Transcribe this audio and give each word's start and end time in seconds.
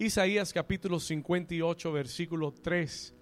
Isaías 0.00 0.52
capítulo 0.52 1.00
58, 1.00 1.90
versículo 1.90 2.52
3. 2.52 3.16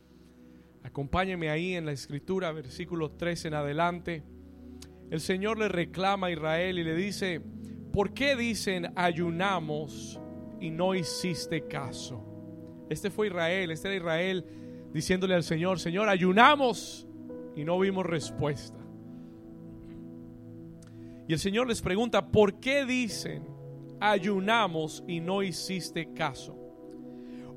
Acompáñeme 0.83 1.49
ahí 1.49 1.75
en 1.75 1.87
la 1.87 1.93
escritura, 1.93 2.53
versículo 2.53 3.13
3 3.13 3.47
en 3.47 3.55
adelante. 3.55 4.23
El 5.11 5.23
Señor 5.23 5.59
le 5.59 5.69
reclama 5.69 6.27
a 6.27 6.33
Israel 6.33 6.79
y 6.79 6.85
le 6.85 6.95
dice, 6.95 7.41
¿por 7.95 8.13
qué 8.13 8.37
dicen 8.37 8.93
ayunamos 8.95 10.21
y 10.61 10.69
no 10.69 10.95
hiciste 10.95 11.67
caso? 11.67 12.23
Este 12.91 13.09
fue 13.09 13.29
Israel, 13.29 13.71
este 13.71 13.89
era 13.89 13.97
Israel 13.97 14.45
diciéndole 14.93 15.35
al 15.35 15.45
Señor, 15.45 15.81
Señor, 15.81 16.11
ayunamos 16.11 17.09
y 17.57 17.65
no 17.65 17.79
vimos 17.79 18.05
respuesta. 18.05 18.85
Y 21.27 21.33
el 21.33 21.39
Señor 21.39 21.69
les 21.69 21.81
pregunta, 21.81 22.31
¿por 22.31 22.61
qué 22.61 22.85
dicen 22.85 23.49
ayunamos 23.99 25.03
y 25.09 25.21
no 25.21 25.43
hiciste 25.43 26.13
caso? 26.13 26.66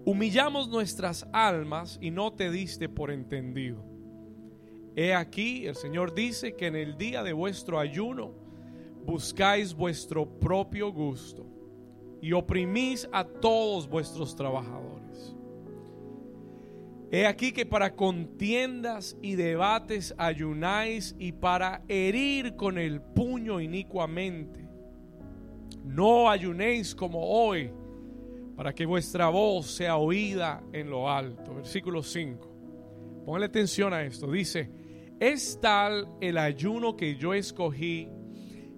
Humillamos 0.06 0.70
nuestras 0.70 1.28
almas 1.32 1.98
y 2.02 2.12
no 2.12 2.34
te 2.34 2.50
diste 2.50 2.90
por 2.90 3.12
entendido. 3.12 3.84
He 4.96 5.14
aquí, 5.14 5.66
el 5.68 5.76
Señor 5.76 6.14
dice 6.14 6.56
que 6.56 6.68
en 6.68 6.76
el 6.76 6.98
día 6.98 7.24
de 7.24 7.34
vuestro 7.34 7.80
ayuno 7.80 8.34
buscáis 9.06 9.74
vuestro 9.74 10.28
propio 10.40 10.92
gusto 10.92 11.46
y 12.22 12.34
oprimís 12.34 13.08
a 13.12 13.24
todos 13.24 13.88
vuestros 13.88 14.36
trabajadores. 14.36 15.36
He 17.12 17.26
aquí 17.26 17.52
que 17.52 17.66
para 17.66 17.96
contiendas 17.96 19.18
y 19.22 19.36
debates 19.36 20.14
ayunáis 20.18 21.16
y 21.18 21.32
para 21.32 21.82
herir 21.88 22.56
con 22.56 22.78
el 22.78 23.02
puño 23.02 23.60
inicuamente. 23.60 24.68
No 25.84 26.30
ayunéis 26.30 26.94
como 26.94 27.26
hoy 27.26 27.72
para 28.60 28.76
que 28.76 28.86
vuestra 28.86 29.30
voz 29.30 29.68
sea 29.68 29.96
oída 29.96 30.62
en 30.74 30.90
lo 30.90 31.10
alto. 31.10 31.56
Versículo 31.56 32.04
5. 32.04 33.24
Póngale 33.26 33.46
atención 33.46 33.94
a 33.94 34.04
esto. 34.04 34.30
Dice, 34.30 34.70
es 35.18 35.58
tal 35.62 36.10
el 36.20 36.38
ayuno 36.38 36.98
que 36.98 37.16
yo 37.16 37.34
escogí, 37.34 38.10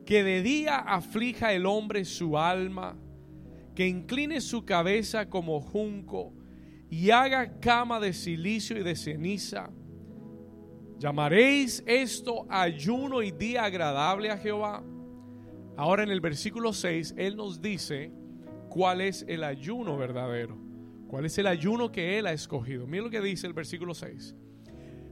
que 0.06 0.24
de 0.24 0.44
día 0.44 0.76
aflija 0.76 1.52
el 1.54 1.66
hombre 1.66 2.06
su 2.06 2.38
alma, 2.38 2.96
que 3.74 3.88
incline 3.88 4.40
su 4.42 4.66
cabeza 4.66 5.30
como 5.30 5.60
junco 5.60 6.36
y 6.92 7.10
haga 7.10 7.60
cama 7.60 8.00
de 8.00 8.14
silicio 8.14 8.78
y 8.78 8.84
de 8.84 8.96
ceniza. 8.96 9.72
¿Llamaréis 11.00 11.84
esto 11.88 12.46
ayuno 12.52 13.24
y 13.24 13.32
día 13.32 13.66
agradable 13.66 14.30
a 14.30 14.38
Jehová? 14.38 14.84
Ahora 15.76 16.04
en 16.04 16.12
el 16.12 16.22
versículo 16.22 16.72
6, 16.72 17.16
Él 17.18 17.36
nos 17.36 17.64
dice, 17.64 18.21
cuál 18.72 19.02
es 19.02 19.26
el 19.28 19.44
ayuno 19.44 19.98
verdadero, 19.98 20.58
cuál 21.08 21.26
es 21.26 21.38
el 21.38 21.46
ayuno 21.46 21.92
que 21.92 22.18
Él 22.18 22.26
ha 22.26 22.32
escogido. 22.32 22.88
Mira 22.88 23.04
lo 23.04 23.10
que 23.10 23.20
dice 23.20 23.46
el 23.46 23.54
versículo 23.54 23.94
6. 23.94 24.34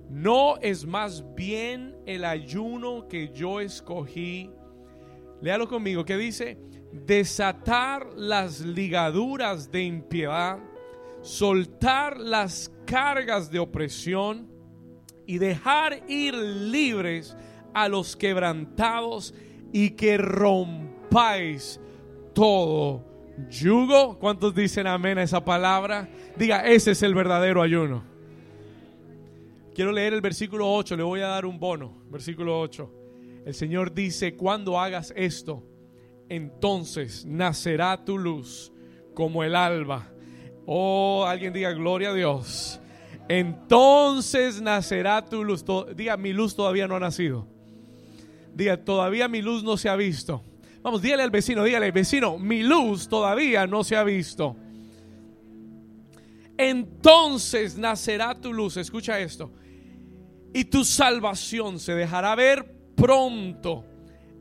No 0.09 0.57
es 0.61 0.85
más 0.85 1.25
bien 1.35 1.97
el 2.05 2.23
ayuno 2.23 3.09
que 3.09 3.29
yo 3.33 3.59
escogí. 3.59 4.49
Léalo 5.41 5.67
conmigo, 5.67 6.05
que 6.05 6.15
dice, 6.15 6.57
desatar 6.93 8.13
las 8.15 8.61
ligaduras 8.61 9.69
de 9.69 9.83
impiedad, 9.83 10.59
soltar 11.21 12.17
las 12.17 12.71
cargas 12.85 13.51
de 13.51 13.59
opresión 13.59 14.49
y 15.27 15.37
dejar 15.37 16.09
ir 16.09 16.33
libres 16.33 17.35
a 17.73 17.89
los 17.89 18.15
quebrantados 18.15 19.33
y 19.73 19.91
que 19.91 20.17
rompáis 20.17 21.79
todo 22.33 23.09
yugo. 23.49 24.17
¿Cuántos 24.19 24.53
dicen 24.53 24.87
amén 24.87 25.17
a 25.17 25.23
esa 25.23 25.43
palabra? 25.43 26.09
Diga, 26.35 26.65
ese 26.65 26.91
es 26.91 27.03
el 27.03 27.13
verdadero 27.13 27.61
ayuno. 27.61 28.03
Quiero 29.73 29.91
leer 29.91 30.13
el 30.13 30.21
versículo 30.21 30.71
8, 30.73 30.97
le 30.97 31.03
voy 31.03 31.21
a 31.21 31.27
dar 31.27 31.45
un 31.45 31.59
bono. 31.59 32.03
Versículo 32.09 32.59
8. 32.59 32.91
El 33.45 33.53
Señor 33.53 33.93
dice, 33.93 34.35
cuando 34.35 34.79
hagas 34.79 35.13
esto, 35.15 35.63
entonces 36.27 37.25
nacerá 37.25 38.03
tu 38.03 38.17
luz 38.17 38.71
como 39.13 39.43
el 39.43 39.55
alba. 39.55 40.11
Oh, 40.65 41.25
alguien 41.25 41.53
diga, 41.53 41.71
gloria 41.71 42.09
a 42.09 42.13
Dios. 42.13 42.79
Entonces 43.27 44.61
nacerá 44.61 45.25
tu 45.25 45.43
luz. 45.43 45.63
Diga, 45.95 46.17
mi 46.17 46.33
luz 46.33 46.55
todavía 46.55 46.87
no 46.87 46.95
ha 46.95 46.99
nacido. 46.99 47.47
Diga, 48.53 48.83
todavía 48.83 49.27
mi 49.27 49.41
luz 49.41 49.63
no 49.63 49.77
se 49.77 49.87
ha 49.87 49.95
visto. 49.95 50.43
Vamos, 50.81 51.01
dígale 51.01 51.23
al 51.23 51.31
vecino, 51.31 51.63
dígale, 51.63 51.91
vecino, 51.91 52.37
mi 52.37 52.63
luz 52.63 53.09
todavía 53.09 53.67
no 53.67 53.83
se 53.83 53.95
ha 53.95 54.03
visto. 54.03 54.55
Entonces 56.57 57.77
nacerá 57.77 58.35
tu 58.35 58.53
luz, 58.53 58.77
escucha 58.77 59.19
esto, 59.19 59.51
y 60.53 60.65
tu 60.65 60.83
salvación 60.83 61.79
se 61.79 61.93
dejará 61.93 62.35
ver 62.35 62.75
pronto. 62.95 63.85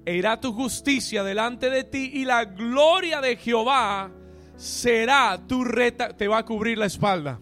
E 0.04 0.16
irá 0.16 0.40
tu 0.40 0.52
justicia 0.52 1.22
delante 1.22 1.68
de 1.68 1.84
ti 1.84 2.10
y 2.14 2.24
la 2.24 2.44
gloria 2.44 3.20
de 3.20 3.36
Jehová 3.36 4.10
será 4.56 5.38
tu 5.46 5.64
reta, 5.64 6.16
te 6.16 6.28
va 6.28 6.38
a 6.38 6.44
cubrir 6.44 6.78
la 6.78 6.86
espalda. 6.86 7.40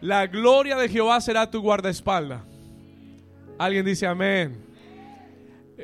La 0.00 0.26
gloria 0.26 0.76
de 0.76 0.88
Jehová 0.88 1.20
será 1.20 1.50
tu 1.50 1.62
guardaespalda. 1.62 2.44
Alguien 3.58 3.86
dice 3.86 4.06
amén. 4.06 4.63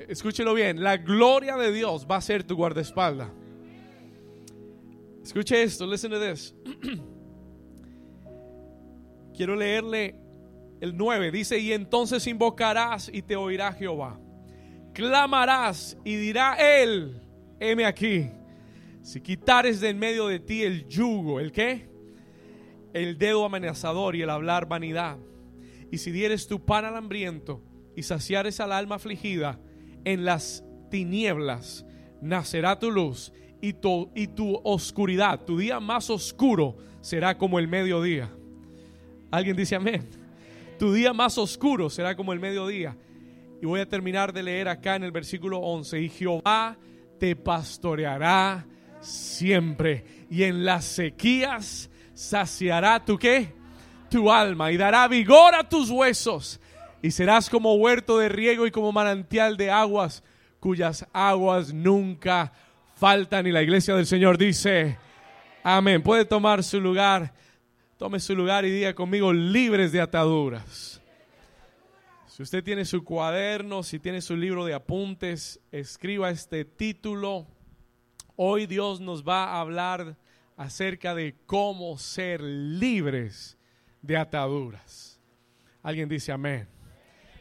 Escúchelo 0.09 0.55
bien, 0.55 0.83
la 0.83 0.97
gloria 0.97 1.57
de 1.57 1.73
Dios 1.73 2.07
va 2.11 2.17
a 2.17 2.21
ser 2.21 2.45
tu 2.45 2.57
guardaespalda. 2.57 3.33
Escuche 5.23 5.63
esto, 5.63 5.87
listen 5.87 6.11
to 6.11 6.21
this. 6.21 6.55
Quiero 9.37 9.55
leerle 9.55 10.17
el 10.81 10.97
9. 10.97 11.31
Dice, 11.31 11.59
y 11.59 11.73
entonces 11.73 12.27
invocarás 12.27 13.11
y 13.13 13.23
te 13.23 13.37
oirá 13.37 13.73
Jehová. 13.73 14.19
Clamarás 14.93 15.97
y 16.05 16.17
dirá 16.17 16.55
él, 16.55 17.21
heme 17.59 17.85
aquí. 17.85 18.31
Si 19.03 19.21
quitares 19.21 19.81
de 19.81 19.91
en 19.91 19.99
medio 19.99 20.27
de 20.27 20.41
ti 20.41 20.63
el 20.63 20.87
yugo, 20.89 21.41
¿el 21.41 21.53
qué? 21.53 21.89
El 22.93 23.19
dedo 23.19 23.45
amenazador 23.45 24.17
y 24.17 24.23
el 24.23 24.31
hablar 24.31 24.67
vanidad. 24.67 25.19
Y 25.91 25.99
si 25.99 26.11
dieres 26.11 26.47
tu 26.47 26.65
pan 26.65 26.85
al 26.85 26.97
hambriento 26.97 27.63
y 27.97 28.03
saciares 28.03 28.61
al 28.61 28.73
alma 28.73 28.97
afligida, 28.97 29.59
en 30.05 30.25
las 30.25 30.65
tinieblas 30.91 31.85
nacerá 32.21 32.79
tu 32.79 32.91
luz 32.91 33.33
y 33.61 33.75
tu, 33.75 34.11
y 34.15 34.27
tu 34.27 34.61
oscuridad, 34.65 35.41
tu 35.45 35.59
día 35.59 35.81
más 35.81 36.11
oscuro 36.11 36.77
será 37.01 37.37
como 37.37 37.59
el 37.59 37.69
mediodía. 37.69 38.31
¿Alguien 39.31 39.57
dice 39.57 39.77
amén? 39.77 40.09
Tu 40.79 40.93
día 40.93 41.13
más 41.13 41.39
oscuro 41.39 41.91
será 41.91 42.17
como 42.17 42.33
el 42.33 42.41
mediodía. 42.41 42.97
Y 43.61 43.67
voy 43.67 43.81
a 43.81 43.89
terminar 43.89 44.33
de 44.33 44.43
leer 44.43 44.69
acá 44.69 44.97
en 44.97 45.05
el 45.05 45.13
versículo 45.13 45.59
11. 45.59 46.01
Y 46.01 46.09
Jehová 46.09 46.79
te 47.19 47.37
pastoreará 47.37 48.67
siempre. 49.01 50.05
Y 50.31 50.45
en 50.45 50.65
las 50.65 50.87
sequías 50.87 51.91
saciará 52.15 53.05
tu 53.05 53.19
qué? 53.19 53.53
Tu 54.09 54.33
alma 54.33 54.73
y 54.73 54.77
dará 54.77 55.07
vigor 55.07 55.55
a 55.55 55.69
tus 55.69 55.91
huesos 55.91 56.61
y 57.03 57.11
serás 57.11 57.49
como 57.49 57.75
huerto 57.75 58.19
de 58.19 58.29
riego 58.29 58.67
y 58.67 58.71
como 58.71 58.93
manantial 58.93 59.57
de 59.57 59.71
aguas 59.71 60.23
cuyas 60.61 61.07
aguas 61.13 61.73
nunca 61.73 62.53
faltan. 62.95 63.47
Y 63.47 63.53
la 63.53 63.63
iglesia 63.63 63.95
del 63.97 64.07
Señor 64.07 64.39
dice, 64.39 64.99
amén. 65.65 66.03
Puede 66.03 66.25
tomar 66.25 66.63
su 66.63 66.81
lugar, 66.81 67.33
tome 67.97 68.21
su 68.21 68.37
lugar 68.37 68.65
y 68.65 68.71
diga 68.71 68.95
conmigo, 68.95 69.33
libres 69.33 69.91
de 69.93 70.01
ataduras. 70.01 71.01
Si 72.27 72.43
usted 72.43 72.63
tiene 72.63 72.85
su 72.85 73.05
cuaderno, 73.05 73.83
si 73.83 73.99
tiene 73.99 74.21
su 74.21 74.37
libro 74.37 74.65
de 74.65 74.75
apuntes, 74.75 75.61
escriba 75.73 76.31
este 76.31 76.65
título. 76.65 77.47
Hoy 78.37 78.67
Dios 78.67 79.01
nos 79.01 79.27
va 79.27 79.45
a 79.45 79.61
hablar 79.61 80.17
acerca 80.57 81.15
de 81.15 81.35
cómo 81.47 81.99
ser 81.99 82.41
libres 82.41 83.59
de 84.01 84.17
ataduras. 84.17 85.21
Alguien 85.83 86.09
dice 86.09 86.33
amén. 86.33 86.80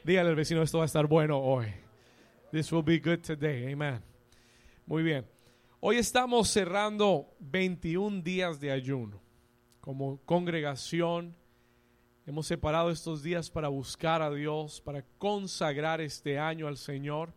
Dígale 0.04 0.30
al 0.30 0.36
vecino, 0.36 0.62
esto 0.62 0.78
va 0.78 0.86
a 0.86 0.88
estar 0.88 1.08
bueno 1.08 1.38
hoy. 1.38 1.68
This 2.52 2.72
will 2.72 2.84
be 2.84 3.00
good 3.00 3.20
today. 3.20 3.74
Amen. 3.74 4.02
Muy 4.86 5.04
bien. 5.04 5.26
Hoy 5.82 5.98
estamos 5.98 6.50
cerrando 6.50 7.36
21 7.40 8.22
días 8.22 8.62
de 8.62 8.72
ayuno. 8.72 9.22
Como 9.82 10.18
congregación 10.24 11.36
hemos 12.26 12.48
separado 12.48 12.92
estos 12.92 13.24
días 13.24 13.50
para 13.50 13.68
buscar 13.68 14.22
a 14.22 14.32
Dios, 14.32 14.80
para 14.80 15.04
consagrar 15.18 16.00
este 16.00 16.40
año 16.40 16.68
al 16.68 16.78
Señor, 16.78 17.34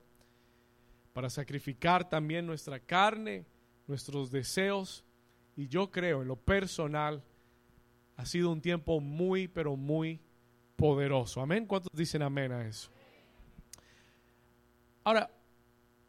para 1.12 1.30
sacrificar 1.30 2.08
también 2.08 2.46
nuestra 2.46 2.78
carne, 2.78 3.44
nuestros 3.88 4.30
deseos. 4.30 5.04
Y 5.56 5.66
yo 5.66 5.90
creo, 5.90 6.22
en 6.22 6.28
lo 6.28 6.36
personal, 6.36 7.24
ha 8.16 8.24
sido 8.24 8.52
un 8.52 8.60
tiempo 8.60 9.00
muy, 9.00 9.48
pero 9.48 9.76
muy 9.76 10.20
poderoso. 10.76 11.40
Amén. 11.40 11.66
¿Cuántos 11.66 11.92
dicen 11.92 12.22
amén 12.22 12.52
a 12.52 12.66
eso? 12.66 12.90
Ahora, 15.04 15.30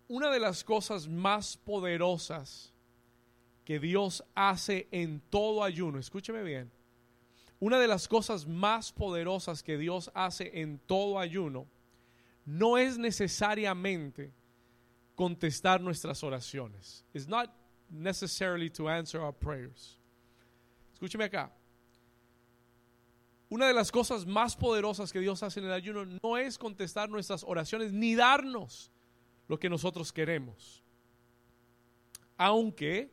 una 0.08 0.32
de 0.32 0.40
las 0.40 0.64
cosas 0.64 1.08
más 1.08 1.58
poderosas 1.58 2.74
que 3.66 3.80
Dios 3.80 4.24
hace 4.36 4.88
en 4.92 5.22
todo 5.30 5.64
ayuno, 5.64 6.00
escúcheme 6.00 6.44
bien, 6.44 6.72
una 7.60 7.80
de 7.80 7.88
las 7.88 8.08
cosas 8.08 8.46
más 8.46 8.92
poderosas 8.92 9.64
que 9.64 9.78
Dios 9.78 10.12
hace 10.14 10.62
en 10.62 10.80
todo 10.80 11.18
ayuno 11.18 11.68
no 12.46 12.78
es 12.78 12.98
necesariamente 12.98 14.34
contestar 15.16 15.80
nuestras 15.80 16.24
oraciones. 16.24 17.06
It's 17.14 17.28
not 17.28 17.50
necessarily 17.90 18.70
to 18.72 18.90
answer 18.90 19.22
our 19.22 19.34
prayers. 19.34 19.98
Escúcheme 20.94 21.24
acá. 21.24 21.52
Una 23.54 23.68
de 23.68 23.74
las 23.74 23.92
cosas 23.92 24.26
más 24.26 24.56
poderosas 24.56 25.14
que 25.14 25.20
Dios 25.20 25.44
hace 25.44 25.60
en 25.60 25.68
el 25.68 25.74
ayuno 25.74 26.06
no 26.24 26.38
es 26.40 26.58
contestar 26.58 27.08
nuestras 27.08 27.44
oraciones 27.44 27.94
ni 27.94 28.16
darnos 28.16 28.92
lo 29.48 29.60
que 29.60 29.70
nosotros 29.70 30.12
queremos. 30.12 30.84
Aunque 32.36 33.12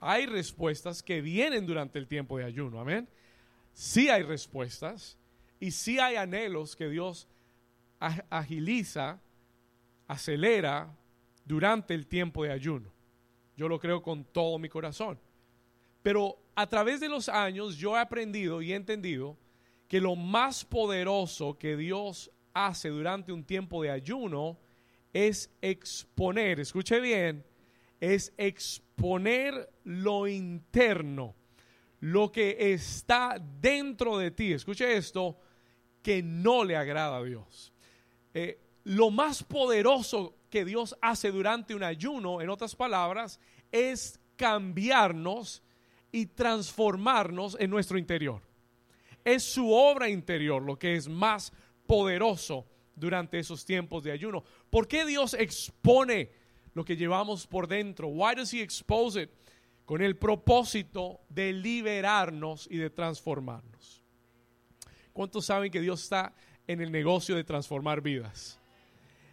hay 0.00 0.26
respuestas 0.26 1.00
que 1.00 1.20
vienen 1.20 1.64
durante 1.64 2.00
el 2.00 2.08
tiempo 2.08 2.38
de 2.38 2.44
ayuno. 2.44 2.80
Amén 2.80 3.08
sí 3.72 4.08
hay 4.08 4.24
respuestas 4.24 5.16
y 5.60 5.70
sí 5.70 6.00
hay 6.00 6.16
anhelos 6.16 6.74
que 6.74 6.88
Dios 6.88 7.28
agiliza, 8.30 9.20
acelera 10.08 10.92
durante 11.44 11.94
el 11.94 12.08
tiempo 12.08 12.42
de 12.42 12.50
ayuno. 12.50 12.92
Yo 13.56 13.68
lo 13.68 13.78
creo 13.78 14.02
con 14.02 14.24
todo 14.24 14.58
mi 14.58 14.68
corazón. 14.68 15.20
Pero 16.02 16.36
a 16.56 16.66
través 16.66 16.98
de 16.98 17.08
los 17.08 17.28
años 17.28 17.76
yo 17.76 17.96
he 17.96 18.00
aprendido 18.00 18.60
y 18.60 18.72
he 18.72 18.74
entendido 18.74 19.36
que 19.92 20.00
lo 20.00 20.16
más 20.16 20.64
poderoso 20.64 21.58
que 21.58 21.76
Dios 21.76 22.30
hace 22.54 22.88
durante 22.88 23.30
un 23.30 23.44
tiempo 23.44 23.82
de 23.82 23.90
ayuno 23.90 24.58
es 25.12 25.54
exponer, 25.60 26.60
escuche 26.60 26.98
bien, 26.98 27.44
es 28.00 28.32
exponer 28.38 29.68
lo 29.84 30.26
interno 30.26 31.34
lo 32.00 32.32
que 32.32 32.72
está 32.72 33.36
dentro 33.60 34.16
de 34.16 34.30
ti, 34.30 34.54
escuche 34.54 34.96
esto, 34.96 35.36
que 36.02 36.22
no 36.22 36.64
le 36.64 36.74
agrada 36.74 37.18
a 37.18 37.22
Dios. 37.22 37.74
Eh, 38.32 38.58
lo 38.84 39.10
más 39.10 39.42
poderoso 39.42 40.36
que 40.48 40.64
Dios 40.64 40.96
hace 41.02 41.30
durante 41.30 41.74
un 41.74 41.82
ayuno, 41.82 42.40
en 42.40 42.48
otras 42.48 42.74
palabras, 42.74 43.38
es 43.70 44.18
cambiarnos 44.36 45.62
y 46.10 46.24
transformarnos 46.24 47.58
en 47.60 47.68
nuestro 47.68 47.98
interior. 47.98 48.40
Es 49.24 49.42
su 49.42 49.72
obra 49.72 50.08
interior 50.08 50.62
lo 50.62 50.78
que 50.78 50.94
es 50.94 51.08
más 51.08 51.52
poderoso 51.86 52.66
durante 52.94 53.38
esos 53.38 53.64
tiempos 53.64 54.02
de 54.02 54.12
ayuno. 54.12 54.44
¿Por 54.70 54.88
qué 54.88 55.04
Dios 55.04 55.34
expone 55.34 56.30
lo 56.74 56.84
que 56.84 56.96
llevamos 56.96 57.46
por 57.46 57.68
dentro? 57.68 58.08
Why 58.08 58.34
does 58.34 58.52
he 58.52 58.62
expose 58.62 59.22
it? 59.22 59.30
con 59.84 60.00
el 60.02 60.16
propósito 60.16 61.20
de 61.28 61.52
liberarnos 61.52 62.68
y 62.70 62.76
de 62.78 62.90
transformarnos. 62.90 64.02
¿Cuántos 65.12 65.46
saben 65.46 65.70
que 65.70 65.80
Dios 65.80 66.02
está 66.02 66.34
en 66.66 66.80
el 66.80 66.90
negocio 66.90 67.36
de 67.36 67.44
transformar 67.44 68.00
vidas? 68.00 68.58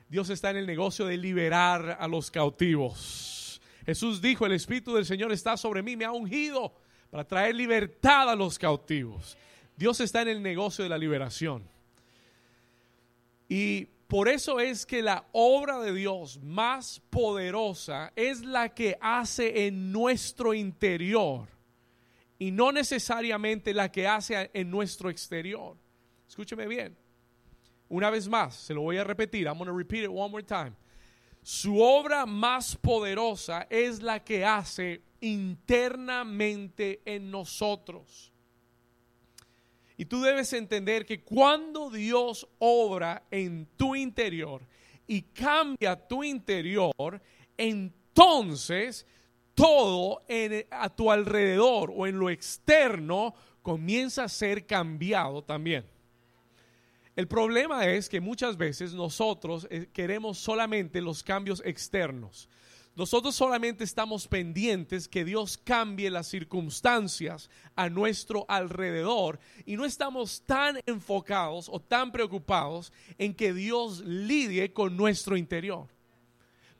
Dios 0.10 0.30
está 0.30 0.50
en 0.50 0.58
el 0.58 0.66
negocio 0.66 1.06
de 1.06 1.18
liberar 1.18 1.98
a 2.00 2.08
los 2.08 2.32
cautivos. 2.32 3.62
Jesús 3.86 4.22
dijo, 4.22 4.46
el 4.46 4.54
Espíritu 4.54 4.94
del 4.94 5.06
Señor 5.06 5.32
está 5.32 5.56
sobre 5.56 5.84
mí, 5.84 5.96
me 5.96 6.06
ha 6.06 6.12
ungido 6.12 6.76
para 7.10 7.26
traer 7.26 7.56
libertad 7.56 8.30
a 8.30 8.36
los 8.36 8.60
cautivos. 8.60 9.38
Dios 9.80 10.02
está 10.02 10.24
en 10.24 10.28
el 10.28 10.44
negocio 10.44 10.84
de 10.84 10.90
la 10.90 10.98
liberación. 10.98 11.64
Y 13.48 13.86
por 14.08 14.28
eso 14.28 14.60
es 14.60 14.86
que 14.86 15.02
la 15.02 15.26
obra 15.32 15.80
de 15.80 15.94
Dios 15.94 16.38
más 16.44 17.02
poderosa 17.10 18.12
es 18.18 18.44
la 18.44 18.76
que 18.76 18.98
hace 19.00 19.68
en 19.68 19.94
nuestro 19.94 20.54
interior 20.54 21.48
y 22.38 22.52
no 22.52 22.74
necesariamente 22.74 23.74
la 23.74 23.90
que 23.90 24.06
hace 24.06 24.52
en 24.54 24.70
nuestro 24.70 25.10
exterior. 25.10 25.78
Escúcheme 26.28 26.68
bien. 26.68 26.98
Una 27.88 28.10
vez 28.10 28.28
más, 28.28 28.58
se 28.58 28.74
lo 28.74 28.82
voy 28.82 28.98
a 28.98 29.06
repetir. 29.06 29.48
I'm 29.48 29.58
going 29.58 29.68
to 29.68 29.74
repeat 29.74 30.04
it 30.04 30.10
one 30.10 30.30
more 30.30 30.44
time. 30.44 30.74
Su 31.42 31.82
obra 31.82 32.26
más 32.26 32.76
poderosa 32.76 33.66
es 33.70 34.02
la 34.02 34.26
que 34.26 34.44
hace 34.44 35.04
internamente 35.22 37.02
en 37.06 37.32
nosotros. 37.32 38.34
Y 40.00 40.06
tú 40.06 40.22
debes 40.22 40.54
entender 40.54 41.06
que 41.06 41.26
cuando 41.26 41.90
Dios 41.90 42.48
obra 42.60 43.24
en 43.30 43.68
tu 43.76 43.98
interior 43.98 44.66
y 45.06 45.24
cambia 45.24 45.94
tu 46.08 46.24
interior, 46.24 47.22
entonces 47.58 49.06
todo 49.54 50.22
a 50.72 50.90
tu 50.90 51.12
alrededor 51.12 51.92
o 51.94 52.08
en 52.08 52.18
lo 52.18 52.30
externo 52.30 53.34
comienza 53.62 54.24
a 54.24 54.30
ser 54.30 54.66
cambiado 54.66 55.44
también. 55.44 55.84
El 57.14 57.28
problema 57.28 57.86
es 57.86 58.08
que 58.08 58.22
muchas 58.22 58.56
veces 58.56 58.94
nosotros 58.94 59.68
eh, 59.70 59.90
queremos 59.92 60.38
solamente 60.38 61.02
los 61.02 61.24
cambios 61.24 61.62
externos. 61.66 62.48
Nosotros 63.00 63.34
solamente 63.34 63.86
estamos 63.86 64.28
pendientes 64.28 65.08
que 65.08 65.24
Dios 65.24 65.58
cambie 65.58 66.12
las 66.12 66.28
circunstancias 66.28 67.50
a 67.78 67.88
nuestro 67.88 68.44
alrededor 68.50 69.40
y 69.66 69.78
no 69.78 69.86
estamos 69.86 70.44
tan 70.46 70.82
enfocados 70.86 71.70
o 71.72 71.80
tan 71.80 72.12
preocupados 72.12 72.92
en 73.18 73.34
que 73.34 73.54
Dios 73.54 74.02
lidie 74.02 74.74
con 74.74 74.98
nuestro 74.98 75.38
interior. 75.38 75.88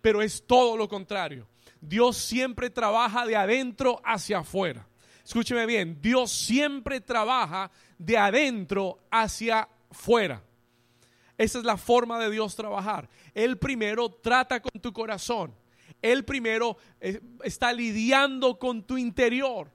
Pero 0.02 0.22
es 0.22 0.46
todo 0.46 0.76
lo 0.76 0.90
contrario. 0.90 1.48
Dios 1.80 2.18
siempre 2.18 2.70
trabaja 2.70 3.26
de 3.26 3.38
adentro 3.38 4.02
hacia 4.04 4.40
afuera. 4.40 4.86
Escúcheme 5.24 5.66
bien, 5.66 6.02
Dios 6.02 6.32
siempre 6.32 7.00
trabaja 7.00 7.72
de 7.98 8.18
adentro 8.18 9.00
hacia 9.10 9.70
afuera. 9.90 10.44
Esa 11.38 11.60
es 11.60 11.64
la 11.64 11.78
forma 11.78 12.20
de 12.20 12.30
Dios 12.30 12.58
trabajar. 12.58 13.08
Él 13.34 13.58
primero 13.58 14.10
trata 14.10 14.62
con 14.62 14.82
tu 14.82 14.92
corazón. 14.92 15.56
Él 16.02 16.24
primero 16.24 16.78
eh, 17.00 17.20
está 17.44 17.74
lidiando 17.74 18.58
con 18.58 18.84
tu 18.84 18.98
interior. 18.98 19.72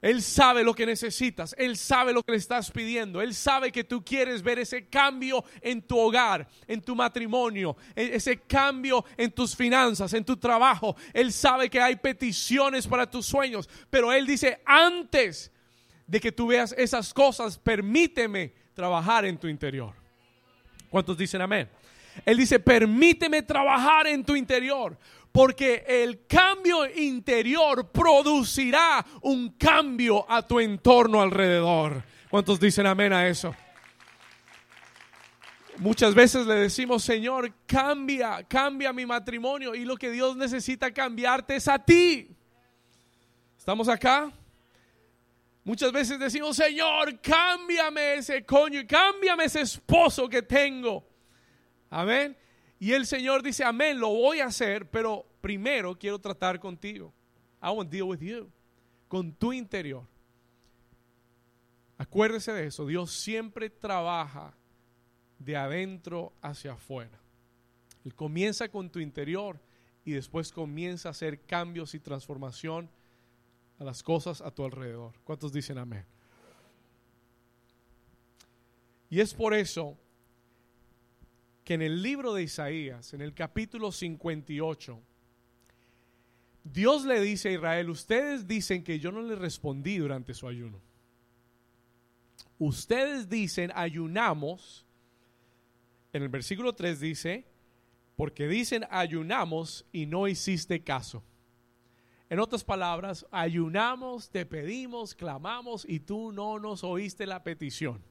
Él 0.00 0.22
sabe 0.22 0.62
lo 0.62 0.74
que 0.74 0.86
necesitas, 0.86 1.56
Él 1.58 1.76
sabe 1.76 2.12
lo 2.12 2.22
que 2.22 2.30
le 2.30 2.38
estás 2.38 2.70
pidiendo, 2.70 3.20
Él 3.20 3.34
sabe 3.34 3.72
que 3.72 3.82
tú 3.82 4.04
quieres 4.04 4.42
ver 4.42 4.60
ese 4.60 4.86
cambio 4.86 5.44
en 5.60 5.82
tu 5.82 5.98
hogar, 5.98 6.48
en 6.68 6.80
tu 6.80 6.94
matrimonio, 6.94 7.76
e, 7.96 8.14
ese 8.14 8.38
cambio 8.38 9.04
en 9.16 9.32
tus 9.32 9.56
finanzas, 9.56 10.12
en 10.12 10.24
tu 10.24 10.36
trabajo. 10.36 10.94
Él 11.12 11.32
sabe 11.32 11.68
que 11.68 11.80
hay 11.80 11.96
peticiones 11.96 12.86
para 12.86 13.10
tus 13.10 13.26
sueños, 13.26 13.68
pero 13.90 14.12
Él 14.12 14.24
dice, 14.24 14.60
antes 14.64 15.50
de 16.06 16.20
que 16.20 16.30
tú 16.30 16.46
veas 16.46 16.72
esas 16.78 17.12
cosas, 17.12 17.58
permíteme 17.58 18.52
trabajar 18.74 19.24
en 19.24 19.36
tu 19.36 19.48
interior. 19.48 19.94
¿Cuántos 20.90 21.18
dicen 21.18 21.42
amén? 21.42 21.68
Él 22.24 22.36
dice, 22.36 22.58
permíteme 22.60 23.42
trabajar 23.42 24.06
en 24.06 24.24
tu 24.24 24.36
interior, 24.36 24.96
porque 25.32 25.84
el 25.86 26.26
cambio 26.26 26.86
interior 26.94 27.90
producirá 27.90 29.04
un 29.22 29.50
cambio 29.50 30.30
a 30.30 30.46
tu 30.46 30.60
entorno 30.60 31.20
alrededor. 31.20 32.02
¿Cuántos 32.30 32.60
dicen 32.60 32.86
amén 32.86 33.12
a 33.12 33.26
eso? 33.26 33.54
Muchas 35.78 36.12
veces 36.12 36.44
le 36.44 36.54
decimos, 36.54 37.04
Señor, 37.04 37.52
cambia, 37.64 38.42
cambia 38.48 38.92
mi 38.92 39.06
matrimonio. 39.06 39.74
Y 39.76 39.84
lo 39.84 39.96
que 39.96 40.10
Dios 40.10 40.36
necesita 40.36 40.90
cambiarte 40.92 41.54
es 41.54 41.68
a 41.68 41.78
ti. 41.78 42.28
¿Estamos 43.56 43.88
acá? 43.88 44.32
Muchas 45.62 45.92
veces 45.92 46.18
decimos, 46.18 46.56
Señor, 46.56 47.20
cámbiame 47.20 48.14
ese 48.14 48.44
coño, 48.44 48.80
cámbiame 48.88 49.44
ese 49.44 49.60
esposo 49.60 50.28
que 50.28 50.42
tengo. 50.42 51.07
Amén. 51.90 52.36
Y 52.78 52.92
el 52.92 53.06
Señor 53.06 53.42
dice, 53.42 53.64
amén, 53.64 53.98
lo 53.98 54.08
voy 54.08 54.40
a 54.40 54.46
hacer, 54.46 54.88
pero 54.88 55.26
primero 55.40 55.98
quiero 55.98 56.18
tratar 56.18 56.60
contigo. 56.60 57.12
I 57.62 57.70
want 57.70 57.90
to 57.90 57.96
deal 57.96 58.04
with 58.04 58.20
you. 58.20 58.50
Con 59.08 59.32
tu 59.32 59.52
interior. 59.52 60.06
Acuérdese 61.96 62.52
de 62.52 62.66
eso. 62.66 62.86
Dios 62.86 63.10
siempre 63.12 63.68
trabaja 63.68 64.54
de 65.38 65.56
adentro 65.56 66.32
hacia 66.40 66.72
afuera. 66.72 67.18
Él 68.04 68.14
comienza 68.14 68.68
con 68.68 68.90
tu 68.90 69.00
interior 69.00 69.60
y 70.04 70.12
después 70.12 70.52
comienza 70.52 71.08
a 71.08 71.10
hacer 71.10 71.40
cambios 71.40 71.94
y 71.94 72.00
transformación 72.00 72.88
a 73.78 73.84
las 73.84 74.02
cosas 74.02 74.40
a 74.40 74.50
tu 74.50 74.64
alrededor. 74.64 75.14
¿Cuántos 75.24 75.52
dicen 75.52 75.78
amén? 75.78 76.04
Y 79.10 79.20
es 79.20 79.34
por 79.34 79.54
eso 79.54 79.96
que 81.68 81.74
en 81.74 81.82
el 81.82 82.00
libro 82.02 82.32
de 82.32 82.44
Isaías, 82.44 83.12
en 83.12 83.20
el 83.20 83.34
capítulo 83.34 83.92
58, 83.92 85.02
Dios 86.64 87.04
le 87.04 87.20
dice 87.20 87.50
a 87.50 87.52
Israel, 87.52 87.90
ustedes 87.90 88.48
dicen 88.48 88.82
que 88.82 88.98
yo 88.98 89.12
no 89.12 89.20
les 89.20 89.36
respondí 89.36 89.98
durante 89.98 90.32
su 90.32 90.48
ayuno. 90.48 90.80
Ustedes 92.58 93.28
dicen, 93.28 93.70
ayunamos. 93.74 94.86
En 96.14 96.22
el 96.22 96.30
versículo 96.30 96.74
3 96.74 97.00
dice, 97.00 97.44
porque 98.16 98.48
dicen, 98.48 98.86
ayunamos 98.88 99.84
y 99.92 100.06
no 100.06 100.26
hiciste 100.26 100.82
caso. 100.82 101.22
En 102.30 102.40
otras 102.40 102.64
palabras, 102.64 103.26
ayunamos, 103.30 104.30
te 104.30 104.46
pedimos, 104.46 105.14
clamamos 105.14 105.84
y 105.86 106.00
tú 106.00 106.32
no 106.32 106.58
nos 106.58 106.82
oíste 106.82 107.26
la 107.26 107.42
petición. 107.42 108.02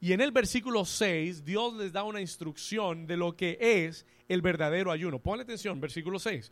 Y 0.00 0.14
en 0.14 0.22
el 0.22 0.32
versículo 0.32 0.86
6, 0.86 1.44
Dios 1.44 1.74
les 1.74 1.92
da 1.92 2.04
una 2.04 2.22
instrucción 2.22 3.06
de 3.06 3.18
lo 3.18 3.36
que 3.36 3.58
es 3.60 4.06
el 4.28 4.40
verdadero 4.40 4.90
ayuno. 4.90 5.18
Ponle 5.18 5.42
atención, 5.42 5.78
versículo 5.78 6.18
6. 6.18 6.50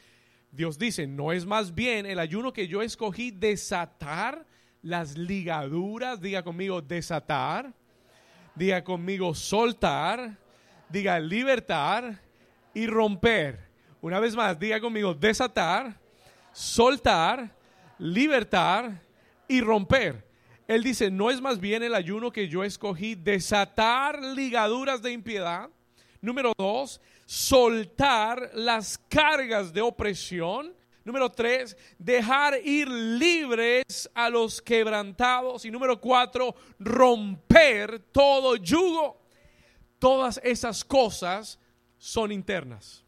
Dios 0.53 0.79
dice, 0.79 1.07
no 1.07 1.33
es 1.33 1.47
más 1.47 1.75
bien 1.75 2.05
el 2.05 2.19
ayuno 2.19 2.53
que 2.53 2.69
yo 2.69 2.83
escogí 2.83 3.31
desatar 3.31 4.47
las 4.83 5.17
ligaduras, 5.17 6.21
diga 6.21 6.43
conmigo 6.43 6.83
desatar, 6.83 7.73
diga 8.55 8.85
conmigo 8.85 9.35
soltar, 9.35 10.37
diga 10.91 11.19
libertar 11.19 12.21
y 12.75 12.87
romper. 12.87 13.67
Una 14.03 14.21
vez 14.21 14.37
más, 14.37 14.59
diga 14.59 14.79
conmigo 14.79 15.15
desatar, 15.15 15.99
soltar, 16.53 17.51
libertar 17.99 19.03
y 19.49 19.63
romper. 19.63 20.28
Él 20.69 20.85
dice, 20.85 21.11
no 21.11 21.31
es 21.31 21.41
más 21.41 21.59
bien 21.59 21.83
el 21.83 21.95
ayuno 21.95 22.31
que 22.31 22.47
yo 22.47 22.63
escogí 22.63 23.15
desatar 23.15 24.23
ligaduras 24.23 25.01
de 25.01 25.13
impiedad. 25.13 25.71
Número 26.21 26.53
dos, 26.59 27.01
soltar 27.25 28.51
las 28.53 28.99
cargas 28.99 29.73
de 29.73 29.81
opresión. 29.81 30.77
Número 31.05 31.31
tres, 31.31 31.75
dejar 31.99 32.61
ir 32.63 32.87
libres 32.87 34.11
a 34.13 34.29
los 34.29 34.61
quebrantados. 34.61 35.65
Y 35.65 35.71
número 35.71 35.99
cuatro, 35.99 36.55
romper 36.79 38.01
todo 38.13 38.55
yugo. 38.57 39.23
Todas 39.99 40.39
esas 40.45 40.85
cosas 40.85 41.59
son 41.97 42.31
internas. 42.31 43.03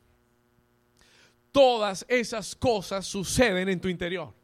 Todas 1.52 2.06
esas 2.08 2.56
cosas 2.56 3.06
suceden 3.06 3.68
en 3.68 3.82
tu 3.82 3.88
interior. 3.88 4.39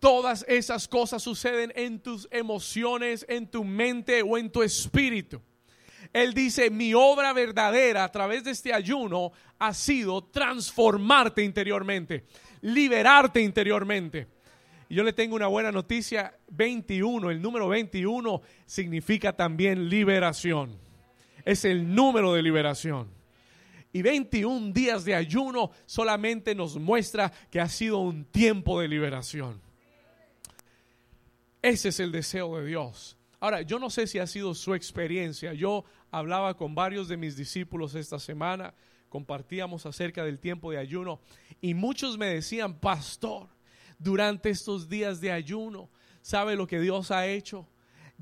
Todas 0.00 0.44
esas 0.48 0.88
cosas 0.88 1.22
suceden 1.22 1.72
en 1.76 2.00
tus 2.00 2.26
emociones, 2.30 3.24
en 3.28 3.46
tu 3.46 3.64
mente 3.64 4.22
o 4.22 4.38
en 4.38 4.50
tu 4.50 4.62
espíritu. 4.62 5.40
Él 6.12 6.34
dice, 6.34 6.70
mi 6.70 6.94
obra 6.94 7.32
verdadera 7.32 8.02
a 8.02 8.10
través 8.10 8.42
de 8.42 8.50
este 8.50 8.72
ayuno 8.72 9.30
ha 9.58 9.74
sido 9.74 10.24
transformarte 10.24 11.44
interiormente, 11.44 12.24
liberarte 12.62 13.40
interiormente. 13.40 14.26
Y 14.88 14.96
yo 14.96 15.04
le 15.04 15.12
tengo 15.12 15.36
una 15.36 15.46
buena 15.46 15.70
noticia, 15.70 16.34
21, 16.48 17.30
el 17.30 17.40
número 17.40 17.68
21 17.68 18.42
significa 18.66 19.34
también 19.34 19.88
liberación. 19.88 20.76
Es 21.44 21.64
el 21.64 21.94
número 21.94 22.32
de 22.32 22.42
liberación. 22.42 23.08
Y 23.92 24.02
21 24.02 24.72
días 24.72 25.04
de 25.04 25.14
ayuno 25.14 25.70
solamente 25.84 26.54
nos 26.54 26.76
muestra 26.76 27.30
que 27.50 27.60
ha 27.60 27.68
sido 27.68 27.98
un 27.98 28.24
tiempo 28.24 28.80
de 28.80 28.88
liberación. 28.88 29.60
Ese 31.62 31.90
es 31.90 32.00
el 32.00 32.10
deseo 32.10 32.56
de 32.56 32.66
Dios. 32.66 33.16
Ahora, 33.38 33.62
yo 33.62 33.78
no 33.78 33.90
sé 33.90 34.06
si 34.06 34.18
ha 34.18 34.26
sido 34.26 34.54
su 34.54 34.74
experiencia. 34.74 35.52
Yo 35.52 35.84
hablaba 36.10 36.56
con 36.56 36.74
varios 36.74 37.08
de 37.08 37.16
mis 37.16 37.36
discípulos 37.36 37.94
esta 37.94 38.18
semana, 38.18 38.74
compartíamos 39.08 39.86
acerca 39.86 40.24
del 40.24 40.38
tiempo 40.38 40.70
de 40.70 40.78
ayuno 40.78 41.20
y 41.60 41.74
muchos 41.74 42.16
me 42.16 42.26
decían, 42.26 42.78
pastor, 42.78 43.48
durante 43.98 44.50
estos 44.50 44.88
días 44.88 45.20
de 45.20 45.32
ayuno, 45.32 45.90
¿sabe 46.22 46.56
lo 46.56 46.66
que 46.66 46.80
Dios 46.80 47.10
ha 47.10 47.26
hecho? 47.26 47.66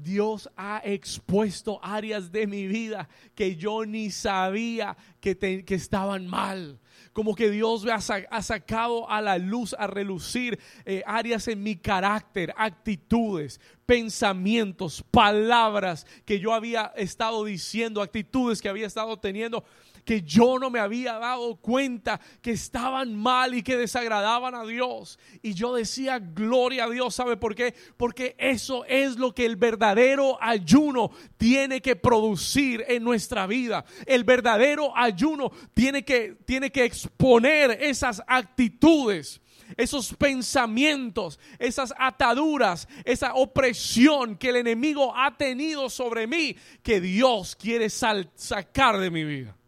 Dios 0.00 0.48
ha 0.56 0.80
expuesto 0.84 1.80
áreas 1.82 2.30
de 2.30 2.46
mi 2.46 2.66
vida 2.66 3.08
que 3.34 3.56
yo 3.56 3.84
ni 3.84 4.10
sabía 4.10 4.96
que, 5.20 5.36
que 5.36 5.74
estaban 5.74 6.26
mal. 6.26 6.78
Como 7.12 7.34
que 7.34 7.50
Dios 7.50 7.84
me 7.84 7.90
ha, 7.90 8.42
sacado 8.42 9.10
a 9.10 9.20
la 9.20 9.38
luz, 9.38 9.74
a 9.76 9.88
relucir 9.88 10.58
eh, 10.84 11.02
áreas 11.04 11.48
en 11.48 11.62
mi 11.62 11.74
carácter, 11.74 12.54
actitudes, 12.56 13.60
pensamientos, 13.86 15.04
palabras 15.10 16.06
que 16.24 16.38
yo 16.38 16.52
había 16.52 16.92
estado 16.96 17.44
diciendo, 17.44 18.02
actitudes 18.02 18.62
que 18.62 18.68
había 18.68 18.86
estado 18.86 19.16
teniendo 19.16 19.64
que 20.08 20.22
yo 20.22 20.58
no 20.58 20.70
me 20.70 20.80
había 20.80 21.18
dado 21.18 21.56
cuenta 21.56 22.18
que 22.40 22.52
estaban 22.52 23.14
mal 23.14 23.52
y 23.52 23.62
que 23.62 23.76
desagradaban 23.76 24.54
a 24.54 24.64
Dios. 24.64 25.18
Y 25.42 25.52
yo 25.52 25.74
decía, 25.74 26.18
gloria 26.18 26.84
a 26.84 26.88
Dios, 26.88 27.14
¿sabe 27.14 27.36
por 27.36 27.54
qué? 27.54 27.74
Porque 27.98 28.34
eso 28.38 28.86
es 28.86 29.18
lo 29.18 29.34
que 29.34 29.44
el 29.44 29.56
verdadero 29.56 30.42
ayuno 30.42 31.10
tiene 31.36 31.82
que 31.82 31.94
producir 31.94 32.86
en 32.88 33.04
nuestra 33.04 33.46
vida. 33.46 33.84
El 34.06 34.24
verdadero 34.24 34.96
ayuno 34.96 35.52
tiene 35.74 36.06
que, 36.06 36.38
tiene 36.46 36.72
que 36.72 36.84
exponer 36.86 37.72
esas 37.72 38.22
actitudes 38.26 39.42
esos 39.76 40.14
pensamientos, 40.14 41.38
esas 41.58 41.92
ataduras, 41.98 42.88
esa 43.04 43.34
opresión 43.34 44.38
que 44.38 44.48
el 44.48 44.56
enemigo 44.56 45.14
ha 45.14 45.36
tenido 45.36 45.90
sobre 45.90 46.26
mí, 46.26 46.56
que 46.82 47.02
Dios 47.02 47.54
quiere 47.54 47.90
sacar 47.90 48.98
de 48.98 49.10
mi 49.10 49.24
vida 49.24 49.58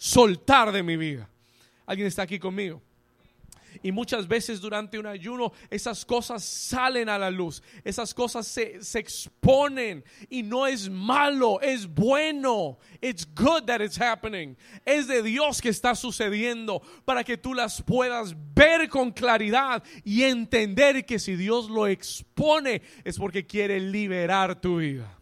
soltar 0.00 0.72
de 0.72 0.82
mi 0.82 0.96
vida. 0.96 1.28
¿Alguien 1.84 2.08
está 2.08 2.22
aquí 2.22 2.38
conmigo? 2.38 2.80
Y 3.82 3.92
muchas 3.92 4.26
veces 4.26 4.60
durante 4.60 4.98
un 4.98 5.06
ayuno 5.06 5.52
esas 5.68 6.04
cosas 6.04 6.42
salen 6.42 7.08
a 7.08 7.18
la 7.18 7.30
luz, 7.30 7.62
esas 7.84 8.14
cosas 8.14 8.46
se, 8.46 8.82
se, 8.82 8.98
exponen 8.98 10.02
y 10.28 10.42
no 10.42 10.66
es 10.66 10.88
malo, 10.88 11.60
es 11.60 11.86
bueno. 11.86 12.78
It's 13.00 13.28
good 13.34 13.64
that 13.66 13.80
it's 13.80 14.00
happening. 14.00 14.56
Es 14.84 15.06
de 15.06 15.22
Dios 15.22 15.60
que 15.60 15.68
está 15.68 15.94
sucediendo 15.94 16.82
para 17.04 17.22
que 17.22 17.36
tú 17.36 17.54
las 17.54 17.80
puedas 17.82 18.34
ver 18.54 18.88
con 18.88 19.12
claridad 19.12 19.84
y 20.02 20.22
entender 20.22 21.04
que 21.04 21.18
si 21.18 21.36
Dios 21.36 21.70
lo 21.70 21.86
expone 21.86 22.82
es 23.04 23.18
porque 23.18 23.46
quiere 23.46 23.78
liberar 23.78 24.60
tu 24.60 24.78
vida. 24.78 25.16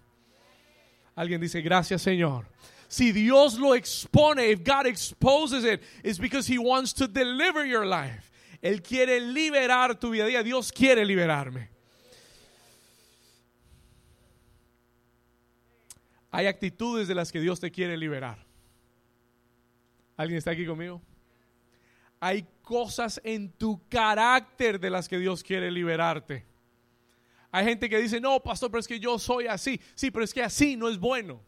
Alguien 1.17 1.41
dice, 1.41 1.61
gracias 1.61 2.01
Señor 2.01 2.47
si 2.89 3.13
Dios 3.13 3.59
lo 3.59 3.75
expone, 3.75 4.39
if 4.51 4.65
God 4.65 4.87
exposes 4.87 5.65
it, 5.65 5.83
it's 6.03 6.19
because 6.19 6.47
He 6.47 6.59
wants 6.59 6.95
to 6.95 7.07
deliver 7.07 7.65
your 7.65 7.85
life. 7.85 8.31
Él 8.63 8.83
quiere 8.83 9.21
liberar 9.21 9.95
tu 10.01 10.11
vida. 10.11 10.43
Dios 10.43 10.73
quiere 10.73 11.05
liberarme. 11.05 11.69
Hay 16.31 16.47
actitudes 16.47 17.09
de 17.09 17.15
las 17.15 17.31
que 17.31 17.41
Dios 17.41 17.61
te 17.61 17.71
quiere 17.71 17.97
liberar. 17.97 18.39
¿Alguien 20.17 20.39
está 20.39 20.51
aquí 20.51 20.67
conmigo? 20.67 21.01
Hay 22.21 22.47
cosas 22.63 23.21
en 23.23 23.53
tu 23.53 23.87
carácter 23.89 24.81
de 24.81 24.91
las 24.91 25.09
que 25.09 25.19
Dios 25.19 25.43
quiere 25.43 25.71
liberarte. 25.71 26.45
Hay 27.51 27.65
gente 27.65 27.89
que 27.89 27.99
dice, 27.99 28.21
no, 28.21 28.41
pastor, 28.41 28.71
pero 28.71 28.81
es 28.81 28.89
que 28.89 28.99
yo 28.99 29.19
soy 29.19 29.47
así. 29.47 29.81
Sí, 29.95 30.11
pero 30.11 30.25
es 30.25 30.35
que 30.35 30.43
así 30.43 30.77
no 30.77 30.89
es 30.89 30.99
bueno. 30.99 31.41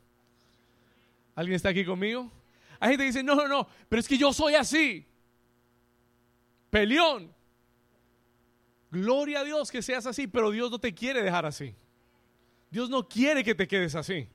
¿Alguien 1.34 1.56
está 1.56 1.70
aquí 1.70 1.84
conmigo? 1.84 2.30
Hay 2.78 2.90
gente 2.90 3.04
que 3.04 3.08
dice, 3.08 3.22
no, 3.22 3.34
no, 3.34 3.46
no, 3.46 3.68
pero 3.88 4.00
es 4.00 4.08
que 4.08 4.16
yo 4.16 4.32
soy 4.32 4.54
así. 4.54 5.06
Peleón. 6.70 7.32
Gloria 8.90 9.40
a 9.40 9.44
Dios 9.44 9.70
que 9.70 9.82
seas 9.82 10.06
así, 10.06 10.26
pero 10.26 10.50
Dios 10.50 10.70
no 10.70 10.78
te 10.78 10.92
quiere 10.94 11.22
dejar 11.22 11.46
así. 11.46 11.74
Dios 12.70 12.88
no 12.88 13.08
quiere 13.08 13.44
que 13.44 13.54
te 13.54 13.68
quedes 13.68 13.94
así. 13.94 14.28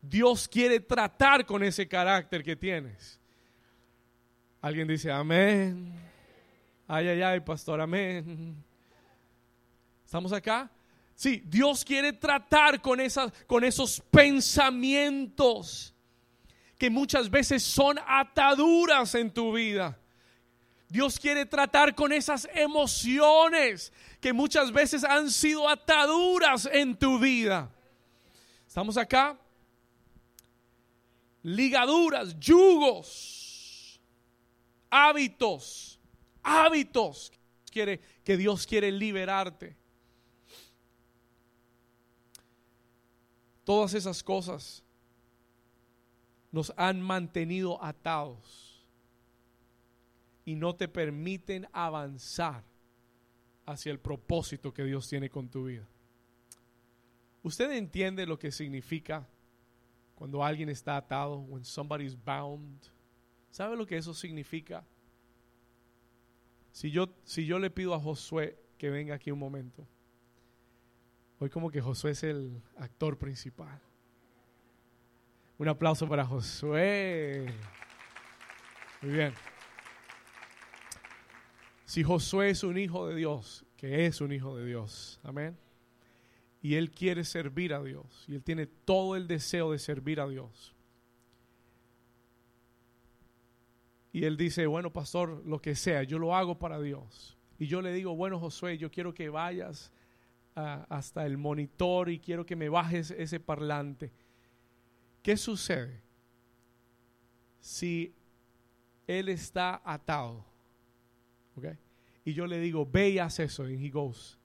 Dios 0.00 0.48
quiere 0.48 0.80
tratar 0.80 1.46
con 1.46 1.62
ese 1.62 1.86
carácter 1.86 2.42
que 2.42 2.56
tienes. 2.56 3.20
Alguien 4.60 4.88
dice, 4.88 5.10
amén. 5.10 5.92
Ay, 6.88 7.08
ay, 7.08 7.22
ay, 7.22 7.40
pastor, 7.40 7.80
amén. 7.80 8.56
¿Estamos 10.04 10.32
acá? 10.32 10.70
Sí, 11.14 11.42
Dios 11.46 11.84
quiere 11.84 12.12
tratar 12.12 12.80
con, 12.80 12.98
con 13.46 13.64
esos 13.64 14.00
pensamientos 14.10 15.91
que 16.82 16.90
muchas 16.90 17.30
veces 17.30 17.62
son 17.62 17.96
ataduras 18.08 19.14
en 19.14 19.32
tu 19.32 19.52
vida. 19.52 19.96
Dios 20.88 21.16
quiere 21.16 21.46
tratar 21.46 21.94
con 21.94 22.12
esas 22.12 22.48
emociones 22.52 23.92
que 24.20 24.32
muchas 24.32 24.72
veces 24.72 25.04
han 25.04 25.30
sido 25.30 25.68
ataduras 25.68 26.68
en 26.72 26.98
tu 26.98 27.20
vida. 27.20 27.70
¿Estamos 28.66 28.96
acá? 28.96 29.38
Ligaduras, 31.44 32.36
yugos, 32.40 34.00
hábitos, 34.90 36.00
hábitos 36.42 37.30
quiere, 37.70 38.00
que 38.24 38.36
Dios 38.36 38.66
quiere 38.66 38.90
liberarte. 38.90 39.76
Todas 43.62 43.94
esas 43.94 44.20
cosas 44.20 44.81
nos 46.52 46.72
han 46.76 47.00
mantenido 47.00 47.82
atados 47.82 48.86
y 50.44 50.54
no 50.54 50.76
te 50.76 50.86
permiten 50.86 51.66
avanzar 51.72 52.64
hacia 53.64 53.90
el 53.90 53.98
propósito 53.98 54.72
que 54.72 54.84
Dios 54.84 55.08
tiene 55.08 55.30
con 55.30 55.48
tu 55.48 55.64
vida. 55.64 55.88
¿Usted 57.42 57.72
entiende 57.72 58.26
lo 58.26 58.38
que 58.38 58.52
significa 58.52 59.26
cuando 60.14 60.44
alguien 60.44 60.68
está 60.68 60.96
atado? 60.96 61.38
When 61.38 61.64
somebody's 61.64 62.16
bound. 62.22 62.80
¿Sabe 63.50 63.76
lo 63.76 63.86
que 63.86 63.96
eso 63.96 64.14
significa? 64.14 64.86
Si 66.70 66.90
yo, 66.90 67.14
si 67.24 67.46
yo 67.46 67.58
le 67.58 67.70
pido 67.70 67.94
a 67.94 68.00
Josué 68.00 68.58
que 68.78 68.90
venga 68.90 69.14
aquí 69.14 69.30
un 69.30 69.38
momento, 69.38 69.86
hoy 71.38 71.50
como 71.50 71.70
que 71.70 71.80
Josué 71.80 72.12
es 72.12 72.22
el 72.22 72.62
actor 72.76 73.18
principal. 73.18 73.80
Un 75.62 75.68
aplauso 75.68 76.08
para 76.08 76.24
Josué. 76.24 77.46
Muy 79.00 79.12
bien. 79.12 79.32
Si 81.84 82.02
Josué 82.02 82.50
es 82.50 82.64
un 82.64 82.76
hijo 82.76 83.06
de 83.06 83.14
Dios, 83.14 83.64
que 83.76 84.06
es 84.06 84.20
un 84.20 84.32
hijo 84.32 84.56
de 84.56 84.66
Dios, 84.66 85.20
amén. 85.22 85.56
Y 86.62 86.74
él 86.74 86.90
quiere 86.90 87.22
servir 87.22 87.74
a 87.74 87.80
Dios, 87.80 88.24
y 88.26 88.34
él 88.34 88.42
tiene 88.42 88.66
todo 88.66 89.14
el 89.14 89.28
deseo 89.28 89.70
de 89.70 89.78
servir 89.78 90.20
a 90.20 90.26
Dios. 90.26 90.74
Y 94.12 94.24
él 94.24 94.36
dice, 94.36 94.66
bueno, 94.66 94.92
pastor, 94.92 95.46
lo 95.46 95.60
que 95.60 95.76
sea, 95.76 96.02
yo 96.02 96.18
lo 96.18 96.34
hago 96.34 96.58
para 96.58 96.80
Dios. 96.80 97.38
Y 97.60 97.68
yo 97.68 97.82
le 97.82 97.92
digo, 97.92 98.16
bueno, 98.16 98.40
Josué, 98.40 98.78
yo 98.78 98.90
quiero 98.90 99.14
que 99.14 99.28
vayas 99.28 99.92
hasta 100.56 101.24
el 101.24 101.38
monitor 101.38 102.10
y 102.10 102.18
quiero 102.18 102.44
que 102.44 102.56
me 102.56 102.68
bajes 102.68 103.12
ese 103.12 103.38
parlante. 103.38 104.10
¿Qué 105.22 105.36
sucede 105.36 106.02
si 107.60 108.14
él 109.06 109.28
está 109.28 109.80
atado? 109.84 110.44
¿Okay? 111.56 111.78
Y 112.24 112.34
yo 112.34 112.46
le 112.46 112.58
digo, 112.58 112.84
ve 112.84 113.10
y 113.10 113.18
haz 113.18 113.38
eso. 113.40 113.68
Y 113.68 113.86
he 113.86 113.90
goes. 113.90 114.38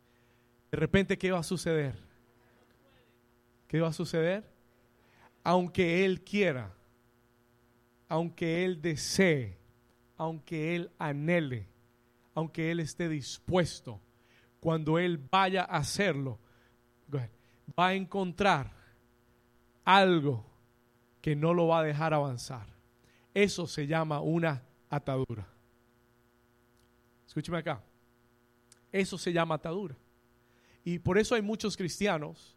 De 0.72 0.78
repente, 0.78 1.18
¿qué 1.18 1.32
va 1.32 1.40
a 1.40 1.44
suceder? 1.44 1.96
¿Qué 3.68 3.82
va 3.82 3.90
a 3.90 3.94
suceder? 3.94 4.50
Aunque 5.44 6.06
él 6.06 6.24
quiera, 6.24 6.74
aunque 8.08 8.66
él 8.66 8.82
desee, 8.82 9.58
aunque 10.18 10.76
él 10.76 10.92
anhele, 10.98 11.68
aunque 12.34 12.72
él 12.72 12.80
esté 12.80 13.10
dispuesto, 13.10 14.02
cuando 14.60 15.00
él 15.00 15.18
vaya 15.18 15.64
a 15.64 15.78
hacerlo, 15.78 16.40
va 17.78 17.88
a 17.88 17.94
encontrar 17.94 18.72
algo 19.84 20.47
que 21.28 21.36
no 21.36 21.54
lo 21.54 21.68
va 21.68 21.80
a 21.80 21.84
dejar 21.84 22.14
avanzar. 22.14 22.66
Eso 23.34 23.68
se 23.68 23.86
llama 23.86 24.22
una 24.22 24.64
atadura. 24.90 25.46
Escúcheme 27.28 27.58
acá. 27.58 27.84
Eso 28.94 29.18
se 29.18 29.34
llama 29.34 29.56
atadura. 29.56 29.98
Y 30.86 31.00
por 31.00 31.18
eso 31.18 31.36
hay 31.36 31.42
muchos 31.42 31.76
cristianos 31.76 32.56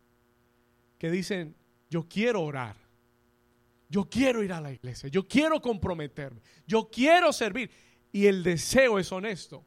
que 0.98 1.10
dicen, 1.10 1.56
yo 1.90 2.06
quiero 2.08 2.42
orar. 2.42 2.76
Yo 3.88 4.08
quiero 4.08 4.40
ir 4.44 4.52
a 4.52 4.60
la 4.60 4.70
iglesia. 4.70 5.08
Yo 5.08 5.26
quiero 5.26 5.60
comprometerme. 5.60 6.40
Yo 6.64 6.88
quiero 6.92 7.32
servir. 7.32 7.72
Y 8.12 8.26
el 8.26 8.44
deseo 8.44 9.00
es 9.00 9.10
honesto. 9.10 9.64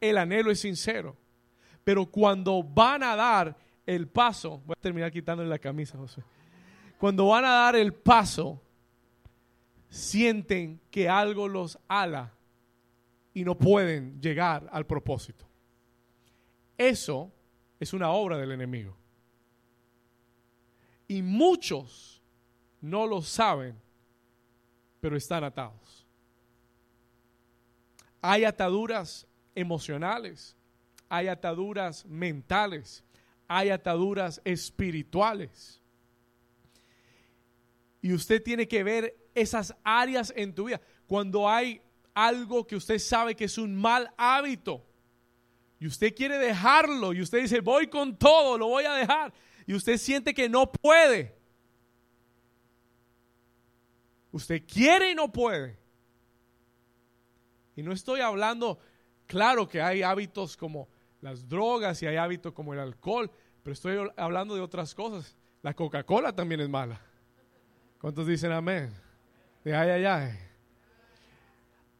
El 0.00 0.16
anhelo 0.16 0.52
es 0.52 0.60
sincero. 0.60 1.16
Pero 1.82 2.06
cuando 2.06 2.62
van 2.62 3.02
a 3.02 3.16
dar 3.16 3.56
el 3.84 4.06
paso, 4.06 4.62
voy 4.64 4.76
a 4.78 4.80
terminar 4.80 5.10
quitándole 5.10 5.48
la 5.48 5.58
camisa, 5.58 5.98
José 5.98 6.22
cuando 7.02 7.26
van 7.26 7.44
a 7.44 7.48
dar 7.48 7.74
el 7.74 7.92
paso, 7.92 8.62
sienten 9.88 10.80
que 10.88 11.08
algo 11.08 11.48
los 11.48 11.76
ala 11.88 12.32
y 13.34 13.42
no 13.42 13.58
pueden 13.58 14.20
llegar 14.20 14.68
al 14.70 14.86
propósito. 14.86 15.44
Eso 16.78 17.32
es 17.80 17.92
una 17.92 18.12
obra 18.12 18.38
del 18.38 18.52
enemigo. 18.52 18.96
Y 21.08 21.22
muchos 21.22 22.22
no 22.80 23.04
lo 23.08 23.20
saben, 23.20 23.76
pero 25.00 25.16
están 25.16 25.42
atados. 25.42 26.06
Hay 28.20 28.44
ataduras 28.44 29.26
emocionales, 29.56 30.56
hay 31.08 31.26
ataduras 31.26 32.06
mentales, 32.06 33.02
hay 33.48 33.70
ataduras 33.70 34.40
espirituales. 34.44 35.81
Y 38.02 38.12
usted 38.12 38.42
tiene 38.42 38.68
que 38.68 38.82
ver 38.82 39.16
esas 39.34 39.74
áreas 39.84 40.32
en 40.36 40.54
tu 40.54 40.64
vida. 40.64 40.80
Cuando 41.06 41.48
hay 41.48 41.80
algo 42.12 42.66
que 42.66 42.76
usted 42.76 42.98
sabe 42.98 43.34
que 43.34 43.44
es 43.44 43.56
un 43.56 43.74
mal 43.74 44.12
hábito 44.18 44.84
y 45.78 45.86
usted 45.86 46.14
quiere 46.14 46.38
dejarlo 46.38 47.12
y 47.12 47.22
usted 47.22 47.42
dice, 47.42 47.60
voy 47.60 47.86
con 47.86 48.16
todo, 48.16 48.58
lo 48.58 48.68
voy 48.68 48.84
a 48.84 48.94
dejar. 48.94 49.32
Y 49.66 49.74
usted 49.74 49.96
siente 49.96 50.34
que 50.34 50.48
no 50.48 50.70
puede. 50.70 51.36
Usted 54.32 54.62
quiere 54.66 55.12
y 55.12 55.14
no 55.14 55.30
puede. 55.30 55.78
Y 57.76 57.82
no 57.82 57.92
estoy 57.92 58.20
hablando, 58.20 58.78
claro 59.26 59.68
que 59.68 59.80
hay 59.80 60.02
hábitos 60.02 60.56
como 60.56 60.88
las 61.20 61.48
drogas 61.48 62.02
y 62.02 62.06
hay 62.06 62.16
hábitos 62.16 62.52
como 62.52 62.74
el 62.74 62.80
alcohol, 62.80 63.30
pero 63.62 63.72
estoy 63.72 64.10
hablando 64.16 64.54
de 64.54 64.60
otras 64.60 64.94
cosas. 64.94 65.36
La 65.62 65.74
Coca-Cola 65.74 66.34
también 66.34 66.60
es 66.60 66.68
mala. 66.68 67.00
¿Cuántos 68.02 68.26
dicen 68.26 68.50
amén? 68.50 68.92
De 69.62 69.76
ay, 69.76 69.90
ay, 69.90 70.04
ay. 70.04 70.38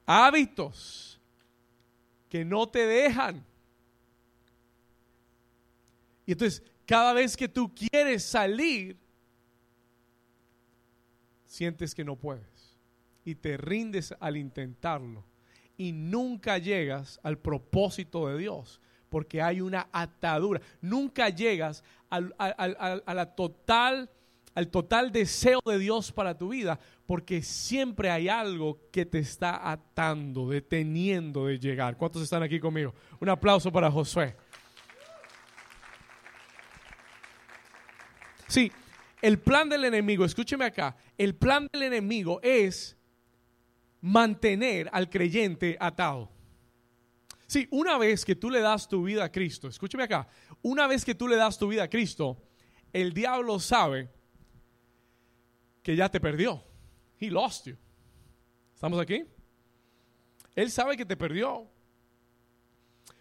Hábitos 0.05 1.21
que 2.29 2.45
no 2.45 2.69
te 2.69 2.85
dejan. 2.85 3.47
Y 6.27 6.33
entonces, 6.33 6.61
cada 6.87 7.12
vez 7.12 7.37
que 7.37 7.47
tú 7.47 7.73
quieres 7.73 8.25
salir, 8.25 8.99
sientes 11.47 11.95
que 11.95 12.03
no 12.03 12.17
puedes. 12.17 12.77
Y 13.25 13.37
te 13.37 13.57
rindes 13.57 14.12
al 14.19 14.37
intentarlo. 14.37 15.25
Y 15.77 15.93
nunca 15.93 16.59
llegas 16.59 17.21
al 17.23 17.38
propósito 17.38 18.27
de 18.27 18.38
Dios. 18.38 18.81
Porque 19.09 19.41
hay 19.41 19.61
una 19.61 19.88
atadura. 19.93 20.61
Nunca 20.81 21.29
llegas 21.29 21.85
a 22.11 23.15
la 23.15 23.37
total 23.37 24.11
al 24.55 24.69
total 24.69 25.12
deseo 25.12 25.61
de 25.65 25.79
Dios 25.79 26.12
para 26.12 26.37
tu 26.37 26.49
vida, 26.49 26.79
porque 27.07 27.43
siempre 27.43 28.11
hay 28.11 28.29
algo 28.29 28.79
que 28.91 29.07
te 29.07 29.19
está 29.19 29.71
atando, 29.71 30.49
deteniendo 30.49 31.47
de 31.47 31.59
llegar. 31.59 31.97
¿Cuántos 31.97 32.23
están 32.23 32.43
aquí 32.43 32.61
conmigo? 32.61 32.95
Un 33.21 33.29
aplauso 33.29 33.73
para 33.73 33.91
Josué. 33.91 34.37
Sí, 38.47 38.71
el 39.23 39.38
plan 39.38 39.69
del 39.69 39.85
enemigo, 39.85 40.25
escúcheme 40.25 40.67
acá, 40.67 40.95
el 41.17 41.35
plan 41.35 41.67
del 41.73 41.85
enemigo 41.85 42.38
es 42.43 42.99
mantener 44.03 44.91
al 44.93 45.09
creyente 45.09 45.77
atado. 45.81 46.31
Sí, 47.47 47.67
una 47.71 47.97
vez 47.99 48.25
que 48.25 48.35
tú 48.35 48.51
le 48.51 48.61
das 48.61 48.88
tu 48.88 49.05
vida 49.05 49.25
a 49.25 49.33
Cristo, 49.33 49.69
escúcheme 49.69 50.05
acá, 50.05 50.29
una 50.61 50.87
vez 50.87 51.05
que 51.05 51.15
tú 51.15 51.29
le 51.29 51.37
das 51.37 51.59
tu 51.59 51.69
vida 51.69 51.85
a 51.85 51.88
Cristo, 51.88 52.43
el 52.93 53.15
diablo 53.15 53.59
sabe 53.59 54.11
que 55.83 55.97
ya 55.97 56.09
te 56.09 56.21
perdió. 56.21 56.62
He 57.18 57.31
lost 57.31 57.66
you. 57.66 57.77
¿Estamos 58.75 59.01
aquí? 59.01 59.25
Él 60.55 60.71
sabe 60.71 60.97
que 60.97 61.05
te 61.05 61.16
perdió. 61.16 61.68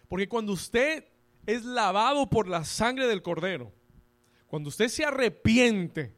Porque 0.08 0.28
cuando 0.28 0.54
usted 0.54 1.06
es 1.46 1.64
lavado 1.64 2.30
por 2.30 2.48
la 2.48 2.64
sangre 2.64 3.08
del 3.08 3.22
cordero, 3.22 3.74
cuando 4.48 4.70
usted 4.70 4.90
se 4.90 5.06
arrepiente 5.06 6.16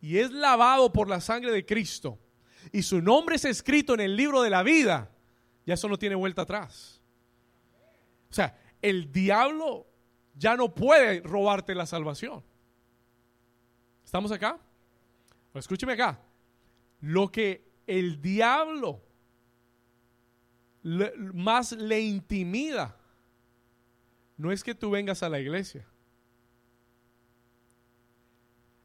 y 0.00 0.18
es 0.18 0.30
lavado 0.30 0.92
por 0.92 1.08
la 1.08 1.20
sangre 1.20 1.50
de 1.50 1.66
Cristo 1.66 2.18
y 2.72 2.82
su 2.82 3.02
nombre 3.02 3.36
es 3.36 3.44
escrito 3.44 3.94
en 3.94 4.00
el 4.00 4.16
libro 4.16 4.42
de 4.42 4.50
la 4.50 4.62
vida, 4.62 5.10
ya 5.64 5.74
eso 5.74 5.88
no 5.88 5.98
tiene 5.98 6.14
vuelta 6.14 6.42
atrás. 6.42 7.02
O 8.30 8.34
sea, 8.34 8.58
el 8.80 9.10
diablo 9.10 9.86
ya 10.34 10.56
no 10.56 10.74
puede 10.74 11.20
robarte 11.20 11.74
la 11.74 11.86
salvación. 11.86 12.44
¿Estamos 14.04 14.30
acá? 14.30 14.60
Escúcheme 15.58 15.92
acá. 15.92 16.20
Lo 17.00 17.30
que 17.30 17.66
el 17.86 18.20
diablo 18.20 19.02
más 20.82 21.72
le 21.72 22.00
intimida 22.00 22.96
no 24.36 24.52
es 24.52 24.62
que 24.62 24.74
tú 24.74 24.90
vengas 24.90 25.22
a 25.22 25.28
la 25.28 25.40
iglesia. 25.40 25.86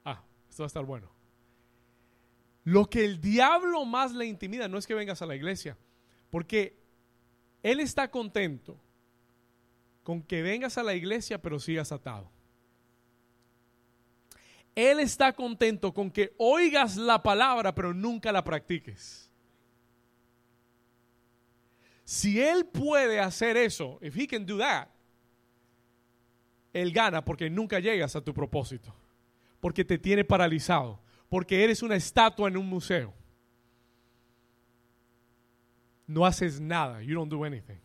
Ah, 0.03 0.23
esto 0.49 0.63
va 0.63 0.65
a 0.65 0.67
estar 0.67 0.85
bueno. 0.85 1.11
Lo 2.63 2.89
que 2.89 3.05
el 3.05 3.19
diablo 3.19 3.85
más 3.85 4.13
le 4.13 4.25
intimida 4.25 4.67
no 4.67 4.77
es 4.77 4.85
que 4.85 4.93
vengas 4.93 5.21
a 5.21 5.25
la 5.25 5.35
iglesia, 5.35 5.77
porque 6.29 6.79
él 7.63 7.79
está 7.79 8.09
contento 8.09 8.79
con 10.03 10.21
que 10.21 10.41
vengas 10.41 10.77
a 10.77 10.83
la 10.83 10.93
iglesia 10.93 11.41
pero 11.41 11.59
sigas 11.59 11.91
atado. 11.91 12.29
Él 14.75 14.99
está 14.99 15.33
contento 15.33 15.93
con 15.93 16.09
que 16.09 16.33
oigas 16.37 16.95
la 16.95 17.21
palabra, 17.21 17.75
pero 17.75 17.93
nunca 17.93 18.31
la 18.31 18.43
practiques. 18.43 19.29
Si 22.05 22.41
Él 22.41 22.65
puede 22.65 23.19
hacer 23.19 23.57
eso, 23.57 23.99
if 24.01 24.17
He 24.17 24.27
can 24.27 24.45
do 24.45 24.57
that, 24.57 24.87
Él 26.73 26.91
gana 26.91 27.23
porque 27.23 27.49
nunca 27.49 27.79
llegas 27.79 28.15
a 28.15 28.21
tu 28.21 28.33
propósito, 28.33 28.93
porque 29.59 29.83
te 29.83 29.97
tiene 29.97 30.23
paralizado, 30.23 30.99
porque 31.29 31.63
eres 31.63 31.83
una 31.83 31.95
estatua 31.95 32.47
en 32.47 32.57
un 32.57 32.67
museo. 32.67 33.13
No 36.07 36.25
haces 36.25 36.59
nada, 36.59 37.01
you 37.01 37.15
don't 37.15 37.31
do 37.31 37.43
anything. 37.43 37.79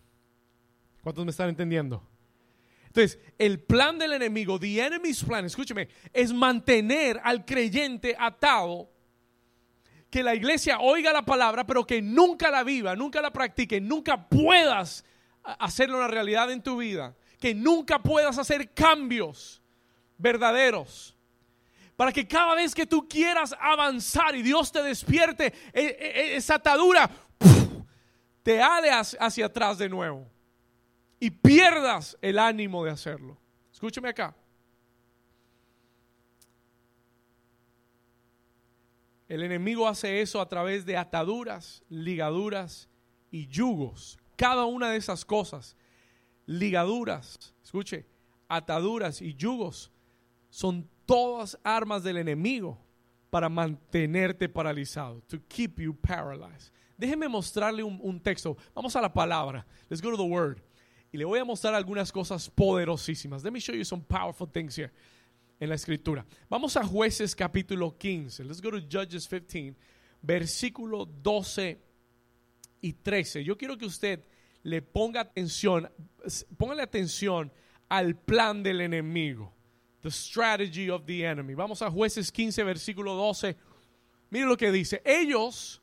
¿Cuántos 1.03 1.25
me 1.25 1.31
están 1.31 1.49
entendiendo? 1.49 2.03
Entonces, 2.97 3.21
el 3.37 3.61
plan 3.61 3.99
del 3.99 4.15
enemigo, 4.15 4.59
the 4.59 4.81
enemy's 4.81 5.23
plan, 5.23 5.45
escúcheme, 5.45 5.87
es 6.15 6.33
mantener 6.33 7.21
al 7.23 7.45
creyente 7.45 8.17
atado, 8.19 8.91
que 10.09 10.23
la 10.23 10.35
iglesia 10.35 10.79
oiga 10.81 11.13
la 11.13 11.21
palabra, 11.21 11.67
pero 11.67 11.87
que 11.87 12.01
nunca 12.01 12.51
la 12.51 12.65
viva, 12.65 12.97
nunca 12.97 13.21
la 13.21 13.31
practique, 13.31 13.83
nunca 13.83 14.27
puedas 14.27 15.05
hacerlo 15.43 15.99
una 15.99 16.09
realidad 16.09 16.51
en 16.51 16.63
tu 16.63 16.79
vida, 16.79 17.15
que 17.39 17.55
nunca 17.55 17.99
puedas 17.99 18.39
hacer 18.39 18.73
cambios 18.73 19.61
verdaderos. 20.17 21.15
Para 21.97 22.13
que 22.13 22.27
cada 22.27 22.55
vez 22.55 22.75
que 22.75 22.87
tú 22.87 23.07
quieras 23.07 23.55
avanzar 23.61 24.35
y 24.35 24.43
Dios 24.43 24.73
te 24.73 24.83
despierte 24.83 25.53
e, 25.75 25.83
e, 25.83 26.21
e, 26.33 26.37
esa 26.37 26.55
atadura, 26.55 27.11
te 28.43 28.63
ale 28.63 28.91
hacia 28.91 29.45
atrás 29.45 29.77
de 29.77 29.91
nuevo 29.91 30.36
y 31.27 31.31
pierdas 31.33 32.17
el 32.23 32.39
ánimo 32.39 32.85
de 32.85 32.93
hacerlo. 32.93 33.37
Escúcheme 33.73 34.09
acá. 34.09 34.33
El 39.27 39.43
enemigo 39.43 39.89
hace 39.89 40.21
eso 40.21 40.41
a 40.41 40.49
través 40.49 40.87
de 40.87 40.97
ataduras, 40.97 41.83
ligaduras 41.89 42.89
y 43.33 43.49
yugos. 43.49 44.21
Cada 44.37 44.67
una 44.67 44.91
de 44.91 44.99
esas 44.99 45.25
cosas, 45.25 45.77
ligaduras, 46.47 47.53
escuche, 47.65 48.07
ataduras 48.47 49.21
y 49.21 49.35
yugos, 49.35 49.91
son 50.49 50.89
todas 51.07 51.59
armas 51.65 52.05
del 52.05 52.19
enemigo 52.19 52.79
para 53.31 53.49
mantenerte 53.49 54.49
paralizado, 54.49 55.23
to 55.23 55.39
keep 55.49 55.81
you 55.81 55.93
paralyzed. 55.93 56.73
Déjeme 56.97 57.29
mostrarle 57.29 57.83
un, 57.83 57.99
un 58.01 58.21
texto. 58.21 58.57
Vamos 58.77 58.95
a 58.95 59.01
la 59.01 59.13
palabra. 59.13 59.67
Let's 59.91 60.01
go 60.01 60.13
to 60.13 60.17
the 60.17 60.23
word 60.23 60.63
y 61.13 61.19
le 61.19 61.25
voy 61.25 61.39
a 61.39 61.45
mostrar 61.45 61.75
algunas 61.75 62.11
cosas 62.13 62.51
poderosísimas. 62.51 63.43
Let 63.45 63.53
me 63.53 63.61
show 63.61 63.75
you 63.75 63.85
some 63.85 64.03
powerful 64.03 64.49
things 64.49 64.77
here 64.77 64.93
en 65.61 65.69
la 65.69 65.75
escritura. 65.75 66.27
Vamos 66.49 66.77
a 66.77 66.85
Jueces 66.85 67.35
capítulo 67.35 67.97
15. 67.97 68.45
Let's 68.45 68.61
go 68.61 68.71
to 68.71 68.81
Judges 68.81 69.27
15, 69.29 69.77
versículo 70.23 71.07
12 71.07 71.81
y 72.81 72.93
13. 72.93 73.45
Yo 73.45 73.57
quiero 73.57 73.77
que 73.77 73.87
usted 73.87 74.25
le 74.63 74.83
ponga 74.83 75.21
atención, 75.21 75.89
póngale 76.57 76.83
atención 76.83 77.53
al 77.89 78.17
plan 78.17 78.63
del 78.63 78.81
enemigo. 78.81 79.53
The 80.03 80.11
strategy 80.11 80.91
of 80.91 81.05
the 81.07 81.25
enemy. 81.25 81.55
Vamos 81.55 81.83
a 81.83 81.91
Jueces 81.91 82.31
15, 82.31 82.63
versículo 82.63 83.15
12. 83.15 83.57
Mire 84.31 84.47
lo 84.47 84.57
que 84.57 84.71
dice. 84.71 85.03
Ellos 85.05 85.81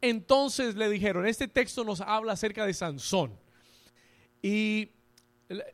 entonces 0.00 0.76
le 0.76 0.88
dijeron, 0.88 1.26
este 1.26 1.48
texto 1.48 1.84
nos 1.84 2.00
habla 2.00 2.32
acerca 2.32 2.64
de 2.64 2.74
Sansón. 2.74 3.38
Y 4.46 4.92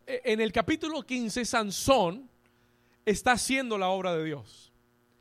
en 0.07 0.41
el 0.41 0.51
capítulo 0.51 1.03
15, 1.03 1.45
Sansón 1.45 2.31
está 3.05 3.33
haciendo 3.33 3.77
la 3.77 3.89
obra 3.89 4.17
de 4.17 4.25
Dios. 4.25 4.73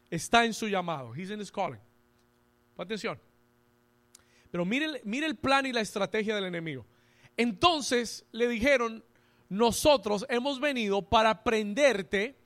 Está 0.10 0.46
en 0.46 0.54
su 0.54 0.70
llamado. 0.70 1.14
He's 1.14 1.32
in 1.32 1.42
his 1.42 1.52
calling. 1.52 1.82
Atención. 2.78 3.20
Pero 4.52 4.64
mire, 4.64 5.02
mire 5.04 5.28
el 5.28 5.36
plan 5.36 5.66
y 5.66 5.74
la 5.74 5.82
estrategia 5.82 6.34
del 6.34 6.46
enemigo. 6.46 6.86
Entonces 7.36 8.26
le 8.32 8.48
dijeron, 8.48 9.04
nosotros 9.50 10.26
hemos 10.30 10.62
venido 10.62 11.02
para 11.02 11.44
prenderte 11.44 12.38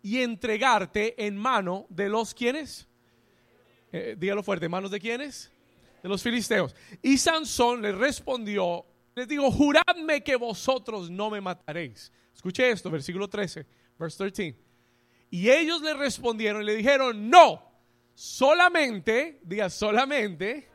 y 0.00 0.20
entregarte 0.20 1.26
en 1.26 1.36
mano 1.36 1.86
de 1.88 2.08
los 2.08 2.34
quienes. 2.34 2.86
Eh, 3.90 4.14
dígalo 4.16 4.44
fuerte, 4.44 4.68
manos 4.68 4.92
de 4.92 5.00
quienes? 5.00 5.50
De 6.04 6.08
los 6.08 6.22
filisteos. 6.22 6.72
Y 7.02 7.18
Sansón 7.18 7.82
le 7.82 7.90
respondió 7.90 8.86
les 9.14 9.28
digo, 9.28 9.50
juradme 9.50 10.22
que 10.22 10.36
vosotros 10.36 11.10
no 11.10 11.30
me 11.30 11.40
mataréis. 11.40 12.10
Escuche 12.34 12.70
esto, 12.70 12.90
versículo 12.90 13.28
13, 13.28 13.66
verse 13.98 14.18
13. 14.18 14.56
Y 15.30 15.50
ellos 15.50 15.82
le 15.82 15.94
respondieron 15.94 16.62
y 16.62 16.66
le 16.66 16.76
dijeron, 16.76 17.28
no, 17.28 17.62
solamente, 18.14 19.40
diga 19.42 19.68
solamente, 19.70 20.68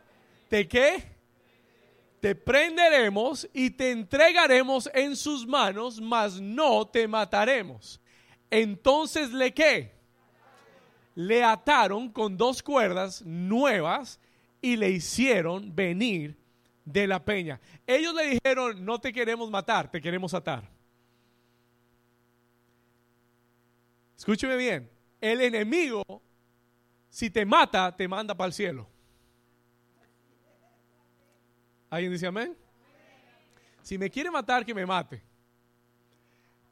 ¿te 0.50 0.68
qué? 0.68 1.16
Te 2.20 2.36
prenderemos 2.36 3.48
y 3.54 3.70
te 3.72 3.92
entregaremos 3.92 4.90
en 4.94 5.16
sus 5.16 5.46
manos, 5.46 6.02
mas 6.02 6.42
no 6.42 6.88
te 6.88 7.08
mataremos. 7.08 8.00
Entonces 8.50 9.32
le 9.32 9.54
qué? 9.54 9.96
Le 11.16 11.44
ataron 11.44 12.10
con 12.10 12.38
dos 12.38 12.64
cuerdas 12.64 13.24
nuevas 13.24 14.20
y 14.62 14.76
le 14.76 14.90
hicieron 14.90 15.76
venir 15.76 16.38
de 16.88 17.06
la 17.06 17.24
peña. 17.24 17.60
Ellos 17.86 18.14
le 18.14 18.28
dijeron, 18.30 18.84
no 18.84 19.00
te 19.00 19.12
queremos 19.12 19.50
matar, 19.50 19.92
te 19.92 20.02
queremos 20.02 20.34
atar. 20.34 20.70
Escúcheme 24.18 24.56
bien, 24.56 24.90
el 25.20 25.42
enemigo, 25.42 26.04
si 27.10 27.30
te 27.30 27.46
mata, 27.46 27.96
te 27.96 28.08
manda 28.08 28.36
para 28.36 28.48
el 28.48 28.54
cielo. 28.54 28.88
¿Alguien 31.90 32.12
dice 32.12 32.28
amén? 32.28 32.58
Si 33.82 33.98
me 33.98 34.10
quiere 34.10 34.32
matar, 34.32 34.66
que 34.66 34.74
me 34.74 34.86
mate. 34.86 35.22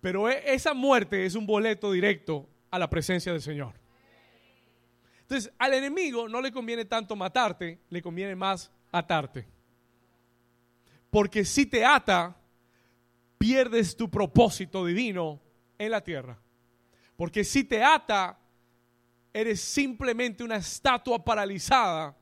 Pero 0.02 0.30
e, 0.30 0.54
esa 0.54 0.74
muerte 0.74 1.26
es 1.26 1.36
un 1.36 1.46
boleto 1.46 1.92
directo 1.92 2.50
a 2.72 2.80
la 2.80 2.90
presencia 2.90 3.32
del 3.32 3.42
Señor. 3.42 3.74
Entonces, 5.22 5.52
al 5.58 5.74
enemigo 5.74 6.30
no 6.30 6.42
le 6.42 6.52
conviene 6.52 6.86
tanto 6.86 7.16
matarte, 7.16 7.80
le 7.90 8.02
conviene 8.02 8.36
más 8.36 8.72
atarte. 8.92 9.55
Porque 11.16 11.46
si 11.46 11.66
te 11.66 11.86
ata, 11.86 12.36
pierdes 13.38 13.96
tu 13.96 14.12
propósito 14.12 14.86
divino 14.86 15.42
en 15.78 15.92
la 15.92 16.04
tierra. 16.04 16.38
Porque 17.16 17.46
si 17.46 17.64
te 17.64 17.82
ata, 17.82 18.38
eres 19.32 19.62
simplemente 19.62 20.44
una 20.44 20.58
estatua 20.58 21.24
paralizada 21.24 22.18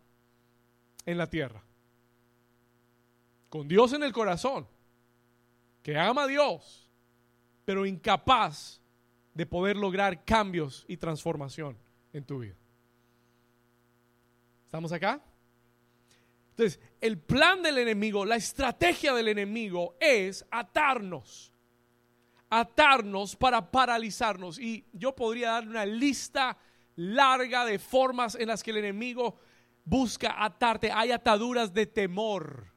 en 1.08 1.17
la 1.17 1.27
tierra. 1.27 1.63
Con 3.49 3.67
Dios 3.67 3.93
en 3.93 4.03
el 4.03 4.13
corazón, 4.13 4.67
que 5.82 5.97
ama 5.97 6.25
a 6.25 6.27
Dios, 6.27 6.88
pero 7.65 7.88
incapaz 7.88 8.79
de 9.34 9.47
poder 9.47 9.75
lograr 9.75 10.23
cambios 10.23 10.86
y 10.88 10.97
transformación 10.97 11.79
en 12.13 12.23
tu 12.25 12.38
vida. 12.38 12.58
¿Estamos 14.65 14.91
acá? 14.91 15.19
Entonces, 16.53 16.79
el 17.01 17.17
plan 17.17 17.63
del 17.63 17.79
enemigo, 17.79 18.25
la 18.25 18.35
estrategia 18.35 19.11
del 19.13 19.27
enemigo 19.27 19.95
es 19.99 20.45
atarnos. 20.51 21.51
Atarnos 22.47 23.35
para 23.35 23.71
paralizarnos. 23.71 24.59
Y 24.59 24.85
yo 24.93 25.15
podría 25.15 25.53
dar 25.53 25.67
una 25.67 25.83
lista 25.83 26.55
larga 26.95 27.65
de 27.65 27.79
formas 27.79 28.35
en 28.35 28.49
las 28.49 28.61
que 28.61 28.69
el 28.69 28.77
enemigo 28.77 29.39
busca 29.83 30.43
atarte. 30.43 30.91
Hay 30.91 31.11
ataduras 31.11 31.73
de 31.73 31.87
temor. 31.87 32.72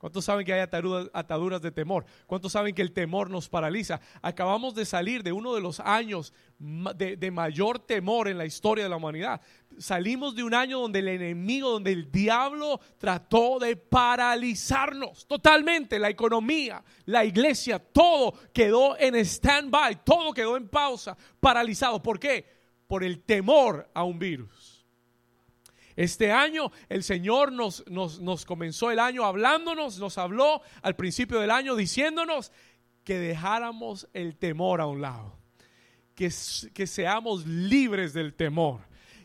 ¿Cuántos 0.00 0.24
saben 0.24 0.46
que 0.46 0.54
hay 0.54 0.60
ataduras, 0.60 1.60
de 1.60 1.70
temor? 1.70 2.06
¿Cuántos 2.26 2.52
saben 2.52 2.74
que 2.74 2.80
el 2.80 2.90
temor 2.90 3.28
nos 3.28 3.50
paraliza? 3.50 4.00
Acabamos 4.22 4.74
de 4.74 4.86
salir 4.86 5.22
de 5.22 5.30
uno 5.30 5.54
de 5.54 5.60
los 5.60 5.78
años 5.78 6.32
de, 6.58 7.30
mayor 7.30 7.80
temor 7.80 8.26
en 8.26 8.38
la 8.38 8.46
historia 8.46 8.84
de 8.84 8.88
la 8.88 8.96
humanidad. 8.96 9.42
Salimos 9.76 10.34
de 10.34 10.42
un 10.42 10.54
año 10.54 10.80
donde 10.80 11.00
el 11.00 11.08
enemigo, 11.08 11.72
donde 11.72 11.92
el 11.92 12.10
diablo 12.10 12.80
trató 12.96 13.58
de 13.58 13.76
paralizarnos 13.76 15.26
totalmente. 15.26 15.98
La 15.98 16.08
economía, 16.08 16.82
la 17.04 17.26
iglesia, 17.26 17.78
todo 17.78 18.32
quedó 18.54 18.98
en 18.98 19.16
stand-by, 19.16 20.02
todo 20.02 20.32
quedó 20.32 20.56
en 20.56 20.66
pausa, 20.68 21.14
paralizado. 21.40 22.02
¿Por 22.02 22.18
qué? 22.18 22.46
Por 22.86 23.04
el 23.04 23.20
temor 23.20 23.90
a 23.92 24.04
un 24.04 24.18
virus. 24.18 24.69
Este 26.00 26.32
año 26.32 26.72
el 26.88 27.02
Señor 27.02 27.52
nos, 27.52 27.86
nos, 27.90 28.46
comenzó 28.46 28.90
el 28.90 28.98
año 28.98 29.26
hablándonos, 29.26 29.98
nos 29.98 30.16
habló 30.16 30.62
al 30.80 30.96
principio 30.96 31.40
del 31.40 31.50
año 31.50 31.76
diciéndonos 31.76 32.52
que 33.04 33.18
dejáramos 33.18 34.08
el 34.14 34.34
temor 34.38 34.80
a 34.80 34.86
un 34.86 35.02
lado, 35.02 35.36
que, 36.14 36.32
que 36.72 36.86
seamos 36.86 37.46
libres 37.46 38.14
del 38.14 38.32
temor 38.32 38.80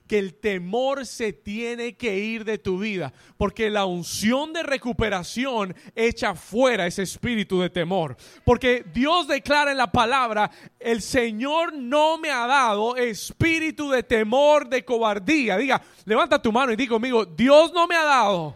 que 0.07 0.19
el 0.19 0.35
temor 0.35 1.05
se 1.05 1.33
tiene 1.33 1.95
que 1.95 2.17
ir 2.19 2.45
de 2.45 2.57
tu 2.57 2.79
vida, 2.79 3.11
porque 3.37 3.69
la 3.69 3.85
unción 3.85 4.53
de 4.53 4.63
recuperación 4.63 5.75
echa 5.95 6.35
fuera 6.35 6.85
ese 6.85 7.01
espíritu 7.01 7.59
de 7.61 7.69
temor. 7.69 8.15
Porque 8.43 8.85
Dios 8.93 9.27
declara 9.27 9.71
en 9.71 9.77
la 9.77 9.91
palabra, 9.91 10.51
el 10.79 11.01
Señor 11.01 11.73
no 11.73 12.17
me 12.17 12.29
ha 12.29 12.45
dado 12.45 12.95
espíritu 12.95 13.89
de 13.89 14.03
temor, 14.03 14.69
de 14.69 14.85
cobardía. 14.85 15.57
Diga, 15.57 15.81
levanta 16.05 16.41
tu 16.41 16.51
mano 16.51 16.71
y 16.71 16.75
diga 16.75 16.91
conmigo, 16.91 17.25
Dios 17.25 17.73
no 17.73 17.87
me 17.87 17.95
ha 17.95 18.03
dado 18.03 18.55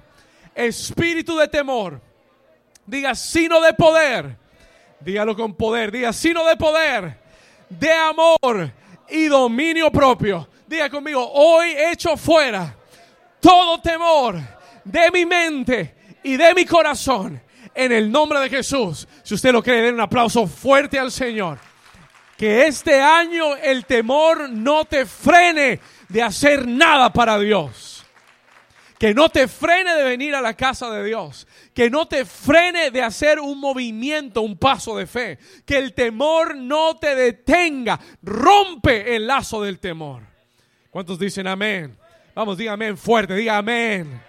espíritu 0.55 1.37
de 1.37 1.47
temor. 1.47 2.01
Diga, 2.85 3.15
sino 3.15 3.61
de 3.61 3.73
poder. 3.73 4.37
Dígalo 4.99 5.35
con 5.35 5.53
poder. 5.55 5.91
Diga, 5.91 6.11
sino 6.13 6.45
de 6.45 6.55
poder, 6.57 7.19
de 7.69 7.91
amor 7.91 8.71
y 9.09 9.25
dominio 9.25 9.91
propio. 9.91 10.47
Diga 10.69 10.87
conmigo, 10.87 11.27
hoy 11.33 11.73
echo 11.75 12.15
fuera 12.15 12.75
todo 13.39 13.81
temor 13.81 14.39
de 14.83 15.09
mi 15.09 15.25
mente 15.25 15.95
y 16.21 16.37
de 16.37 16.53
mi 16.53 16.63
corazón 16.63 17.41
en 17.73 17.91
el 17.91 18.11
nombre 18.11 18.39
de 18.39 18.49
Jesús. 18.49 19.07
Si 19.23 19.33
usted 19.33 19.51
lo 19.51 19.63
cree, 19.63 19.81
den 19.81 19.95
un 19.95 20.01
aplauso 20.01 20.45
fuerte 20.45 20.99
al 20.99 21.11
Señor. 21.11 21.57
Que 22.37 22.67
este 22.67 23.01
año 23.01 23.55
el 23.55 23.87
temor 23.87 24.47
no 24.47 24.85
te 24.85 25.07
frene 25.07 25.79
de 26.07 26.21
hacer 26.21 26.67
nada 26.67 27.11
para 27.11 27.39
Dios 27.39 28.05
que 28.99 29.13
no 29.13 29.29
te 29.29 29.47
frene 29.47 29.95
de 29.95 30.03
venir 30.03 30.35
a 30.35 30.41
la 30.41 30.57
casa 30.57 30.91
de 30.91 31.05
Dios, 31.05 31.47
que 31.73 31.89
no 31.89 32.09
te 32.09 32.25
frene 32.25 32.91
de 32.91 33.01
hacer 33.01 33.39
un 33.39 33.57
movimiento, 33.57 34.41
un 34.41 34.57
paso 34.57 34.97
de 34.97 35.07
fe, 35.07 35.39
que 35.65 35.77
el 35.77 35.93
temor 35.93 36.57
no 36.57 36.97
te 36.97 37.15
detenga, 37.15 37.97
rompe 38.21 39.15
el 39.15 39.25
lazo 39.25 39.61
del 39.61 39.79
temor. 39.79 40.29
¿Cuántos 40.89 41.19
dicen 41.19 41.45
amén? 41.45 41.95
Vamos, 42.33 42.57
diga 42.57 42.73
amén 42.73 42.97
fuerte, 42.97 43.35
diga 43.35 43.57
amén. 43.57 44.21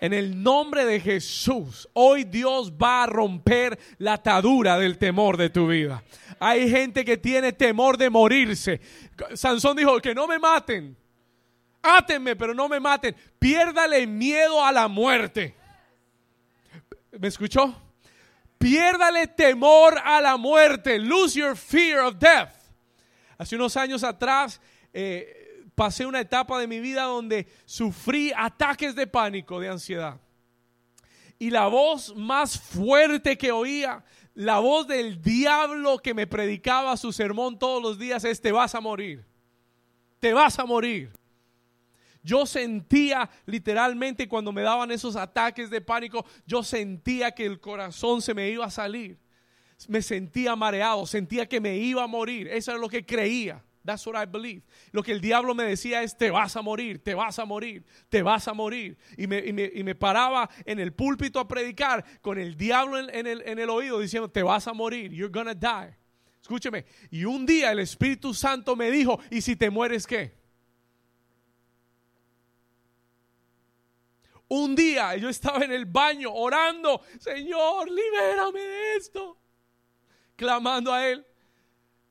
En 0.00 0.12
el 0.12 0.42
nombre 0.42 0.84
de 0.84 1.00
Jesús, 1.00 1.88
hoy 1.92 2.24
Dios 2.24 2.72
va 2.72 3.02
a 3.02 3.06
romper 3.06 3.78
la 3.98 4.14
atadura 4.14 4.78
del 4.78 4.98
temor 4.98 5.36
de 5.36 5.50
tu 5.50 5.68
vida. 5.68 6.04
Hay 6.38 6.70
gente 6.70 7.04
que 7.04 7.16
tiene 7.16 7.52
temor 7.52 7.96
de 7.96 8.10
morirse. 8.10 8.80
Sansón 9.34 9.76
dijo, 9.76 10.00
que 10.00 10.14
no 10.14 10.26
me 10.26 10.38
maten. 10.38 10.96
Átenme, 11.82 12.36
pero 12.36 12.54
no 12.54 12.68
me 12.68 12.78
maten. 12.78 13.16
Piérdale 13.38 14.06
miedo 14.06 14.64
a 14.64 14.70
la 14.72 14.88
muerte. 14.88 15.54
¿Me 17.18 17.28
escuchó? 17.28 17.74
Piérdale 18.58 19.26
temor 19.28 20.00
a 20.04 20.20
la 20.20 20.36
muerte. 20.36 20.98
Lose 20.98 21.38
your 21.38 21.56
fear 21.56 22.00
of 22.00 22.16
death. 22.18 22.54
Hace 23.36 23.56
unos 23.56 23.76
años 23.76 24.04
atrás 24.04 24.60
eh, 24.92 25.43
pasé 25.74 26.06
una 26.06 26.20
etapa 26.20 26.58
de 26.58 26.66
mi 26.66 26.80
vida 26.80 27.02
donde 27.02 27.46
sufrí 27.64 28.32
ataques 28.36 28.94
de 28.94 29.06
pánico, 29.06 29.60
de 29.60 29.68
ansiedad. 29.68 30.20
Y 31.38 31.50
la 31.50 31.66
voz 31.66 32.14
más 32.16 32.58
fuerte 32.58 33.36
que 33.36 33.52
oía, 33.52 34.04
la 34.34 34.60
voz 34.60 34.86
del 34.86 35.20
diablo 35.20 35.98
que 35.98 36.14
me 36.14 36.26
predicaba 36.26 36.96
su 36.96 37.12
sermón 37.12 37.58
todos 37.58 37.82
los 37.82 37.98
días 37.98 38.24
es, 38.24 38.40
te 38.40 38.52
vas 38.52 38.74
a 38.74 38.80
morir. 38.80 39.24
Te 40.20 40.32
vas 40.32 40.58
a 40.58 40.64
morir. 40.64 41.12
Yo 42.22 42.46
sentía 42.46 43.28
literalmente 43.44 44.26
cuando 44.28 44.50
me 44.50 44.62
daban 44.62 44.90
esos 44.90 45.14
ataques 45.14 45.68
de 45.68 45.82
pánico, 45.82 46.24
yo 46.46 46.62
sentía 46.62 47.32
que 47.32 47.44
el 47.44 47.60
corazón 47.60 48.22
se 48.22 48.32
me 48.32 48.48
iba 48.48 48.64
a 48.64 48.70
salir. 48.70 49.18
Me 49.88 50.00
sentía 50.00 50.56
mareado, 50.56 51.04
sentía 51.04 51.46
que 51.46 51.60
me 51.60 51.76
iba 51.76 52.02
a 52.02 52.06
morir. 52.06 52.48
Eso 52.48 52.72
es 52.72 52.80
lo 52.80 52.88
que 52.88 53.04
creía. 53.04 53.62
That's 53.84 54.06
what 54.06 54.16
I 54.16 54.24
believe. 54.24 54.62
Lo 54.92 55.02
que 55.02 55.12
el 55.12 55.20
diablo 55.20 55.54
me 55.54 55.64
decía 55.64 56.02
es, 56.02 56.16
te 56.16 56.30
vas 56.30 56.56
a 56.56 56.62
morir, 56.62 57.04
te 57.04 57.14
vas 57.14 57.38
a 57.38 57.44
morir, 57.44 57.84
te 58.08 58.22
vas 58.22 58.48
a 58.48 58.54
morir. 58.54 58.96
Y 59.18 59.26
me, 59.26 59.38
y 59.40 59.82
me, 59.84 59.94
paraba 59.94 60.48
en 60.64 60.80
el 60.80 60.94
púlpito 60.94 61.38
a 61.38 61.46
predicar 61.46 62.02
con 62.22 62.38
el 62.38 62.56
diablo 62.56 62.98
en, 62.98 63.26
el, 63.26 63.42
en 63.42 63.58
el 63.58 63.68
oído 63.68 64.00
diciendo, 64.00 64.30
te 64.30 64.42
vas 64.42 64.66
a 64.66 64.72
morir, 64.72 65.12
you're 65.12 65.30
gonna 65.30 65.54
die. 65.54 65.94
Escúcheme. 66.40 66.86
Y 67.10 67.26
un 67.26 67.44
día 67.44 67.72
el 67.72 67.78
Espíritu 67.78 68.32
Santo 68.32 68.74
me 68.74 68.90
dijo, 68.90 69.20
¿y 69.30 69.42
si 69.42 69.54
te 69.54 69.68
mueres 69.68 70.06
qué? 70.06 70.34
Un 74.48 74.74
día 74.74 75.14
yo 75.16 75.28
estaba 75.28 75.62
en 75.64 75.72
el 75.72 75.84
baño 75.84 76.32
orando, 76.32 77.02
Señor, 77.18 77.90
libérame 77.90 78.60
de 78.60 78.96
esto. 78.96 79.38
Clamando 80.36 80.92
a 80.92 81.06
Él. 81.06 81.26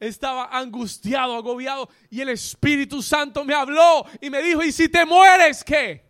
Estaba 0.04 0.46
angustiado, 0.46 1.34
agobiado. 1.36 1.88
Y 2.10 2.20
el 2.20 2.30
Espíritu 2.30 3.02
Santo 3.02 3.46
me 3.46 3.54
habló 3.54 4.06
y 4.20 4.30
me 4.30 4.42
dijo, 4.42 4.62
¿y 4.62 4.72
si 4.72 4.90
te 4.90 5.06
mueres 5.06 5.64
qué? 5.64 6.04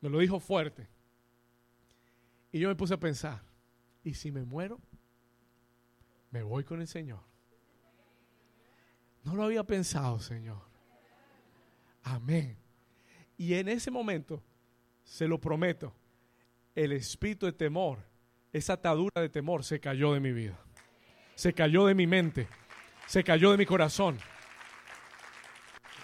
Me 0.00 0.08
lo 0.08 0.20
dijo 0.20 0.38
fuerte. 0.38 0.88
Y 2.52 2.60
yo 2.60 2.68
me 2.68 2.76
puse 2.76 2.94
a 2.94 3.00
pensar, 3.00 3.42
¿y 4.04 4.14
si 4.14 4.30
me 4.30 4.44
muero? 4.44 4.80
Me 6.30 6.44
voy 6.44 6.62
con 6.62 6.80
el 6.80 6.86
Señor. 6.86 7.20
No 9.24 9.34
lo 9.34 9.42
había 9.42 9.64
pensado, 9.64 10.20
Señor. 10.20 10.62
Amén. 12.04 12.56
Y 13.36 13.54
en 13.54 13.68
ese 13.68 13.90
momento, 13.90 14.40
se 15.02 15.26
lo 15.26 15.40
prometo, 15.40 15.92
el 16.76 16.92
espíritu 16.92 17.46
de 17.46 17.52
temor, 17.52 17.98
esa 18.52 18.74
atadura 18.74 19.20
de 19.20 19.28
temor 19.28 19.64
se 19.64 19.80
cayó 19.80 20.12
de 20.12 20.20
mi 20.20 20.32
vida. 20.32 20.64
Se 21.38 21.52
cayó 21.52 21.86
de 21.86 21.94
mi 21.94 22.08
mente. 22.08 22.48
Se 23.06 23.22
cayó 23.22 23.52
de 23.52 23.58
mi 23.58 23.64
corazón. 23.64 24.18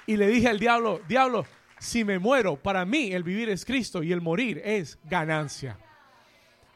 Y 0.06 0.16
le 0.16 0.28
dije 0.28 0.46
al 0.46 0.60
diablo, 0.60 1.00
diablo, 1.08 1.44
si 1.76 2.04
me 2.04 2.20
muero, 2.20 2.54
para 2.54 2.84
mí 2.84 3.10
el 3.10 3.24
vivir 3.24 3.48
es 3.48 3.64
Cristo 3.64 4.04
y 4.04 4.12
el 4.12 4.20
morir 4.20 4.62
es 4.64 4.96
ganancia. 5.02 5.76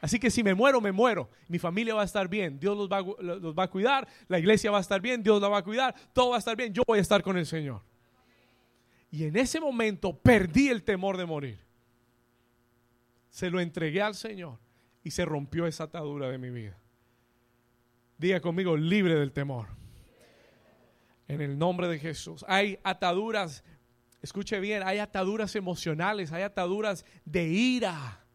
Así 0.01 0.19
que 0.19 0.29
si 0.29 0.43
me 0.43 0.55
muero, 0.55 0.81
me 0.81 0.91
muero. 0.91 1.29
Mi 1.47 1.57
familia 1.57 1.95
va 1.95 2.01
a 2.01 2.05
estar 2.05 2.27
bien. 2.27 2.59
Dios 2.59 2.77
los 2.77 2.89
va, 2.89 3.63
a 3.63 3.69
cuidar. 3.69 4.05
La 4.27 4.39
iglesia 4.39 4.71
va 4.71 4.79
a 4.79 4.81
estar 4.81 4.99
bien. 4.99 5.23
Dios 5.23 5.41
la 5.41 5.47
va 5.47 5.59
a 5.59 5.63
cuidar. 5.63 5.95
Todo 6.11 6.31
va 6.31 6.35
a 6.35 6.39
estar 6.39 6.57
bien. 6.57 6.73
Yo 6.73 6.83
voy 6.85 6.97
a 6.97 7.01
estar 7.01 7.23
con 7.23 7.37
el 7.37 7.45
Señor. 7.45 7.81
Y 9.09 9.23
en 9.23 9.37
ese 9.37 9.61
momento 9.61 10.17
perdí 10.17 10.67
el 10.67 10.83
temor 10.83 11.15
de 11.15 11.25
morir. 11.25 11.59
Se 13.29 13.49
lo 13.49 13.61
entregué 13.61 14.01
al 14.01 14.15
Señor 14.15 14.59
y 15.01 15.11
se 15.11 15.23
rompió 15.23 15.65
esa 15.65 15.85
atadura 15.85 16.27
de 16.27 16.37
mi 16.37 16.49
vida. 16.49 16.78
Diga 18.19 18.41
conmigo, 18.41 18.75
libre 18.75 19.15
del 19.15 19.31
temor. 19.31 19.67
En 21.29 21.39
el 21.39 21.57
nombre 21.57 21.87
de 21.87 21.99
Jesús. 21.99 22.43
Hay 22.49 22.77
ataduras, 22.83 23.63
escuche 24.21 24.59
bien, 24.59 24.83
hay 24.85 24.99
ataduras 24.99 25.55
emocionales, 25.55 26.33
hay 26.33 26.43
ataduras 26.43 27.05
de 27.23 27.45
ira. 27.47 28.25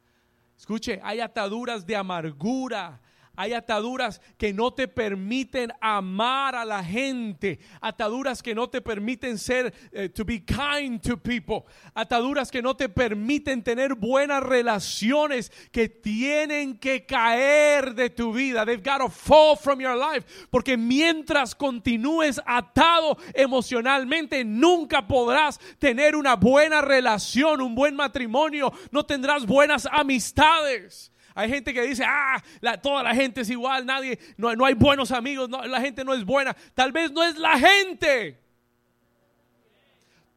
Escuche, 0.57 1.01
hay 1.03 1.21
ataduras 1.21 1.85
de 1.85 1.97
amargura, 1.97 3.03
hay 3.37 3.53
ataduras 3.53 4.21
que 4.39 4.53
no 4.53 4.73
te 4.73 4.87
permiten 4.87 5.73
amar 5.81 6.55
a 6.55 6.65
la 6.65 6.85
gente. 6.85 7.59
Ataduras 7.81 8.43
que 8.43 8.55
no 8.55 8.69
te 8.69 8.81
permiten 8.81 9.39
ser, 9.39 9.75
eh, 9.93 10.09
to 10.09 10.25
be 10.25 10.45
kind 10.45 11.01
to 11.01 11.17
people. 11.17 11.65
Ataduras 11.95 12.51
que 12.51 12.63
no 12.63 12.77
te 12.77 12.89
permiten 12.89 13.63
tener 13.63 13.95
buenas 13.95 14.43
relaciones 14.43 15.51
que 15.73 15.89
tienen 15.89 16.79
que 16.79 17.05
caer 17.07 17.95
de 17.95 18.11
tu 18.11 18.33
vida. 18.33 18.65
They've 18.65 18.83
got 18.83 18.99
to 18.99 19.09
fall 19.09 19.57
from 19.57 19.81
your 19.81 19.97
life. 19.97 20.27
Porque 20.51 20.77
mientras 20.77 21.55
continúes 21.55 22.41
atado 22.47 23.17
emocionalmente, 23.35 24.45
nunca 24.45 25.07
podrás 25.07 25.59
tener 25.79 26.15
una 26.15 26.37
buena 26.37 26.83
relación, 26.83 27.61
un 27.61 27.75
buen 27.75 27.97
matrimonio. 27.97 28.73
No 28.91 29.05
tendrás 29.05 29.45
buenas 29.45 29.87
amistades. 29.91 31.11
Hay 31.35 31.49
gente 31.49 31.75
que 31.75 31.83
dice, 31.83 32.05
ah, 32.07 32.41
toda 32.81 33.03
la 33.03 33.15
gente 33.15 33.41
es 33.41 33.51
igual, 33.51 33.85
nadie, 33.85 34.19
no, 34.37 34.55
no 34.55 34.65
hay 34.65 34.75
buenos 34.75 35.11
amigos, 35.11 35.51
la 35.51 35.81
gente 35.81 36.05
no 36.05 36.15
es 36.15 36.25
buena. 36.25 36.57
Tal 36.75 36.93
vez 36.93 37.11
no 37.11 37.25
es 37.25 37.37
la 37.37 37.59
gente. 37.59 38.41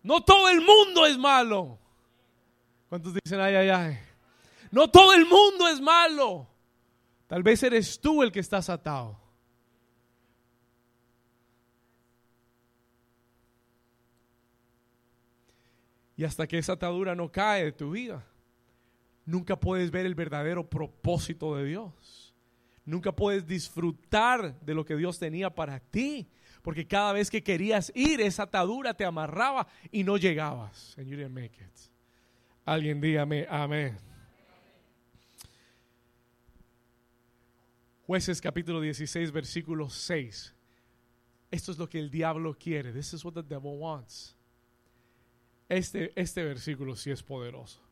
No 0.02 0.22
todo 0.22 0.50
el 0.50 0.62
mundo 0.62 1.06
es 1.06 1.18
malo. 1.18 1.78
¿Cuántos 2.90 3.14
dicen, 3.14 3.40
ay, 3.40 3.56
ay, 3.56 3.70
ay? 3.70 4.00
No 4.72 4.90
todo 4.90 5.14
el 5.14 5.26
mundo 5.26 5.68
es 5.68 5.80
malo. 5.80 6.48
Tal 7.28 7.44
vez 7.44 7.62
eres 7.62 8.00
tú 8.00 8.24
el 8.24 8.32
que 8.32 8.40
estás 8.40 8.70
atado. 8.70 9.20
Y 16.16 16.24
hasta 16.24 16.48
que 16.48 16.58
esa 16.58 16.74
atadura 16.74 17.14
no 17.14 17.32
cae 17.32 17.66
de 17.66 17.72
tu 17.72 17.92
vida 17.92 18.26
nunca 19.28 19.60
puedes 19.60 19.92
ver 19.92 20.08
el 20.08 20.16
verdadero 20.16 20.68
propósito 20.68 21.56
de 21.56 21.66
Dios. 21.66 22.34
Nunca 22.86 23.12
puedes 23.12 23.46
disfrutar 23.46 24.60
de 24.62 24.74
lo 24.74 24.86
que 24.86 24.96
Dios 24.96 25.20
tenía 25.20 25.54
para 25.54 25.80
ti. 25.80 26.28
Porque 26.64 26.88
cada 26.88 27.14
vez 27.14 27.30
que 27.30 27.44
querías 27.44 27.92
ir, 27.94 28.22
esa 28.22 28.44
atadura 28.44 28.94
te 28.94 29.06
amarraba 29.06 29.68
y 29.92 30.04
no 30.04 30.18
llegabas. 30.18 30.98
And 30.98 31.08
you 31.08 31.18
didn't 31.18 31.36
make 31.36 31.62
it. 31.62 31.92
Alguien 32.66 33.00
dígame 33.00 33.46
amén. 33.50 33.98
Jueces 38.06 38.40
capítulo 38.40 38.80
16, 38.80 39.32
versículo 39.32 39.90
6. 39.90 40.56
Esto 41.52 41.72
es 41.74 41.78
lo 41.78 41.90
que 41.90 42.00
el 42.00 42.10
diablo 42.10 42.58
quiere. 42.58 42.94
This 42.94 43.14
is 43.14 43.24
what 43.26 43.34
the 43.34 43.44
devil 43.44 43.78
wants. 43.78 44.36
Este, 45.68 46.14
este 46.16 46.44
versículo 46.44 46.96
sí 46.96 47.12
es 47.12 47.22
poderoso 47.22 47.87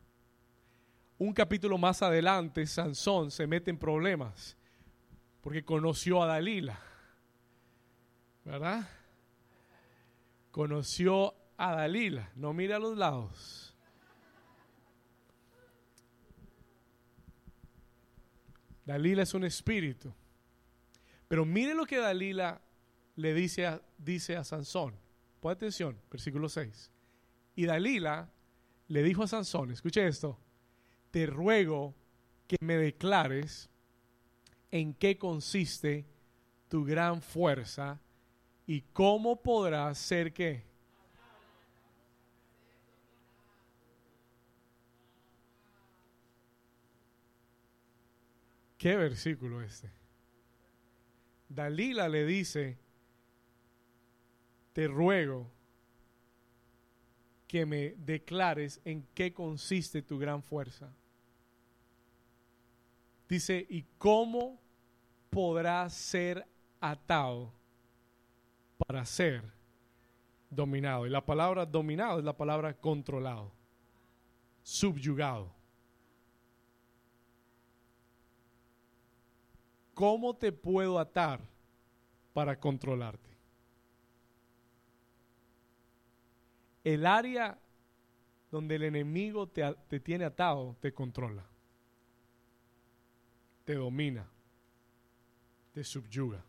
un 1.18 1.32
capítulo 1.32 1.78
más 1.78 2.02
adelante, 2.02 2.66
Sansón 2.66 3.30
se 3.30 3.46
mete 3.46 3.70
en 3.70 3.78
problemas 3.78 4.56
porque 5.40 5.64
conoció 5.64 6.22
a 6.22 6.26
Dalila. 6.26 6.78
¿Verdad? 8.44 8.88
Conoció 10.50 11.34
a 11.56 11.74
Dalila. 11.74 12.30
No 12.34 12.52
mira 12.52 12.76
a 12.76 12.78
los 12.78 12.96
lados. 12.96 13.74
Dalila 18.84 19.22
es 19.22 19.34
un 19.34 19.44
espíritu. 19.44 20.12
Pero 21.28 21.44
mire 21.44 21.74
lo 21.74 21.86
que 21.86 21.98
Dalila 21.98 22.60
le 23.16 23.34
dice 23.34 23.66
a, 23.66 23.82
dice 23.98 24.36
a 24.36 24.44
Sansón. 24.44 24.94
Pon 25.40 25.52
atención, 25.52 25.98
versículo 26.10 26.48
6. 26.48 26.90
Y 27.56 27.66
Dalila 27.66 28.30
le 28.88 29.02
dijo 29.02 29.22
a 29.24 29.26
Sansón, 29.26 29.72
escuche 29.72 30.06
esto, 30.06 30.38
te 31.16 31.24
ruego 31.24 31.94
que 32.46 32.58
me 32.60 32.76
declares 32.76 33.70
en 34.70 34.92
qué 34.92 35.16
consiste 35.16 36.04
tu 36.68 36.84
gran 36.84 37.22
fuerza 37.22 37.98
y 38.66 38.82
cómo 38.82 39.40
podrás 39.42 39.96
ser 39.96 40.34
qué. 40.34 40.66
¿Qué 48.76 48.94
versículo 48.94 49.62
este? 49.62 49.90
Dalila 51.48 52.10
le 52.10 52.26
dice, 52.26 52.76
te 54.74 54.86
ruego 54.86 55.50
que 57.48 57.64
me 57.64 57.94
declares 57.96 58.82
en 58.84 59.06
qué 59.14 59.32
consiste 59.32 60.02
tu 60.02 60.18
gran 60.18 60.42
fuerza. 60.42 60.92
Dice, 63.28 63.66
¿y 63.68 63.82
cómo 63.98 64.60
podrá 65.30 65.88
ser 65.90 66.46
atado 66.80 67.52
para 68.86 69.04
ser 69.04 69.42
dominado? 70.48 71.06
Y 71.06 71.10
la 71.10 71.24
palabra 71.24 71.66
dominado 71.66 72.20
es 72.20 72.24
la 72.24 72.36
palabra 72.36 72.72
controlado, 72.74 73.50
subyugado. 74.62 75.52
¿Cómo 79.92 80.36
te 80.36 80.52
puedo 80.52 80.98
atar 80.98 81.40
para 82.32 82.60
controlarte? 82.60 83.30
El 86.84 87.06
área 87.06 87.58
donde 88.52 88.76
el 88.76 88.84
enemigo 88.84 89.48
te, 89.48 89.74
te 89.88 89.98
tiene 89.98 90.26
atado 90.26 90.76
te 90.80 90.94
controla 90.94 91.44
te 93.66 93.74
domina, 93.74 94.24
te 95.74 95.82
subyuga. 95.82 96.42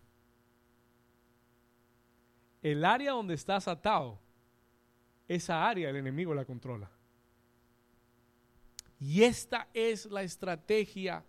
El 2.62 2.86
área 2.86 3.12
donde 3.12 3.34
estás 3.34 3.67
atado, 3.67 4.19
esa 5.27 5.67
área 5.67 5.89
el 5.89 5.95
enemigo 5.95 6.36
la 6.36 6.45
controla. 6.45 6.89
Y 8.99 9.23
esta 9.23 9.67
es 9.73 10.06
la 10.06 10.21
estrategia 10.21 11.25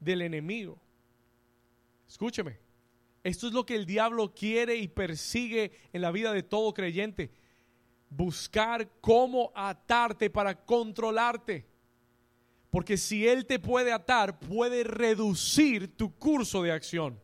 del 0.00 0.22
enemigo. 0.22 0.80
Escúcheme, 2.08 2.58
esto 3.22 3.46
es 3.46 3.52
lo 3.52 3.66
que 3.66 3.76
el 3.76 3.84
diablo 3.84 4.32
quiere 4.34 4.76
y 4.76 4.88
persigue 4.88 5.72
en 5.92 6.00
la 6.00 6.10
vida 6.10 6.32
de 6.32 6.42
todo 6.42 6.72
creyente. 6.72 7.30
Buscar 8.08 8.88
cómo 9.02 9.52
atarte 9.54 10.30
para 10.30 10.64
controlarte. 10.64 11.66
Porque 12.72 12.96
si 12.96 13.28
Él 13.28 13.44
te 13.44 13.58
puede 13.58 13.92
atar, 13.92 14.40
puede 14.40 14.82
reducir 14.82 15.94
tu 15.94 16.16
curso 16.16 16.62
de 16.62 16.72
acción. 16.72 17.20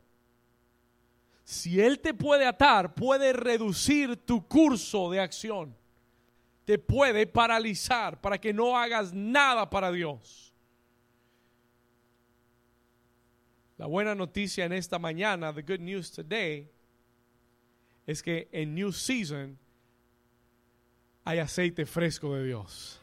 Si 1.43 1.81
Él 1.81 2.01
te 2.01 2.13
puede 2.13 2.45
atar, 2.45 2.95
puede 2.95 3.33
reducir 3.33 4.15
tu 4.19 4.47
curso 4.47 5.11
de 5.11 5.21
acción. 5.21 5.75
Te 6.67 6.79
puede 6.79 7.27
paralizar 7.27 8.21
para 8.21 8.39
que 8.39 8.53
no 8.53 8.77
hagas 8.77 9.15
nada 9.15 9.71
para 9.71 9.91
Dios. 9.91 10.53
La 13.79 13.87
buena 13.87 14.15
noticia 14.15 14.67
en 14.67 14.75
esta 14.75 14.99
mañana, 14.99 15.55
the 15.55 15.63
good 15.63 15.81
news 15.81 16.13
today, 16.13 16.71
es 18.07 18.23
que 18.23 18.51
en 18.53 18.75
New 18.75 18.93
Season 18.93 19.59
hay 21.25 21.39
aceite 21.39 21.87
fresco 21.87 22.35
de 22.35 22.45
Dios. 22.45 23.01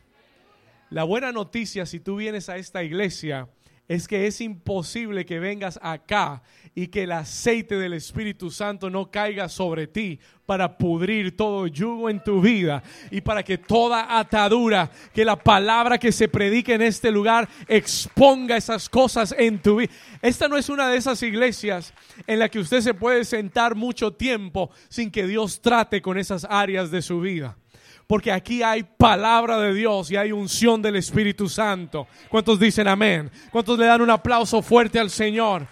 La 0.96 1.04
buena 1.04 1.34
noticia 1.34 1.86
si 1.86 2.00
tú 2.00 2.16
vienes 2.16 2.48
a 2.48 2.56
esta 2.56 2.82
iglesia 2.82 3.50
es 3.86 4.08
que 4.08 4.28
es 4.28 4.40
imposible 4.40 5.26
que 5.26 5.40
vengas 5.40 5.78
acá 5.82 6.42
y 6.74 6.88
que 6.88 7.04
el 7.04 7.12
aceite 7.12 7.76
del 7.76 7.96
Espíritu 7.96 8.50
Santo 8.50 8.90
no 8.90 9.12
caiga 9.12 9.50
sobre 9.50 9.88
ti 9.88 10.22
para 10.46 10.78
pudrir 10.78 11.36
todo 11.36 11.68
yugo 11.68 12.10
en 12.10 12.24
tu 12.24 12.40
vida 12.40 12.82
y 13.12 13.20
para 13.20 13.44
que 13.44 13.58
toda 13.58 14.18
atadura, 14.18 14.90
que 15.14 15.26
la 15.26 15.36
palabra 15.36 15.98
que 15.98 16.14
se 16.14 16.30
predique 16.30 16.76
en 16.76 16.84
este 16.84 17.12
lugar 17.12 17.50
exponga 17.68 18.56
esas 18.56 18.88
cosas 18.88 19.36
en 19.38 19.62
tu 19.62 19.76
vida. 19.76 19.92
Esta 20.22 20.48
no 20.48 20.56
es 20.56 20.70
una 20.70 20.88
de 20.88 20.96
esas 20.96 21.22
iglesias 21.24 21.94
en 22.26 22.40
la 22.40 22.48
que 22.48 22.60
usted 22.60 22.80
se 22.80 22.94
puede 22.94 23.26
sentar 23.26 23.76
mucho 23.76 24.14
tiempo 24.14 24.72
sin 24.88 25.12
que 25.12 25.28
Dios 25.28 25.60
trate 25.60 26.02
con 26.02 26.18
esas 26.18 26.48
áreas 26.50 26.90
de 26.90 27.02
su 27.02 27.20
vida 27.20 27.58
porque 28.08 28.32
aquí 28.32 28.62
hay 28.62 28.84
palabra 28.84 29.58
de 29.58 29.74
Dios 29.74 30.12
y 30.12 30.16
hay 30.16 30.32
unción 30.32 30.82
del 30.82 30.96
Espíritu 30.96 31.50
Santo. 31.50 32.08
¿Cuántos 32.30 32.60
dicen 32.60 32.88
amén? 32.88 33.32
¿Cuántos 33.52 33.80
le 33.80 33.86
dan 33.86 34.02
un 34.02 34.10
aplauso 34.10 34.62
fuerte 34.62 35.00
al 35.00 35.10
Señor? 35.10 35.66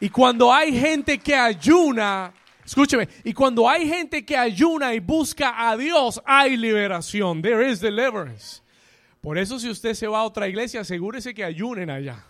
Y 0.00 0.10
cuando 0.10 0.52
hay 0.52 0.78
gente 0.78 1.18
que 1.18 1.34
ayuna, 1.34 2.32
escúcheme, 2.64 3.08
y 3.24 3.32
cuando 3.32 3.68
hay 3.68 3.88
gente 3.88 4.24
que 4.24 4.36
ayuna 4.36 4.92
y 4.92 5.00
busca 5.00 5.68
a 5.68 5.76
Dios, 5.76 6.20
hay 6.26 6.58
liberación. 6.58 7.40
There 7.40 7.66
is 7.66 7.80
deliverance. 7.80 8.60
Por 9.22 9.38
eso 9.38 9.58
si 9.58 9.70
usted 9.70 9.94
se 9.94 10.06
va 10.06 10.18
a 10.18 10.24
otra 10.24 10.46
iglesia, 10.46 10.82
asegúrese 10.82 11.32
que 11.32 11.42
ayunen 11.42 11.88
allá 11.88 12.22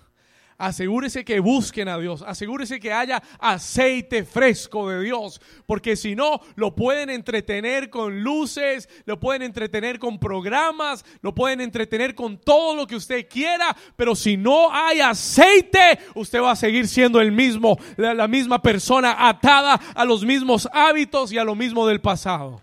asegúrese 0.59 1.25
que 1.25 1.40
busquen 1.40 1.88
a 1.88 1.99
Dios, 1.99 2.23
asegúrese 2.27 2.81
que 2.81 2.93
haya 2.93 3.23
aceite 3.38 4.25
fresco 4.25 4.88
de 4.88 5.03
Dios, 5.03 5.40
porque 5.67 5.97
si 5.97 6.14
no, 6.14 6.40
lo 6.57 6.75
pueden 6.75 7.11
entretener 7.11 7.90
con 7.90 8.23
luces, 8.23 8.88
lo 9.05 9.19
pueden 9.19 9.43
entretener 9.43 9.99
con 9.99 10.19
programas, 10.19 11.05
lo 11.23 11.35
pueden 11.35 11.61
entretener 11.61 12.14
con 12.14 12.38
todo 12.38 12.77
lo 12.77 12.87
que 12.87 12.97
usted 12.97 13.29
quiera, 13.29 13.77
pero 13.97 14.14
si 14.14 14.37
no 14.37 14.73
hay 14.73 15.01
aceite, 15.01 15.99
usted 16.14 16.40
va 16.40 16.53
a 16.53 16.57
seguir 16.57 16.88
siendo 16.88 17.21
el 17.21 17.33
mismo, 17.33 17.79
la, 17.97 18.14
la 18.14 18.29
misma 18.29 18.62
persona 18.62 19.29
atada 19.29 19.81
a 19.95 20.05
los 20.05 20.25
mismos 20.25 20.69
hábitos 20.73 21.33
y 21.33 21.38
a 21.38 21.45
lo 21.45 21.55
mismo 21.55 21.87
del 21.87 22.01
pasado. 22.01 22.61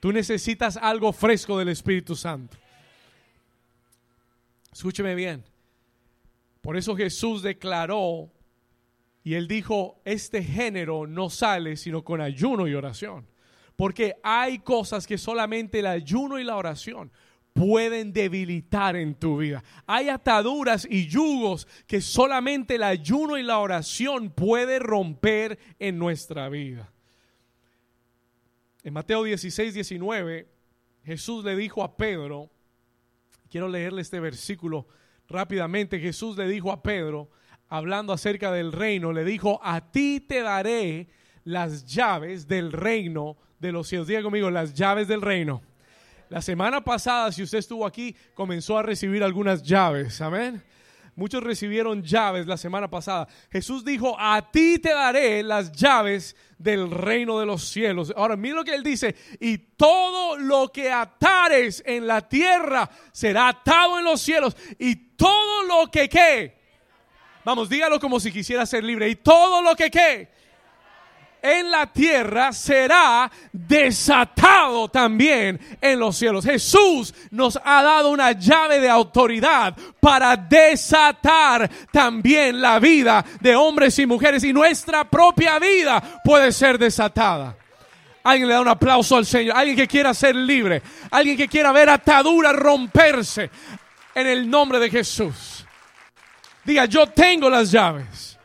Tú 0.00 0.12
necesitas 0.12 0.76
algo 0.76 1.12
fresco 1.12 1.58
del 1.58 1.70
Espíritu 1.70 2.14
Santo. 2.14 2.56
Escúcheme 4.72 5.14
bien. 5.14 5.42
Por 6.66 6.76
eso 6.76 6.96
Jesús 6.96 7.42
declaró 7.42 8.28
y 9.22 9.34
él 9.34 9.46
dijo, 9.46 10.00
este 10.04 10.42
género 10.42 11.06
no 11.06 11.30
sale 11.30 11.76
sino 11.76 12.02
con 12.02 12.20
ayuno 12.20 12.66
y 12.66 12.74
oración. 12.74 13.24
Porque 13.76 14.16
hay 14.24 14.58
cosas 14.58 15.06
que 15.06 15.16
solamente 15.16 15.78
el 15.78 15.86
ayuno 15.86 16.40
y 16.40 16.42
la 16.42 16.56
oración 16.56 17.12
pueden 17.52 18.12
debilitar 18.12 18.96
en 18.96 19.14
tu 19.14 19.36
vida. 19.36 19.62
Hay 19.86 20.08
ataduras 20.08 20.88
y 20.90 21.06
yugos 21.06 21.68
que 21.86 22.00
solamente 22.00 22.74
el 22.74 22.82
ayuno 22.82 23.38
y 23.38 23.44
la 23.44 23.60
oración 23.60 24.30
puede 24.30 24.80
romper 24.80 25.60
en 25.78 26.00
nuestra 26.00 26.48
vida. 26.48 26.92
En 28.82 28.92
Mateo 28.92 29.22
16, 29.22 29.72
19, 29.72 30.48
Jesús 31.04 31.44
le 31.44 31.54
dijo 31.54 31.84
a 31.84 31.96
Pedro, 31.96 32.50
quiero 33.48 33.68
leerle 33.68 34.02
este 34.02 34.18
versículo 34.18 34.88
rápidamente 35.28 35.98
Jesús 35.98 36.36
le 36.36 36.48
dijo 36.48 36.72
a 36.72 36.82
Pedro, 36.82 37.30
hablando 37.68 38.12
acerca 38.12 38.52
del 38.52 38.72
reino, 38.72 39.12
le 39.12 39.24
dijo, 39.24 39.60
a 39.62 39.90
ti 39.90 40.20
te 40.20 40.42
daré 40.42 41.08
las 41.44 41.86
llaves 41.86 42.48
del 42.48 42.72
reino 42.72 43.36
de 43.58 43.72
los 43.72 43.88
cielos. 43.88 44.06
Diga 44.06 44.22
conmigo, 44.22 44.50
las 44.50 44.74
llaves 44.74 45.08
del 45.08 45.22
reino. 45.22 45.62
La 46.28 46.42
semana 46.42 46.82
pasada, 46.82 47.30
si 47.30 47.42
usted 47.42 47.58
estuvo 47.58 47.86
aquí, 47.86 48.16
comenzó 48.34 48.78
a 48.78 48.82
recibir 48.82 49.22
algunas 49.22 49.62
llaves. 49.62 50.20
Amén. 50.20 50.62
Muchos 51.14 51.42
recibieron 51.42 52.02
llaves 52.02 52.46
la 52.46 52.58
semana 52.58 52.90
pasada. 52.90 53.26
Jesús 53.50 53.84
dijo, 53.84 54.16
a 54.18 54.50
ti 54.50 54.78
te 54.78 54.90
daré 54.90 55.42
las 55.42 55.72
llaves 55.72 56.36
del 56.58 56.90
reino 56.90 57.38
de 57.40 57.46
los 57.46 57.62
cielos. 57.68 58.12
Ahora, 58.14 58.36
mira 58.36 58.56
lo 58.56 58.64
que 58.64 58.74
él 58.74 58.82
dice, 58.82 59.16
y 59.40 59.56
todo 59.56 60.36
lo 60.36 60.68
que 60.68 60.90
atares 60.90 61.82
en 61.86 62.06
la 62.06 62.28
tierra 62.28 62.90
será 63.12 63.48
atado 63.48 63.98
en 63.98 64.04
los 64.04 64.20
cielos, 64.20 64.54
y 64.78 65.05
todo 65.16 65.62
lo 65.64 65.90
que 65.90 66.08
qué. 66.08 66.54
Vamos, 67.44 67.68
dígalo 67.68 68.00
como 68.00 68.18
si 68.20 68.32
quisiera 68.32 68.66
ser 68.66 68.84
libre. 68.84 69.08
Y 69.08 69.16
todo 69.16 69.62
lo 69.62 69.74
que 69.74 69.90
qué 69.90 70.28
en 71.46 71.70
la 71.70 71.86
tierra 71.86 72.52
será 72.52 73.30
desatado 73.52 74.88
también 74.88 75.60
en 75.80 75.98
los 75.98 76.16
cielos. 76.16 76.44
Jesús 76.44 77.14
nos 77.30 77.58
ha 77.64 77.82
dado 77.82 78.10
una 78.10 78.32
llave 78.32 78.80
de 78.80 78.88
autoridad 78.88 79.76
para 80.00 80.36
desatar 80.36 81.70
también 81.92 82.60
la 82.60 82.78
vida 82.78 83.24
de 83.40 83.54
hombres 83.54 83.98
y 83.98 84.06
mujeres 84.06 84.42
y 84.44 84.52
nuestra 84.52 85.08
propia 85.08 85.58
vida 85.58 86.20
puede 86.24 86.52
ser 86.52 86.78
desatada. 86.78 87.56
Alguien 88.24 88.48
le 88.48 88.54
da 88.54 88.60
un 88.60 88.68
aplauso 88.68 89.16
al 89.16 89.24
Señor. 89.24 89.56
Alguien 89.56 89.76
que 89.76 89.86
quiera 89.86 90.12
ser 90.12 90.34
libre. 90.34 90.82
Alguien 91.12 91.36
que 91.36 91.46
quiera 91.46 91.70
ver 91.70 91.88
ataduras 91.88 92.56
romperse 92.56 93.50
en 94.16 94.26
el 94.26 94.48
nombre 94.48 94.78
de 94.78 94.88
Jesús. 94.88 95.64
Diga, 96.64 96.86
yo 96.86 97.06
tengo 97.06 97.50
las 97.50 97.70
llaves. 97.70 98.38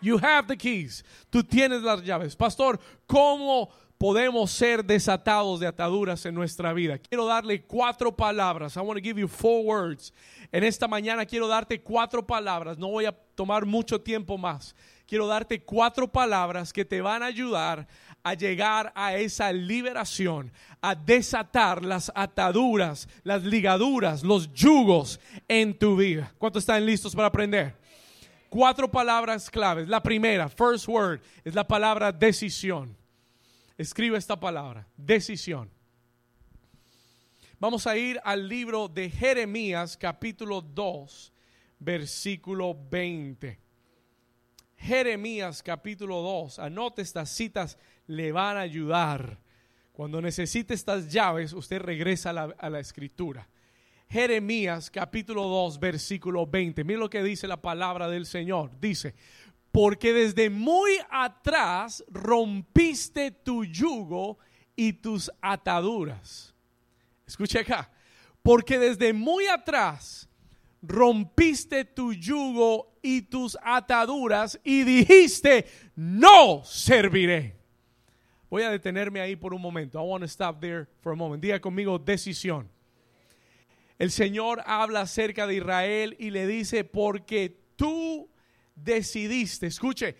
You 0.00 0.16
have 0.22 0.46
the 0.46 0.56
keys. 0.56 1.04
Tú 1.28 1.42
tienes 1.42 1.82
las 1.82 2.02
llaves. 2.04 2.36
Pastor, 2.36 2.78
¿cómo 3.04 3.68
podemos 3.98 4.50
ser 4.50 4.84
desatados 4.84 5.60
de 5.60 5.66
ataduras 5.66 6.26
en 6.26 6.34
nuestra 6.34 6.72
vida. 6.72 6.98
Quiero 6.98 7.26
darle 7.26 7.62
cuatro 7.62 8.14
palabras. 8.14 8.76
I 8.76 8.80
want 8.80 8.98
to 8.98 9.02
give 9.02 9.18
you 9.18 9.28
four 9.28 9.64
words. 9.64 10.12
En 10.52 10.64
esta 10.64 10.86
mañana 10.86 11.24
quiero 11.24 11.48
darte 11.48 11.80
cuatro 11.80 12.26
palabras. 12.26 12.78
No 12.78 12.88
voy 12.88 13.06
a 13.06 13.12
tomar 13.34 13.64
mucho 13.64 14.00
tiempo 14.00 14.36
más. 14.36 14.74
Quiero 15.06 15.26
darte 15.26 15.62
cuatro 15.62 16.08
palabras 16.08 16.72
que 16.72 16.84
te 16.84 17.00
van 17.00 17.22
a 17.22 17.26
ayudar 17.26 17.86
a 18.26 18.34
llegar 18.34 18.92
a 18.96 19.14
esa 19.14 19.52
liberación, 19.52 20.50
a 20.80 20.96
desatar 20.96 21.84
las 21.84 22.10
ataduras, 22.12 23.08
las 23.22 23.44
ligaduras, 23.44 24.24
los 24.24 24.52
yugos 24.52 25.20
en 25.46 25.78
tu 25.78 25.94
vida. 25.94 26.34
¿Cuántos 26.36 26.64
están 26.64 26.84
listos 26.84 27.14
para 27.14 27.28
aprender? 27.28 27.76
Cuatro 28.48 28.90
palabras 28.90 29.48
claves. 29.48 29.86
La 29.86 30.02
primera, 30.02 30.48
first 30.48 30.88
word, 30.88 31.20
es 31.44 31.54
la 31.54 31.68
palabra 31.68 32.10
decisión. 32.10 32.96
Escribe 33.78 34.18
esta 34.18 34.40
palabra, 34.40 34.88
decisión. 34.96 35.70
Vamos 37.60 37.86
a 37.86 37.96
ir 37.96 38.20
al 38.24 38.48
libro 38.48 38.88
de 38.88 39.08
Jeremías 39.08 39.96
capítulo 39.96 40.62
2, 40.62 41.32
versículo 41.78 42.76
20. 42.90 43.66
Jeremías 44.78 45.62
capítulo 45.62 46.22
2. 46.22 46.58
Anote 46.58 47.02
estas 47.02 47.30
citas, 47.30 47.78
le 48.06 48.32
van 48.32 48.56
a 48.56 48.60
ayudar. 48.60 49.38
Cuando 49.92 50.20
necesite 50.20 50.74
estas 50.74 51.10
llaves, 51.10 51.52
usted 51.52 51.80
regresa 51.80 52.30
a 52.30 52.70
la, 52.70 52.80
escritura. 52.80 53.48
Jeremías 54.08 54.90
capítulo 54.90 55.44
2, 55.44 55.80
versículo 55.80 56.46
20. 56.46 56.84
Mira 56.84 57.00
lo 57.00 57.10
que 57.10 57.22
dice 57.22 57.48
la 57.48 57.60
palabra 57.60 58.08
del 58.08 58.26
Señor. 58.26 58.70
Dice, 58.78 59.14
porque 59.72 60.12
desde 60.12 60.50
muy 60.50 60.92
atrás 61.10 62.04
rompiste 62.08 63.30
tu 63.30 63.64
yugo 63.64 64.38
y 64.76 64.92
tus 64.92 65.30
ataduras. 65.40 66.54
Escuche 67.26 67.60
acá, 67.60 67.90
porque 68.42 68.78
desde 68.78 69.12
muy 69.12 69.46
atrás 69.46 70.28
rompiste 70.82 71.84
tu 71.84 72.12
yugo 72.12 72.98
y 73.02 73.22
tus 73.22 73.56
ataduras 73.62 74.60
y 74.62 74.84
dijiste, 74.84 75.66
no 75.96 76.62
serviré. 76.64 77.55
Voy 78.48 78.62
a 78.62 78.70
detenerme 78.70 79.20
ahí 79.20 79.36
por 79.36 79.52
un 79.52 79.60
momento. 79.60 79.98
I 79.98 80.02
want 80.02 80.22
to 80.22 80.28
stop 80.28 80.60
there 80.60 80.86
for 81.00 81.12
a 81.12 81.16
moment. 81.16 81.42
Diga 81.42 81.60
conmigo 81.60 81.98
decisión. 81.98 82.68
El 83.98 84.10
Señor 84.10 84.62
habla 84.66 85.02
acerca 85.02 85.46
de 85.46 85.56
Israel 85.56 86.16
y 86.18 86.30
le 86.30 86.46
dice, 86.46 86.84
porque 86.84 87.56
tú 87.76 88.28
decidiste, 88.74 89.66
escuche, 89.66 90.16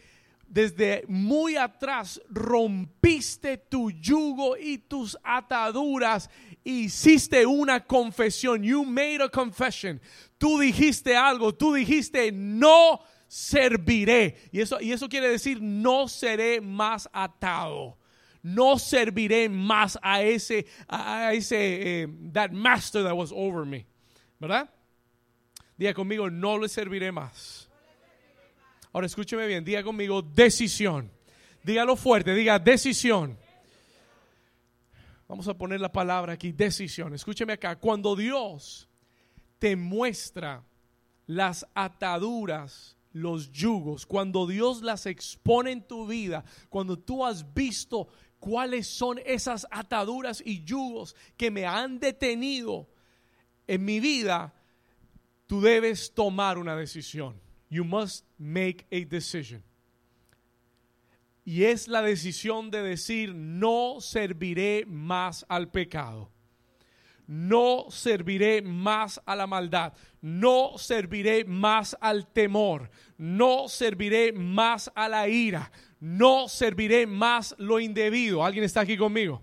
desde 0.49 1.05
muy 1.09 1.57
atrás 1.57 2.21
rompiste 2.31 3.59
tu 3.59 3.91
yugo 3.91 4.57
y 4.57 4.79
tus 4.79 5.17
ataduras, 5.23 6.31
hiciste 6.65 7.45
una 7.45 7.85
confesión, 7.85 8.63
you 8.63 8.85
made 8.85 9.23
a 9.23 9.29
confession, 9.29 10.01
tú 10.39 10.59
dijiste 10.59 11.15
algo, 11.17 11.55
tú 11.55 11.75
dijiste 11.75 12.33
no 12.33 13.01
serviré. 13.29 14.37
Y 14.53 14.61
eso, 14.61 14.81
y 14.81 14.93
eso 14.93 15.09
quiere 15.09 15.29
decir 15.29 15.61
no 15.61 16.09
seré 16.09 16.61
más 16.61 17.09
atado. 17.13 17.99
No 18.47 18.79
serviré 18.79 19.49
más 19.49 19.99
a 20.01 20.23
ese, 20.23 20.67
a 20.87 21.35
ese, 21.35 22.03
eh, 22.03 22.09
that 22.33 22.53
master 22.53 23.03
that 23.03 23.17
was 23.17 23.33
over 23.35 23.67
me. 23.67 23.87
¿Verdad? 24.39 24.71
Diga 25.77 25.93
conmigo, 25.93 26.31
no 26.31 26.57
le 26.57 26.69
serviré 26.69 27.11
más. 27.11 27.69
Ahora 28.93 29.07
escúcheme 29.07 29.49
bien, 29.49 29.65
diga 29.65 29.83
conmigo 29.83 30.23
decisión. 30.23 31.11
Dígalo 31.65 31.97
fuerte, 31.97 32.35
diga 32.35 32.61
decisión. 32.61 33.37
Vamos 35.27 35.49
a 35.49 35.55
poner 35.55 35.81
la 35.81 35.91
palabra 35.91 36.35
aquí, 36.35 36.53
decisión. 36.53 37.15
Escúcheme 37.15 37.55
acá, 37.55 37.75
cuando 37.75 38.15
Dios 38.15 38.89
te 39.59 39.75
muestra 39.75 40.63
las 41.27 41.67
ataduras, 41.75 42.97
los 43.11 43.51
yugos, 43.51 44.07
cuando 44.07 44.47
Dios 44.47 44.83
las 44.83 45.07
expone 45.07 45.73
en 45.73 45.83
tu 45.83 46.07
vida, 46.07 46.45
cuando 46.69 46.97
tú 46.97 47.27
has 47.27 47.53
visto 47.53 48.07
cuáles 48.47 48.87
son 48.87 49.19
esas 49.27 49.67
ataduras 49.73 50.41
y 50.47 50.63
yugos 50.63 51.17
que 51.37 51.51
me 51.51 51.67
han 51.67 51.99
detenido 51.99 52.89
en 53.67 53.85
mi 53.85 53.99
vida, 53.99 54.55
tú 55.49 55.61
debes 55.61 56.15
tomar 56.15 56.57
una 56.57 56.77
decisión. 56.77 57.41
You 57.69 57.85
must 57.85 58.25
make 58.39 58.87
a 58.93 59.05
decision. 59.05 59.65
Y 61.45 61.65
es 61.65 61.89
la 61.89 62.03
decisión 62.03 62.71
de 62.71 62.85
decir, 62.85 63.35
no 63.35 63.97
serviré 64.01 64.85
más 64.87 65.45
al 65.49 65.69
pecado. 65.69 66.31
No 67.27 67.87
serviré 67.91 68.63
más 68.63 69.21
a 69.27 69.35
la 69.35 69.49
maldad. 69.49 69.93
No 70.21 70.79
serviré 70.79 71.45
más 71.45 71.97
al 72.01 72.29
temor. 72.33 72.91
No 73.19 73.69
serviré 73.69 74.33
más 74.33 74.93
a 74.95 75.09
la 75.09 75.29
ira. 75.29 75.73
No 76.01 76.49
serviré 76.49 77.07
más 77.07 77.55
lo 77.59 77.81
indebido. 77.81 78.45
¿Alguien 78.45 78.65
está 78.65 78.81
aquí 78.81 78.97
conmigo? 78.97 79.43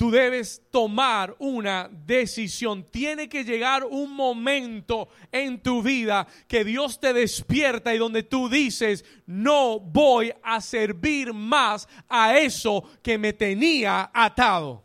tú 0.00 0.10
debes 0.10 0.62
tomar 0.70 1.36
una 1.38 1.90
decisión. 1.92 2.84
Tiene 2.90 3.28
que 3.28 3.44
llegar 3.44 3.84
un 3.84 4.16
momento 4.16 5.10
en 5.30 5.62
tu 5.62 5.82
vida 5.82 6.26
que 6.48 6.64
Dios 6.64 6.98
te 6.98 7.12
despierta 7.12 7.94
y 7.94 7.98
donde 7.98 8.22
tú 8.22 8.48
dices, 8.48 9.04
no 9.26 9.78
voy 9.78 10.32
a 10.42 10.62
servir 10.62 11.34
más 11.34 11.86
a 12.08 12.38
eso 12.38 12.82
que 13.02 13.18
me 13.18 13.34
tenía 13.34 14.10
atado. 14.14 14.82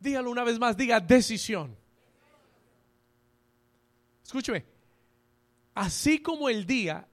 Dígalo 0.00 0.32
una 0.32 0.42
vez 0.42 0.58
más, 0.58 0.76
diga 0.76 0.98
decisión. 0.98 1.76
Escúcheme, 4.24 4.64
así 5.76 6.18
como 6.18 6.48
el 6.48 6.66
día 6.66 7.06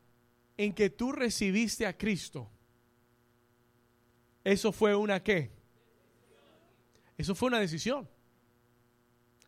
en 0.64 0.74
que 0.74 0.90
tú 0.90 1.12
recibiste 1.12 1.86
a 1.86 1.98
Cristo, 1.98 2.50
eso 4.44 4.72
fue 4.72 4.96
una 4.96 5.22
qué? 5.22 5.52
Eso 7.18 7.36
fue 7.36 7.48
una 7.48 7.60
decisión. 7.60 8.08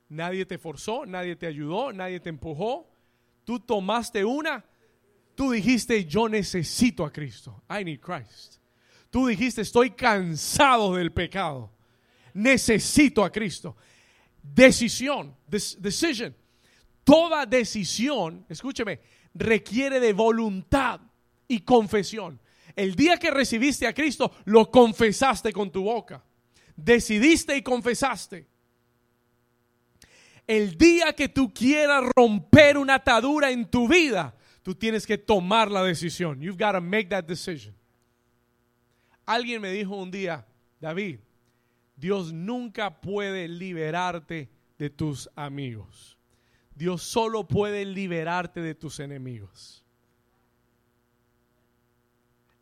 Nadie 0.10 0.46
te 0.46 0.58
forzó, 0.58 1.06
nadie 1.06 1.36
te 1.36 1.48
ayudó, 1.48 1.92
nadie 1.92 2.20
te 2.20 2.30
empujó. 2.30 2.88
Tú 3.44 3.60
tomaste 3.60 4.24
una. 4.24 4.64
Tú 5.36 5.52
dijiste, 5.52 6.06
yo 6.06 6.30
necesito 6.30 7.04
a 7.04 7.12
Cristo. 7.12 7.64
I 7.70 7.84
need 7.84 8.00
Christ. 8.00 8.58
Tú 9.10 9.28
dijiste, 9.28 9.62
estoy 9.62 9.92
cansado 9.92 10.96
del 10.96 11.12
pecado. 11.12 11.72
Necesito 12.34 13.24
a 13.24 13.32
Cristo. 13.32 13.76
Decisión, 14.42 15.36
decision. 15.48 16.36
Toda 17.04 17.46
decisión, 17.46 18.46
escúcheme, 18.48 19.00
requiere 19.34 20.00
de 20.00 20.14
voluntad 20.14 21.02
y 21.48 21.62
confesión. 21.62 22.40
El 22.76 22.96
día 22.96 23.18
que 23.18 23.32
recibiste 23.32 23.86
a 23.88 23.94
Cristo, 23.94 24.32
lo 24.46 24.72
confesaste 24.72 25.54
con 25.54 25.72
tu 25.72 25.84
boca. 25.84 26.24
Decidiste 26.76 27.56
y 27.56 27.62
confesaste. 27.62 28.48
El 30.48 30.78
día 30.78 31.14
que 31.14 31.30
tú 31.30 31.54
quieras 31.54 32.04
romper 32.16 32.78
una 32.78 32.96
atadura 32.96 33.52
en 33.52 33.70
tu 33.70 33.88
vida, 33.88 34.36
tú 34.62 34.76
tienes 34.76 35.06
que 35.06 35.18
tomar 35.18 35.72
la 35.72 35.84
decisión. 35.84 36.42
You've 36.42 36.58
got 36.58 36.74
to 36.74 36.82
make 36.82 37.10
that 37.10 37.26
decision. 37.26 37.76
Alguien 39.26 39.62
me 39.62 39.72
dijo 39.72 39.96
un 39.96 40.12
día, 40.12 40.46
David, 40.82 41.20
Dios 41.96 42.34
nunca 42.34 43.00
puede 43.00 43.48
liberarte 43.48 44.50
de 44.78 44.90
tus 44.90 45.30
amigos. 45.36 46.13
Dios 46.76 47.04
solo 47.04 47.48
puede 47.48 47.86
liberarte 47.86 48.62
de 48.62 48.76
tus 48.76 49.00
enemigos. 49.00 49.84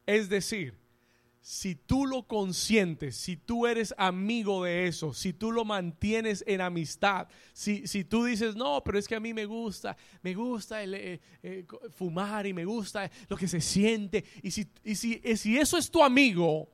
Es 0.05 0.29
decir, 0.29 0.81
si 1.41 1.73
tú 1.73 2.05
lo 2.05 2.23
consientes, 2.27 3.15
si 3.15 3.35
tú 3.35 3.65
eres 3.65 3.95
amigo 3.97 4.63
de 4.63 4.87
eso, 4.87 5.11
si 5.13 5.33
tú 5.33 5.51
lo 5.51 5.65
mantienes 5.65 6.43
en 6.45 6.61
amistad, 6.61 7.27
si, 7.51 7.87
si 7.87 8.03
tú 8.03 8.25
dices, 8.25 8.55
no, 8.55 8.83
pero 8.83 8.99
es 8.99 9.07
que 9.07 9.15
a 9.15 9.19
mí 9.19 9.33
me 9.33 9.45
gusta, 9.45 9.97
me 10.21 10.35
gusta 10.35 10.83
eh, 10.83 11.19
eh, 11.41 11.65
fumar 11.93 12.45
y 12.45 12.53
me 12.53 12.63
gusta 12.63 13.09
lo 13.27 13.35
que 13.35 13.47
se 13.47 13.59
siente, 13.59 14.23
y 14.43 14.51
si, 14.51 14.67
y 14.83 14.95
si, 14.95 15.19
eh, 15.23 15.35
si 15.35 15.57
eso 15.57 15.77
es 15.77 15.89
tu 15.89 16.03
amigo, 16.03 16.69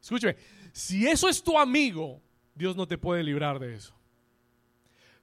escúcheme, 0.00 0.36
si 0.72 1.06
eso 1.06 1.28
es 1.28 1.42
tu 1.42 1.58
amigo, 1.58 2.22
Dios 2.54 2.76
no 2.76 2.88
te 2.88 2.96
puede 2.96 3.22
librar 3.22 3.58
de 3.58 3.74
eso. 3.74 3.97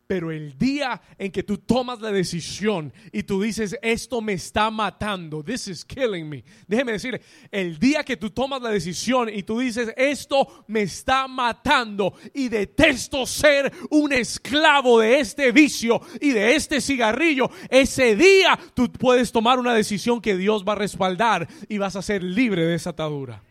Pero 0.08 0.32
el 0.32 0.56
día 0.56 1.02
en 1.18 1.32
que 1.32 1.42
tú 1.42 1.58
tomas 1.58 2.00
la 2.00 2.12
decisión 2.12 2.94
y 3.12 3.24
tú 3.24 3.42
dices, 3.42 3.76
esto 3.82 4.22
me 4.22 4.34
está 4.34 4.70
matando, 4.70 5.44
this 5.44 5.68
is 5.68 5.84
killing 5.84 6.30
me. 6.30 6.44
Déjeme 6.68 6.92
decirle, 6.92 7.22
el 7.50 7.80
día 7.80 8.04
que 8.04 8.16
tú 8.16 8.30
tomas 8.30 8.62
la 8.62 8.70
decisión 8.70 9.30
y 9.30 9.42
tú 9.42 9.60
dices, 9.60 9.92
esto 9.98 10.66
me 10.68 10.84
está 10.84 11.28
matando 11.28 12.14
y 12.36 12.50
detesto 12.50 13.26
ser 13.26 13.72
un 13.90 14.14
esclavo 14.14 15.00
de 15.00 15.20
este 15.20 15.52
vicio 15.52 16.00
y 16.22 16.32
de 16.32 16.56
este 16.56 16.82
cigarrillo, 16.82 17.50
ese 17.70 18.16
día 18.16 18.60
tú 18.76 18.92
puedes 18.92 19.32
tomar 19.32 19.58
una 19.58 19.74
decisión 19.74 20.22
que 20.22 20.38
Dios 20.38 20.64
va 20.64 20.74
a 20.74 20.78
respaldar 20.78 21.48
y 21.68 21.80
vas 21.80 21.96
a 21.96 22.04
ser 22.04 22.22
libre 22.22 22.64
de 22.64 22.76
esa 22.76 22.92
atadura. 22.92 23.42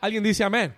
Alguien 0.00 0.24
dice 0.24 0.42
amén. 0.42 0.74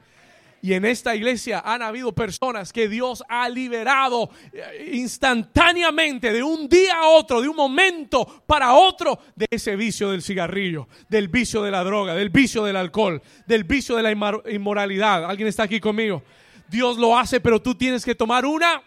Y 0.64 0.74
en 0.74 0.84
esta 0.84 1.16
iglesia 1.16 1.60
han 1.64 1.82
habido 1.82 2.12
personas 2.12 2.72
que 2.72 2.88
Dios 2.88 3.24
ha 3.28 3.48
liberado 3.48 4.30
eh, 4.52 4.92
instantáneamente, 4.92 6.32
de 6.32 6.40
un 6.40 6.68
día 6.68 7.00
a 7.00 7.08
otro, 7.08 7.40
de 7.42 7.48
un 7.48 7.56
momento 7.56 8.44
para 8.46 8.72
otro, 8.72 9.18
de 9.34 9.48
ese 9.50 9.74
vicio 9.74 10.12
del 10.12 10.22
cigarrillo, 10.22 10.86
del 11.08 11.26
vicio 11.26 11.62
de 11.62 11.72
la 11.72 11.82
droga, 11.82 12.14
del 12.14 12.30
vicio 12.30 12.62
del 12.62 12.76
alcohol, 12.76 13.20
del 13.44 13.64
vicio 13.64 13.96
de 13.96 14.04
la 14.04 14.12
inmoralidad. 14.52 15.24
¿Alguien 15.24 15.48
está 15.48 15.64
aquí 15.64 15.80
conmigo? 15.80 16.22
Dios 16.68 16.96
lo 16.96 17.18
hace, 17.18 17.40
pero 17.40 17.60
tú 17.60 17.74
tienes 17.74 18.04
que 18.04 18.14
tomar 18.14 18.46
una. 18.46 18.80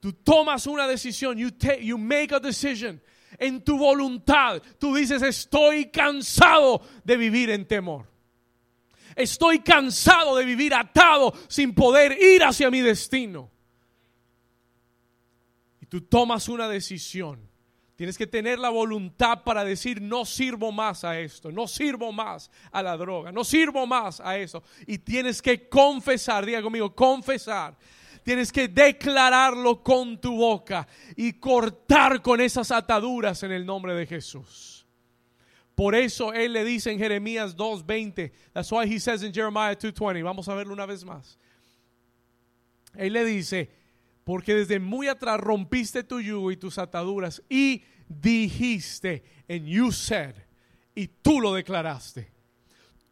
Tú 0.00 0.14
tomas 0.14 0.66
una 0.66 0.88
decisión. 0.88 1.38
You, 1.38 1.52
take, 1.52 1.84
you 1.84 1.96
make 1.96 2.34
a 2.34 2.40
decision. 2.40 3.00
En 3.38 3.62
tu 3.62 3.78
voluntad, 3.78 4.60
tú 4.80 4.96
dices, 4.96 5.22
estoy 5.22 5.90
cansado 5.90 6.82
de 7.04 7.16
vivir 7.16 7.50
en 7.50 7.64
temor. 7.68 8.17
Estoy 9.18 9.58
cansado 9.58 10.36
de 10.36 10.44
vivir 10.44 10.72
atado 10.72 11.34
sin 11.48 11.74
poder 11.74 12.16
ir 12.22 12.44
hacia 12.44 12.70
mi 12.70 12.80
destino. 12.80 13.50
Y 15.80 15.86
tú 15.86 16.02
tomas 16.02 16.48
una 16.48 16.68
decisión. 16.68 17.48
Tienes 17.96 18.16
que 18.16 18.28
tener 18.28 18.60
la 18.60 18.68
voluntad 18.68 19.42
para 19.42 19.64
decir, 19.64 20.00
no 20.00 20.24
sirvo 20.24 20.70
más 20.70 21.02
a 21.02 21.18
esto, 21.18 21.50
no 21.50 21.66
sirvo 21.66 22.12
más 22.12 22.48
a 22.70 22.80
la 22.80 22.96
droga, 22.96 23.32
no 23.32 23.42
sirvo 23.42 23.88
más 23.88 24.20
a 24.20 24.38
eso. 24.38 24.62
Y 24.86 24.98
tienes 24.98 25.42
que 25.42 25.68
confesar, 25.68 26.46
diga 26.46 26.62
conmigo, 26.62 26.94
confesar. 26.94 27.76
Tienes 28.22 28.52
que 28.52 28.68
declararlo 28.68 29.82
con 29.82 30.20
tu 30.20 30.36
boca 30.36 30.86
y 31.16 31.32
cortar 31.40 32.22
con 32.22 32.40
esas 32.40 32.70
ataduras 32.70 33.42
en 33.42 33.50
el 33.50 33.66
nombre 33.66 33.94
de 33.94 34.06
Jesús. 34.06 34.77
Por 35.78 35.94
eso 35.94 36.32
él 36.32 36.54
le 36.54 36.64
dice 36.64 36.90
en 36.90 36.98
Jeremías 36.98 37.54
2:20. 37.56 38.32
That's 38.52 38.72
why 38.72 38.84
he 38.84 38.98
says 38.98 39.22
in 39.22 39.32
Jeremiah 39.32 39.76
2:20. 39.76 40.24
Vamos 40.24 40.48
a 40.48 40.54
verlo 40.56 40.72
una 40.72 40.86
vez 40.86 41.04
más. 41.04 41.38
Él 42.96 43.12
le 43.12 43.24
dice, 43.24 43.70
porque 44.24 44.56
desde 44.56 44.80
muy 44.80 45.06
atrás 45.06 45.38
rompiste 45.38 46.02
tu 46.02 46.20
yugo 46.20 46.50
y 46.50 46.56
tus 46.56 46.78
ataduras 46.78 47.40
y 47.48 47.84
dijiste, 48.08 49.22
and 49.48 49.68
you 49.68 49.92
said, 49.92 50.34
y 50.96 51.06
tú 51.06 51.40
lo 51.40 51.54
declaraste. 51.54 52.28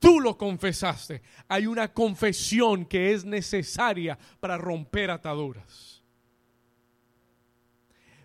Tú 0.01 0.19
lo 0.19 0.37
confesaste. 0.37 1.23
Hay 1.47 1.69
una 1.69 1.95
confesión 1.95 2.85
que 2.85 3.13
es 3.13 3.25
necesaria 3.25 4.19
para 4.41 4.59
romper 4.59 5.13
ataduras. 5.13 5.96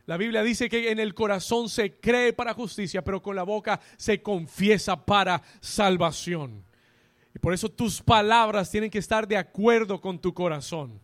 La 0.06 0.18
Biblia 0.18 0.44
dice 0.44 0.70
que 0.70 0.92
en 0.92 1.00
el 1.00 1.14
corazón 1.14 1.70
se 1.70 2.00
cree 2.00 2.34
para 2.34 2.54
justicia, 2.54 3.04
pero 3.04 3.22
con 3.22 3.36
la 3.36 3.44
boca 3.44 3.80
se 3.98 4.22
confiesa 4.22 5.06
para 5.06 5.42
salvación. 5.60 6.64
Y 7.34 7.40
por 7.40 7.54
eso 7.54 7.70
tus 7.70 8.02
palabras 8.02 8.70
tienen 8.70 8.90
que 8.90 9.00
estar 9.00 9.28
de 9.28 9.38
acuerdo 9.38 10.02
con 10.02 10.20
tu 10.20 10.34
corazón. 10.34 11.00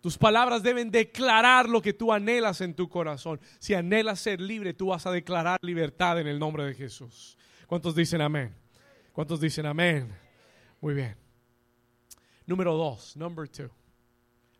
Tus 0.00 0.18
palabras 0.18 0.62
deben 0.62 0.90
declarar 0.90 1.68
lo 1.68 1.82
que 1.82 1.92
tú 1.92 2.12
anhelas 2.12 2.60
en 2.60 2.74
tu 2.74 2.88
corazón. 2.88 3.40
Si 3.58 3.74
anhelas 3.74 4.20
ser 4.20 4.40
libre, 4.40 4.74
tú 4.74 4.88
vas 4.88 5.06
a 5.06 5.10
declarar 5.10 5.58
libertad 5.62 6.20
en 6.20 6.26
el 6.26 6.38
nombre 6.38 6.64
de 6.64 6.74
Jesús. 6.74 7.36
¿Cuántos 7.66 7.94
dicen 7.94 8.20
amén? 8.20 8.54
¿Cuántos 9.12 9.40
dicen 9.40 9.66
amén? 9.66 10.12
Muy 10.80 10.94
bien. 10.94 11.16
Número 12.46 12.74
dos, 12.74 13.16
number 13.16 13.48
two. 13.48 13.70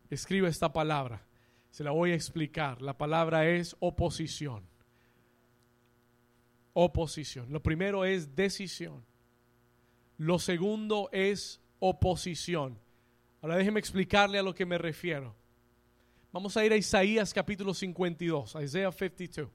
Escribe 0.09 0.49
esta 0.49 0.71
palabra. 0.71 1.21
Se 1.77 1.83
la 1.83 1.91
voy 1.91 2.09
a 2.09 2.15
explicar. 2.15 2.81
La 2.81 2.97
palabra 2.97 3.47
es 3.47 3.75
oposición. 3.79 4.63
Oposición. 6.73 7.53
Lo 7.53 7.61
primero 7.61 8.03
es 8.03 8.35
decisión. 8.35 9.05
Lo 10.17 10.39
segundo 10.39 11.07
es 11.11 11.61
oposición. 11.77 12.79
Ahora 13.43 13.57
déjeme 13.57 13.79
explicarle 13.79 14.39
a 14.39 14.41
lo 14.41 14.55
que 14.55 14.65
me 14.65 14.79
refiero. 14.79 15.35
Vamos 16.31 16.57
a 16.57 16.65
ir 16.65 16.73
a 16.73 16.77
Isaías 16.77 17.31
capítulo 17.31 17.75
52, 17.75 18.57
Isaiah 18.59 18.91
52. 18.91 19.47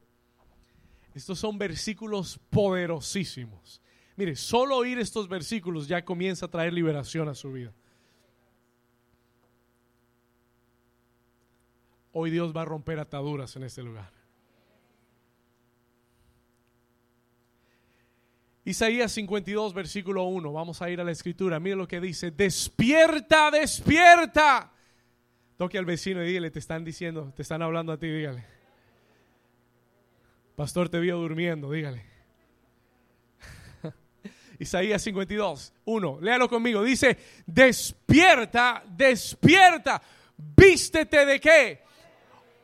Estos 1.16 1.40
son 1.40 1.58
versículos 1.58 2.38
poderosísimos. 2.50 3.82
Mire, 4.14 4.36
solo 4.36 4.76
oír 4.76 5.00
estos 5.00 5.26
versículos 5.28 5.88
ya 5.88 6.04
comienza 6.04 6.46
a 6.46 6.50
traer 6.50 6.72
liberación 6.72 7.28
a 7.28 7.34
su 7.34 7.50
vida. 7.50 7.72
Hoy 12.12 12.30
Dios 12.30 12.54
va 12.54 12.62
a 12.62 12.66
romper 12.66 12.98
ataduras 12.98 13.56
en 13.56 13.64
este 13.64 13.82
lugar. 13.82 14.10
Isaías 18.64 19.10
52, 19.12 19.74
versículo 19.74 20.24
1. 20.24 20.52
Vamos 20.52 20.82
a 20.82 20.90
ir 20.90 21.00
a 21.00 21.04
la 21.04 21.10
escritura. 21.10 21.58
Mira 21.58 21.74
lo 21.74 21.88
que 21.88 22.00
dice. 22.00 22.30
Despierta, 22.30 23.50
despierta. 23.50 24.70
Toque 25.56 25.78
al 25.78 25.84
vecino 25.84 26.22
y 26.22 26.28
dígale, 26.28 26.50
te 26.50 26.58
están 26.58 26.84
diciendo, 26.84 27.32
te 27.34 27.42
están 27.42 27.62
hablando 27.62 27.92
a 27.92 27.98
ti, 27.98 28.08
dígale. 28.08 28.44
Pastor, 30.54 30.88
te 30.88 31.00
vio 31.00 31.16
durmiendo, 31.16 31.70
dígale. 31.70 32.04
Isaías 34.58 35.02
52, 35.02 35.72
1. 35.84 36.18
Léalo 36.20 36.48
conmigo. 36.48 36.84
Dice, 36.84 37.18
despierta, 37.46 38.84
despierta. 38.86 40.00
Vístete 40.36 41.26
de 41.26 41.40
qué? 41.40 41.81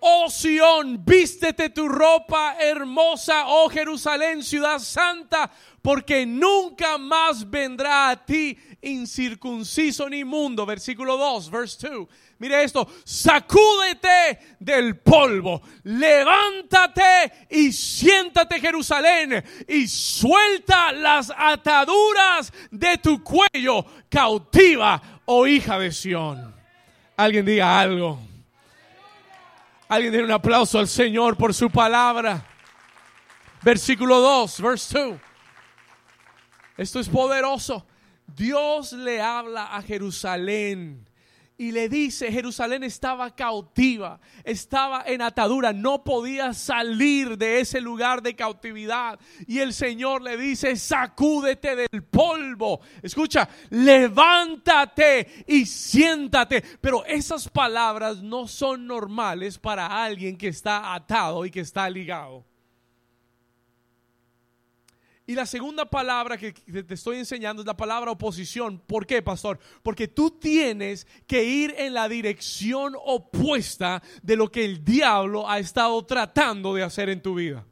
Oh 0.00 0.30
Sión, 0.30 1.04
vístete 1.04 1.70
tu 1.70 1.88
ropa 1.88 2.56
hermosa, 2.60 3.46
oh 3.46 3.68
Jerusalén, 3.68 4.42
ciudad 4.44 4.78
santa, 4.78 5.50
porque 5.82 6.24
nunca 6.24 6.98
más 6.98 7.48
vendrá 7.48 8.10
a 8.10 8.24
ti 8.24 8.56
incircunciso 8.80 10.08
ni 10.08 10.22
mundo. 10.22 10.64
Versículo 10.64 11.16
2, 11.16 11.50
verse 11.50 11.88
2. 11.88 12.08
Mire 12.38 12.62
esto, 12.62 12.86
sacúdete 13.04 14.38
del 14.60 14.98
polvo, 14.98 15.62
levántate 15.82 17.46
y 17.50 17.72
siéntate 17.72 18.60
Jerusalén 18.60 19.42
y 19.66 19.88
suelta 19.88 20.92
las 20.92 21.32
ataduras 21.36 22.52
de 22.70 22.98
tu 22.98 23.24
cuello, 23.24 23.84
cautiva, 24.08 25.20
oh 25.24 25.46
hija 25.46 25.76
de 25.80 25.90
Sión. 25.90 26.54
Alguien 27.16 27.44
diga 27.44 27.80
algo. 27.80 28.27
Alguien 29.88 30.12
tiene 30.12 30.26
un 30.26 30.32
aplauso 30.32 30.78
al 30.78 30.86
Señor 30.86 31.36
por 31.36 31.54
su 31.54 31.70
palabra. 31.70 32.44
Versículo 33.62 34.20
2, 34.20 34.60
verse 34.60 34.98
2. 34.98 35.20
Esto 36.76 37.00
es 37.00 37.08
poderoso. 37.08 37.86
Dios 38.26 38.92
le 38.92 39.20
habla 39.20 39.74
a 39.74 39.82
Jerusalén 39.82 41.07
y 41.60 41.72
le 41.72 41.88
dice, 41.88 42.30
Jerusalén 42.30 42.84
estaba 42.84 43.34
cautiva, 43.34 44.20
estaba 44.44 45.02
en 45.04 45.20
atadura, 45.20 45.72
no 45.72 46.04
podía 46.04 46.54
salir 46.54 47.36
de 47.36 47.58
ese 47.58 47.80
lugar 47.80 48.22
de 48.22 48.36
cautividad. 48.36 49.18
Y 49.48 49.58
el 49.58 49.74
Señor 49.74 50.22
le 50.22 50.36
dice, 50.36 50.76
sacúdete 50.76 51.74
del 51.74 52.04
polvo. 52.04 52.80
Escucha, 53.02 53.48
levántate 53.70 55.44
y 55.48 55.66
siéntate. 55.66 56.62
Pero 56.80 57.04
esas 57.04 57.48
palabras 57.48 58.22
no 58.22 58.46
son 58.46 58.86
normales 58.86 59.58
para 59.58 60.04
alguien 60.04 60.38
que 60.38 60.48
está 60.48 60.94
atado 60.94 61.44
y 61.44 61.50
que 61.50 61.60
está 61.60 61.90
ligado. 61.90 62.47
Y 65.28 65.34
la 65.34 65.44
segunda 65.44 65.84
palabra 65.84 66.38
que 66.38 66.52
te 66.54 66.94
estoy 66.94 67.18
enseñando 67.18 67.60
es 67.60 67.66
la 67.66 67.76
palabra 67.76 68.10
oposición. 68.10 68.78
¿Por 68.78 69.06
qué, 69.06 69.20
pastor? 69.20 69.58
Porque 69.82 70.08
tú 70.08 70.30
tienes 70.30 71.06
que 71.26 71.44
ir 71.44 71.74
en 71.76 71.92
la 71.92 72.08
dirección 72.08 72.94
opuesta 73.04 74.02
de 74.22 74.36
lo 74.36 74.50
que 74.50 74.64
el 74.64 74.82
diablo 74.82 75.46
ha 75.46 75.58
estado 75.58 76.02
tratando 76.06 76.72
de 76.72 76.82
hacer 76.82 77.10
en 77.10 77.20
tu 77.20 77.34
vida. 77.34 77.66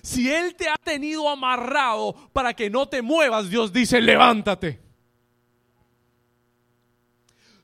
Si 0.00 0.32
él 0.32 0.54
te 0.54 0.68
ha 0.68 0.76
tenido 0.76 1.28
amarrado 1.28 2.14
para 2.32 2.54
que 2.54 2.70
no 2.70 2.88
te 2.88 3.02
muevas, 3.02 3.50
Dios 3.50 3.72
dice, 3.72 4.00
levántate. 4.00 4.80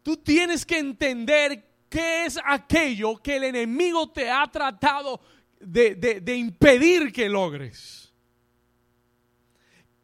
Tú 0.03 0.17
tienes 0.17 0.67
que 0.67 0.81
entender 0.81 1.65
qué 1.89 2.25
es 2.25 2.41
aquello 2.45 3.19
que 3.19 3.37
el 3.37 3.45
enemigo 3.45 4.11
te 4.11 4.29
ha 4.29 4.45
tratado 4.51 5.21
de, 5.61 5.95
de 5.95 6.37
impedir 6.37 7.13
que 7.13 7.29
logres. 7.29 8.02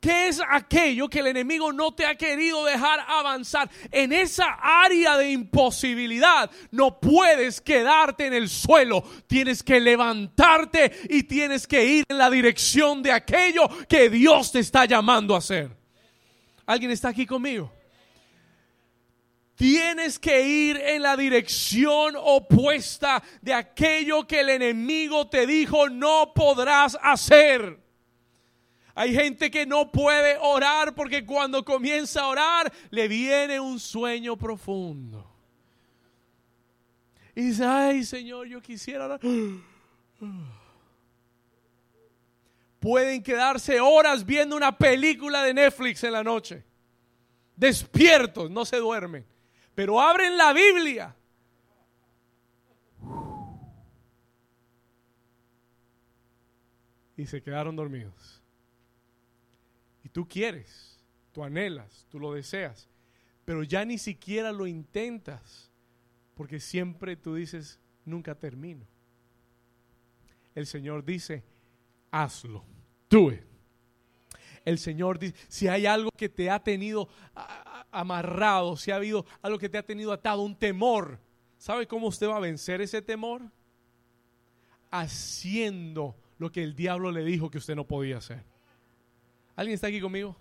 ¿Qué 0.01 0.29
es 0.29 0.41
aquello 0.49 1.09
que 1.09 1.19
el 1.19 1.27
enemigo 1.27 1.73
no 1.73 1.93
te 1.93 2.07
ha 2.07 2.15
querido 2.15 2.65
dejar 2.65 3.01
avanzar? 3.09 3.69
En 3.91 4.13
esa 4.13 4.57
área 4.63 5.17
de 5.17 5.33
imposibilidad 5.33 6.49
no 6.71 7.01
puedes 7.01 7.61
quedarte 7.61 8.27
en 8.27 8.35
el 8.35 8.49
suelo. 8.49 9.03
Tienes 9.27 9.61
que 9.61 9.81
levantarte 9.81 10.93
y 11.09 11.25
tienes 11.25 11.67
que 11.67 11.85
ir 11.85 12.05
en 12.09 12.17
la 12.17 12.31
dirección 12.31 13.03
de 13.03 13.11
aquello 13.11 13.69
que 13.89 14.09
Dios 14.09 14.53
te 14.53 14.61
está 14.61 14.85
llamando 14.85 15.35
a 15.35 15.39
hacer. 15.39 15.77
¿Alguien 16.65 16.93
está 16.93 17.09
aquí 17.09 17.27
conmigo? 17.27 17.73
Tienes 19.57 20.21
que 20.21 20.47
ir 20.47 20.77
en 20.77 21.03
la 21.03 21.17
dirección 21.17 22.15
opuesta 22.17 23.21
de 23.43 23.53
aquello 23.53 24.25
que 24.29 24.41
el 24.41 24.51
enemigo 24.51 25.29
te 25.29 25.45
dijo 25.45 25.89
no 25.89 26.33
podrás 26.33 26.97
hacer. 27.03 27.88
Hay 28.99 29.15
gente 29.15 29.49
que 29.49 29.65
no 29.65 29.93
puede 29.93 30.37
orar 30.39 30.93
porque 30.93 31.25
cuando 31.25 31.65
comienza 31.65 32.23
a 32.23 32.27
orar 32.27 32.73
le 32.91 33.07
viene 33.07 33.61
un 33.61 33.79
sueño 33.79 34.37
profundo. 34.37 35.25
Y 37.33 37.43
dice, 37.43 37.65
ay 37.65 38.03
Señor, 38.03 38.49
yo 38.49 38.61
quisiera 38.61 39.05
orar. 39.05 39.21
Pueden 42.81 43.23
quedarse 43.23 43.79
horas 43.79 44.27
viendo 44.27 44.57
una 44.57 44.77
película 44.77 45.45
de 45.45 45.55
Netflix 45.55 46.03
en 46.03 46.11
la 46.15 46.25
noche. 46.25 46.65
Despiertos, 47.55 48.51
no 48.51 48.65
se 48.65 48.79
duermen. 48.79 49.25
Pero 49.77 50.01
abren 50.01 50.37
la 50.37 50.53
Biblia 50.53 51.15
y 57.17 57.27
se 57.27 57.41
quedaron 57.41 57.77
dormidos. 57.77 58.38
Tú 60.19 60.27
quieres, 60.27 60.99
tú 61.31 61.45
anhelas, 61.45 62.05
tú 62.09 62.19
lo 62.19 62.33
deseas, 62.33 62.89
pero 63.45 63.63
ya 63.63 63.85
ni 63.85 63.99
siquiera 63.99 64.51
lo 64.51 64.67
intentas, 64.67 65.71
porque 66.35 66.59
siempre 66.59 67.15
tú 67.15 67.37
dices, 67.37 67.79
nunca 68.05 68.35
termino. 68.35 68.85
El 70.57 70.67
Señor 70.67 71.05
dice, 71.05 71.45
hazlo, 72.11 72.65
it. 73.13 73.45
El 74.65 74.81
Señor 74.81 75.21
dice, 75.21 75.37
si 75.47 75.69
hay 75.69 75.87
algo 75.87 76.11
que 76.11 76.29
te 76.29 76.51
ha 76.51 76.65
tenido 76.65 77.09
amarrado, 77.93 78.77
si 78.77 78.91
ha 78.91 78.97
habido 78.97 79.25
algo 79.41 79.57
que 79.57 79.69
te 79.69 79.79
ha 79.79 79.87
tenido 79.87 80.13
atado, 80.13 80.43
un 80.43 80.59
temor, 80.59 81.21
¿sabe 81.59 81.87
cómo 81.87 82.09
usted 82.09 82.27
va 82.27 82.39
a 82.39 82.41
vencer 82.41 82.81
ese 82.81 83.03
temor? 83.03 83.53
Haciendo 84.91 86.17
lo 86.39 86.51
que 86.51 86.65
el 86.65 86.75
diablo 86.75 87.13
le 87.13 87.23
dijo 87.23 87.53
que 87.53 87.59
usted 87.59 87.77
no 87.77 87.87
podía 87.87 88.17
hacer. 88.17 88.58
¿Alguien 89.59 89.75
está 89.75 89.89
aquí 89.89 90.01
conmigo? 90.01 90.37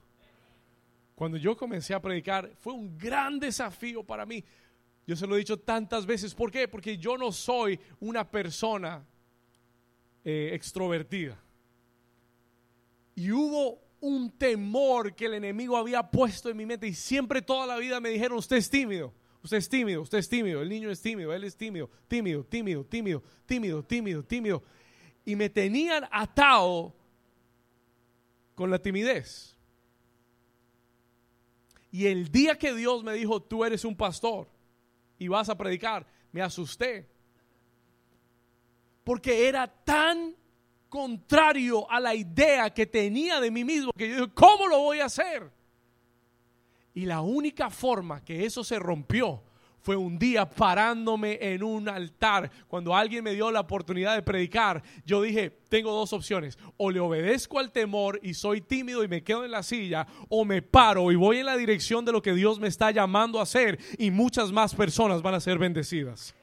Cuando 1.15 1.38
yo 1.38 1.57
comencé 1.57 1.95
a 1.95 1.99
predicar, 1.99 2.51
fue 2.59 2.74
un 2.74 2.95
gran 2.99 3.39
desafío 3.39 4.03
para 4.03 4.28
mí. 4.28 4.43
Yo 5.07 5.15
se 5.15 5.26
lo 5.26 5.34
he 5.34 5.39
dicho 5.39 5.57
tantas 5.57 6.05
veces. 6.05 6.36
¿Por 6.36 6.51
qué? 6.51 6.68
Porque 6.68 6.99
yo 6.99 7.18
no 7.18 7.32
soy 7.32 7.80
una 7.99 8.30
persona 8.30 9.03
eh, 10.24 10.51
extrovertida. 10.53 11.36
Y 13.15 13.32
hubo 13.32 13.82
un 14.01 14.30
temor 14.38 15.15
que 15.15 15.26
el 15.26 15.34
enemigo 15.34 15.76
había 15.76 16.03
puesto 16.03 16.51
en 16.51 16.57
mi 16.57 16.68
mente 16.68 16.88
y 16.88 16.93
siempre 16.93 17.41
toda 17.41 17.65
la 17.65 17.78
vida 17.78 17.99
me 17.99 18.09
dijeron, 18.09 18.38
usted 18.38 18.57
es 18.57 18.70
tímido, 18.70 19.15
usted 19.41 19.57
es 19.57 19.68
tímido, 19.68 20.03
usted 20.03 20.20
es 20.20 20.30
tímido, 20.30 20.61
el 20.61 20.70
niño 20.70 20.91
es 20.91 21.01
tímido, 21.01 21.34
él 21.34 21.43
es 21.43 21.57
tímido, 21.57 21.89
tímido, 22.07 22.43
tímido, 22.43 22.86
tímido, 22.86 23.24
tímido, 23.47 23.82
tímido, 23.82 24.24
tímido 24.24 24.63
y 25.26 25.36
me 25.36 25.49
tenían 25.49 26.07
atado 26.11 26.93
con 28.58 28.72
la 28.72 28.80
timidez. 28.80 29.55
Y 31.91 32.08
el 32.08 32.32
día 32.32 32.58
que 32.58 32.74
Dios 32.74 33.03
me 33.03 33.14
dijo, 33.14 33.39
tú 33.39 33.64
eres 33.64 33.86
un 33.86 33.95
pastor 33.95 34.49
y 35.20 35.28
vas 35.28 35.47
a 35.49 35.55
predicar, 35.55 36.08
me 36.32 36.41
asusté. 36.41 37.08
Porque 39.03 39.47
era 39.47 39.68
tan 39.68 40.36
contrario 40.89 41.89
a 41.89 41.99
la 41.99 42.16
idea 42.16 42.74
que 42.74 42.88
tenía 42.88 43.39
de 43.39 43.51
mí 43.51 43.64
mismo 43.64 43.91
que 43.95 44.10
yo 44.10 44.16
dije, 44.16 44.34
¿cómo 44.34 44.66
lo 44.66 44.80
voy 44.80 45.01
a 45.01 45.05
hacer? 45.05 45.51
Y 46.95 47.05
la 47.05 47.22
única 47.22 47.70
forma 47.70 48.26
que 48.26 48.43
eso 48.43 48.64
se 48.64 48.80
rompió 48.80 49.43
fue 49.88 49.96
un 49.96 50.20
día 50.20 50.46
parándome 50.50 51.40
en 51.40 51.64
un 51.64 51.88
altar. 51.88 52.52
Cuando 52.68 52.94
alguien 52.94 53.24
me 53.24 53.32
dio 53.32 53.50
la 53.52 53.62
oportunidad 53.62 54.16
de 54.16 54.22
predicar, 54.22 54.84
yo 55.06 55.22
dije, 55.22 55.50
tengo 55.70 55.94
dos 55.94 56.12
opciones. 56.12 56.58
O 56.76 56.92
le 56.92 57.00
obedezco 57.00 57.58
al 57.58 57.72
temor 57.72 58.20
y 58.22 58.34
soy 58.34 58.60
tímido 58.60 59.02
y 59.02 59.08
me 59.08 59.24
quedo 59.24 59.46
en 59.46 59.52
la 59.52 59.64
silla, 59.64 60.06
o 60.28 60.44
me 60.44 60.62
paro 60.62 61.10
y 61.10 61.16
voy 61.16 61.38
en 61.38 61.46
la 61.46 61.56
dirección 61.56 62.04
de 62.04 62.12
lo 62.12 62.22
que 62.22 62.34
Dios 62.34 62.60
me 62.60 62.68
está 62.68 62.92
llamando 62.92 63.40
a 63.40 63.44
hacer 63.44 63.80
y 63.98 64.12
muchas 64.12 64.52
más 64.52 64.76
personas 64.76 65.22
van 65.22 65.36
a 65.36 65.40
ser 65.40 65.58
bendecidas. 65.58 66.36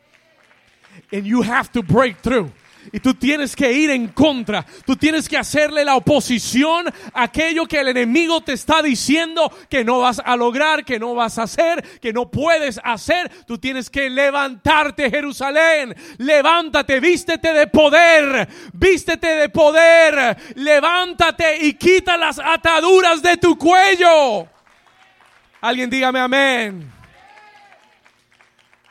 And 1.12 1.26
you 1.26 1.42
have 1.42 1.70
to 1.72 1.82
break 1.82 2.22
through. 2.22 2.50
Y 2.92 3.00
tú 3.00 3.14
tienes 3.14 3.56
que 3.56 3.72
ir 3.72 3.90
en 3.90 4.08
contra. 4.08 4.64
Tú 4.84 4.96
tienes 4.96 5.28
que 5.28 5.36
hacerle 5.36 5.84
la 5.84 5.96
oposición 5.96 6.86
a 7.12 7.22
aquello 7.22 7.66
que 7.66 7.80
el 7.80 7.88
enemigo 7.88 8.40
te 8.40 8.52
está 8.52 8.82
diciendo 8.82 9.52
que 9.68 9.84
no 9.84 10.00
vas 10.00 10.20
a 10.24 10.36
lograr, 10.36 10.84
que 10.84 10.98
no 10.98 11.14
vas 11.14 11.38
a 11.38 11.44
hacer, 11.44 11.82
que 12.00 12.12
no 12.12 12.30
puedes 12.30 12.80
hacer. 12.82 13.30
Tú 13.46 13.58
tienes 13.58 13.90
que 13.90 14.08
levantarte, 14.10 15.10
Jerusalén. 15.10 15.94
Levántate, 16.18 17.00
vístete 17.00 17.52
de 17.52 17.66
poder. 17.66 18.48
Vístete 18.72 19.34
de 19.34 19.48
poder. 19.48 20.36
Levántate 20.54 21.64
y 21.66 21.74
quita 21.74 22.16
las 22.16 22.38
ataduras 22.38 23.22
de 23.22 23.36
tu 23.36 23.58
cuello. 23.58 24.48
Alguien 25.60 25.88
dígame 25.88 26.20
amén. 26.20 26.93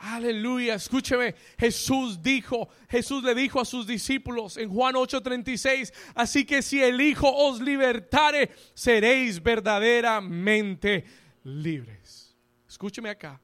Aleluya, 0.06 0.74
escúcheme. 0.74 1.34
Jesús 1.58 2.22
dijo, 2.22 2.68
Jesús 2.90 3.24
le 3.24 3.34
dijo 3.34 3.58
a 3.58 3.64
sus 3.64 3.86
discípulos 3.86 4.58
en 4.58 4.68
Juan 4.68 4.96
8:36, 4.96 5.94
así 6.14 6.44
que 6.44 6.60
si 6.60 6.82
el 6.82 7.00
Hijo 7.00 7.26
os 7.34 7.58
libertare, 7.58 8.50
seréis 8.74 9.42
verdaderamente 9.42 11.06
libres. 11.44 12.36
Escúcheme 12.68 13.08
acá. 13.08 13.40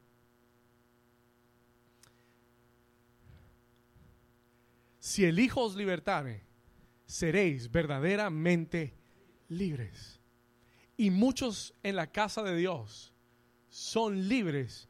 Si 4.98 5.24
el 5.24 5.40
Hijo 5.40 5.62
os 5.62 5.74
libertare, 5.74 6.44
seréis 7.06 7.70
verdaderamente 7.70 8.92
libres. 9.48 10.20
Y 10.98 11.08
muchos 11.08 11.72
en 11.82 11.96
la 11.96 12.12
casa 12.12 12.42
de 12.42 12.54
Dios 12.54 13.14
son 13.70 14.28
libres 14.28 14.89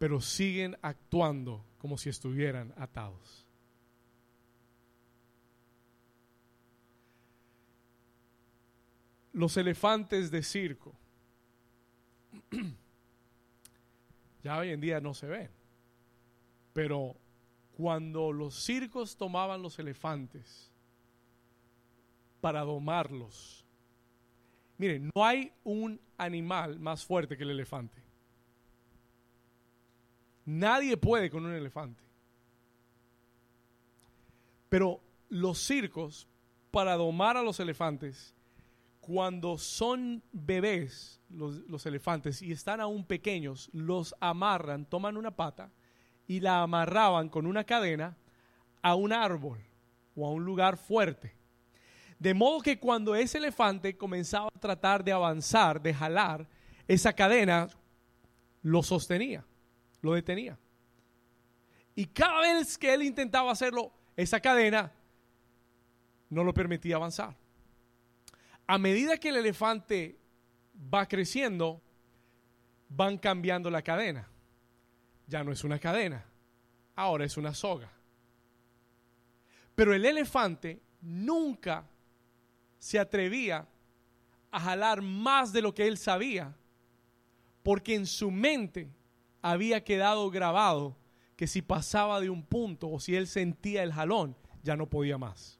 pero 0.00 0.18
siguen 0.22 0.78
actuando 0.80 1.62
como 1.76 1.98
si 1.98 2.08
estuvieran 2.08 2.72
atados. 2.78 3.46
Los 9.34 9.58
elefantes 9.58 10.30
de 10.30 10.42
circo 10.42 10.94
ya 14.42 14.56
hoy 14.56 14.70
en 14.70 14.80
día 14.80 15.02
no 15.02 15.12
se 15.12 15.26
ven, 15.26 15.50
pero 16.72 17.14
cuando 17.76 18.32
los 18.32 18.54
circos 18.54 19.18
tomaban 19.18 19.60
los 19.60 19.78
elefantes 19.78 20.72
para 22.40 22.62
domarlos, 22.62 23.66
miren, 24.78 25.10
no 25.14 25.26
hay 25.26 25.52
un 25.62 26.00
animal 26.16 26.80
más 26.80 27.04
fuerte 27.04 27.36
que 27.36 27.42
el 27.42 27.50
elefante. 27.50 28.09
Nadie 30.50 30.96
puede 30.96 31.30
con 31.30 31.46
un 31.46 31.54
elefante. 31.54 32.02
Pero 34.68 35.00
los 35.28 35.58
circos, 35.58 36.26
para 36.72 36.96
domar 36.96 37.36
a 37.36 37.42
los 37.42 37.60
elefantes, 37.60 38.34
cuando 38.98 39.58
son 39.58 40.24
bebés, 40.32 41.20
los, 41.28 41.86
elefantes, 41.86 42.42
y 42.42 42.50
están 42.50 42.80
aún 42.80 43.04
pequeños, 43.04 43.70
los 43.72 44.16
amarran, 44.18 44.86
toman 44.86 45.16
una 45.16 45.30
pata 45.30 45.70
y 46.26 46.40
la 46.40 46.62
amarraban 46.62 47.28
con 47.28 47.46
una 47.46 47.62
cadena 47.62 48.16
a 48.82 48.96
un 48.96 49.12
árbol 49.12 49.64
o 50.16 50.26
a 50.26 50.32
un 50.32 50.44
lugar 50.44 50.76
fuerte. 50.78 51.36
De 52.18 52.34
modo 52.34 52.60
que 52.60 52.80
cuando 52.80 53.14
ese 53.14 53.38
elefante 53.38 53.96
comenzaba 53.96 54.48
a 54.48 54.58
tratar 54.58 55.04
de 55.04 55.12
avanzar, 55.12 55.80
de 55.80 55.94
jalar, 55.94 56.48
esa 56.88 57.12
cadena 57.12 57.68
lo 58.62 58.82
sostenía 58.82 59.44
lo 60.02 60.14
detenía. 60.14 60.58
Y 61.94 62.06
cada 62.06 62.40
vez 62.40 62.78
que 62.78 62.92
él 62.94 63.02
intentaba 63.02 63.50
hacerlo, 63.50 63.92
esa 64.16 64.40
cadena 64.40 64.92
no 66.28 66.44
lo 66.44 66.54
permitía 66.54 66.96
avanzar. 66.96 67.36
A 68.66 68.78
medida 68.78 69.18
que 69.18 69.30
el 69.30 69.36
elefante 69.36 70.18
va 70.92 71.06
creciendo, 71.06 71.82
van 72.88 73.18
cambiando 73.18 73.70
la 73.70 73.82
cadena. 73.82 74.28
Ya 75.26 75.44
no 75.44 75.52
es 75.52 75.64
una 75.64 75.78
cadena, 75.78 76.24
ahora 76.94 77.24
es 77.24 77.36
una 77.36 77.52
soga. 77.52 77.90
Pero 79.74 79.94
el 79.94 80.04
elefante 80.04 80.80
nunca 81.00 81.84
se 82.78 82.98
atrevía 82.98 83.66
a 84.50 84.60
jalar 84.60 85.02
más 85.02 85.52
de 85.52 85.62
lo 85.62 85.74
que 85.74 85.86
él 85.86 85.96
sabía, 85.96 86.54
porque 87.62 87.94
en 87.94 88.06
su 88.06 88.30
mente 88.30 88.90
había 89.42 89.84
quedado 89.84 90.30
grabado 90.30 90.96
que 91.36 91.46
si 91.46 91.62
pasaba 91.62 92.20
de 92.20 92.30
un 92.30 92.42
punto 92.42 92.90
o 92.90 93.00
si 93.00 93.16
él 93.16 93.26
sentía 93.26 93.82
el 93.82 93.92
jalón, 93.92 94.36
ya 94.62 94.76
no 94.76 94.88
podía 94.88 95.16
más. 95.18 95.58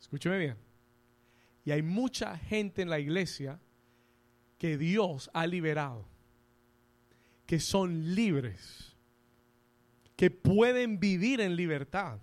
Escúcheme 0.00 0.38
bien. 0.38 0.56
Y 1.64 1.70
hay 1.70 1.82
mucha 1.82 2.36
gente 2.36 2.82
en 2.82 2.90
la 2.90 2.98
iglesia 2.98 3.60
que 4.58 4.76
Dios 4.76 5.30
ha 5.32 5.46
liberado, 5.46 6.06
que 7.46 7.60
son 7.60 8.14
libres, 8.14 8.96
que 10.16 10.30
pueden 10.30 11.00
vivir 11.00 11.40
en 11.40 11.56
libertad 11.56 12.20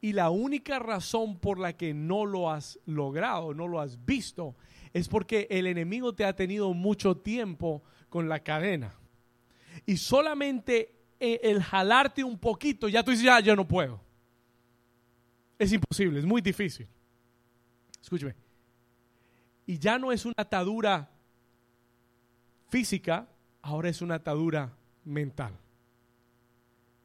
Y 0.00 0.14
la 0.14 0.30
única 0.30 0.78
razón 0.78 1.38
por 1.38 1.58
la 1.58 1.74
que 1.74 1.92
no 1.92 2.24
lo 2.24 2.50
has 2.50 2.78
logrado, 2.86 3.52
no 3.52 3.68
lo 3.68 3.80
has 3.80 4.06
visto, 4.06 4.56
es 4.94 5.08
porque 5.08 5.46
el 5.50 5.66
enemigo 5.66 6.14
te 6.14 6.24
ha 6.24 6.34
tenido 6.34 6.72
mucho 6.72 7.18
tiempo 7.18 7.82
con 8.10 8.28
la 8.28 8.40
cadena. 8.40 8.94
Y 9.86 9.96
solamente 9.96 10.94
e, 11.18 11.40
el 11.42 11.62
jalarte 11.62 12.22
un 12.22 12.38
poquito, 12.38 12.88
ya 12.88 13.02
tú 13.02 13.12
dices, 13.12 13.24
ya, 13.24 13.40
yo 13.40 13.56
no 13.56 13.66
puedo. 13.66 14.00
Es 15.58 15.72
imposible, 15.72 16.18
es 16.18 16.26
muy 16.26 16.42
difícil. 16.42 16.86
Escúcheme. 18.02 18.34
Y 19.66 19.78
ya 19.78 19.98
no 19.98 20.12
es 20.12 20.24
una 20.24 20.34
atadura 20.36 21.10
física, 22.68 23.28
ahora 23.62 23.88
es 23.88 24.02
una 24.02 24.16
atadura 24.16 24.76
mental. 25.04 25.56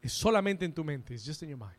Es 0.02 0.12
solamente 0.12 0.64
en 0.64 0.72
tu 0.72 0.84
mente, 0.84 1.14
es 1.14 1.24
just 1.24 1.42
in 1.42 1.50
your 1.50 1.58
mind. 1.58 1.76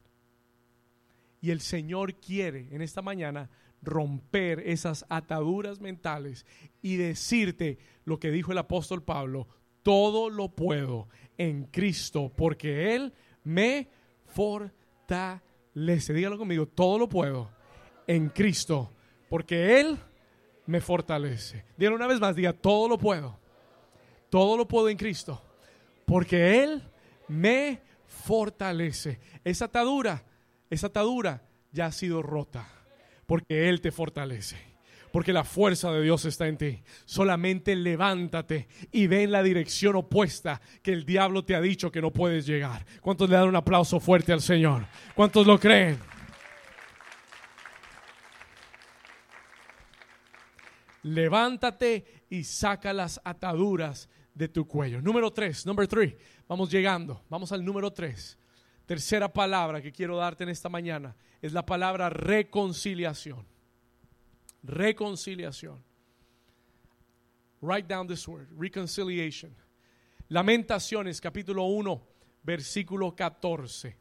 Y 1.42 1.52
el 1.52 1.62
Señor 1.62 2.16
quiere 2.16 2.68
en 2.72 2.82
esta 2.82 3.02
mañana 3.02 3.50
romper 3.82 4.60
esas 4.66 5.06
ataduras 5.10 5.80
mentales 5.80 6.46
y 6.82 6.98
decirte 6.98 7.78
lo 8.06 8.20
que 8.20 8.32
dijo 8.32 8.52
el 8.52 8.58
apóstol 8.58 9.04
Pablo, 9.04 9.48
todo 9.84 10.30
lo 10.30 10.50
puedo 10.50 11.08
en 11.38 11.66
Cristo 11.66 12.32
porque 12.36 12.96
Él 12.96 13.14
me 13.44 13.90
fortalece. 14.26 15.44
Dígalo 16.14 16.38
conmigo, 16.38 16.68
todo 16.68 17.00
lo 17.00 17.08
puedo 17.08 17.50
en 18.08 18.30
Cristo 18.30 18.92
porque 19.30 19.80
Él 19.80 19.98
me 20.66 20.82
fortalece. 20.82 21.66
Dígalo 21.78 21.96
una 21.96 22.08
vez 22.08 22.20
más, 22.20 22.36
diga, 22.36 22.54
todo 22.54 22.90
lo 22.90 22.98
puedo. 22.98 23.40
Todo 24.30 24.58
lo 24.58 24.68
puedo 24.68 24.90
en 24.90 24.98
Cristo 24.98 25.42
porque 26.06 26.64
Él 26.64 26.84
me 27.28 27.82
fortalece. 28.06 29.20
Esa 29.44 29.66
atadura, 29.66 30.26
esa 30.70 30.88
atadura 30.88 31.48
ya 31.72 31.86
ha 31.88 31.92
sido 31.92 32.22
rota 32.22 32.77
porque 33.28 33.70
Él 33.70 33.82
te 33.82 33.92
fortalece. 33.92 34.58
Porque 35.12 35.32
la 35.32 35.44
fuerza 35.44 35.92
de 35.92 36.02
Dios 36.02 36.26
está 36.26 36.48
en 36.48 36.58
ti. 36.58 36.84
Solamente 37.06 37.76
levántate 37.76 38.68
y 38.92 39.08
ve 39.08 39.24
en 39.24 39.32
la 39.32 39.44
dirección 39.44 39.96
opuesta 39.96 40.60
que 40.82 40.92
el 40.92 41.06
diablo 41.06 41.46
te 41.46 41.56
ha 41.56 41.62
dicho 41.62 41.92
que 41.92 42.02
no 42.02 42.12
puedes 42.12 42.46
llegar. 42.46 42.86
¿Cuántos 43.02 43.30
le 43.30 43.36
dan 43.36 43.48
un 43.48 43.56
aplauso 43.56 44.00
fuerte 44.00 44.34
al 44.34 44.42
Señor? 44.42 44.86
¿Cuántos 45.16 45.46
lo 45.46 45.60
creen? 45.60 46.00
Levántate 51.04 52.26
y 52.30 52.44
saca 52.44 52.92
las 52.92 53.22
ataduras 53.24 54.10
de 54.34 54.50
tu 54.50 54.68
cuello. 54.68 55.02
Número 55.02 55.32
tres, 55.32 55.66
number 55.66 55.88
three. 55.88 56.18
Vamos 56.48 56.70
llegando. 56.70 57.24
Vamos 57.30 57.52
al 57.52 57.64
número 57.64 57.92
tres. 57.92 58.38
Tercera 58.88 59.32
palabra 59.32 59.82
que 59.82 59.92
quiero 59.92 60.16
darte 60.16 60.46
en 60.46 60.50
esta 60.50 60.70
mañana 60.70 61.14
es 61.42 61.52
la 61.52 61.66
palabra 61.66 62.10
reconciliación. 62.10 63.46
Reconciliación. 64.64 65.84
Write 67.60 67.94
down 67.94 68.08
this 68.08 68.26
word, 68.26 68.48
reconciliation. 68.58 69.54
Lamentaciones, 70.30 71.20
capítulo 71.20 71.66
1, 71.66 72.08
versículo 72.44 73.14
14. 73.14 73.98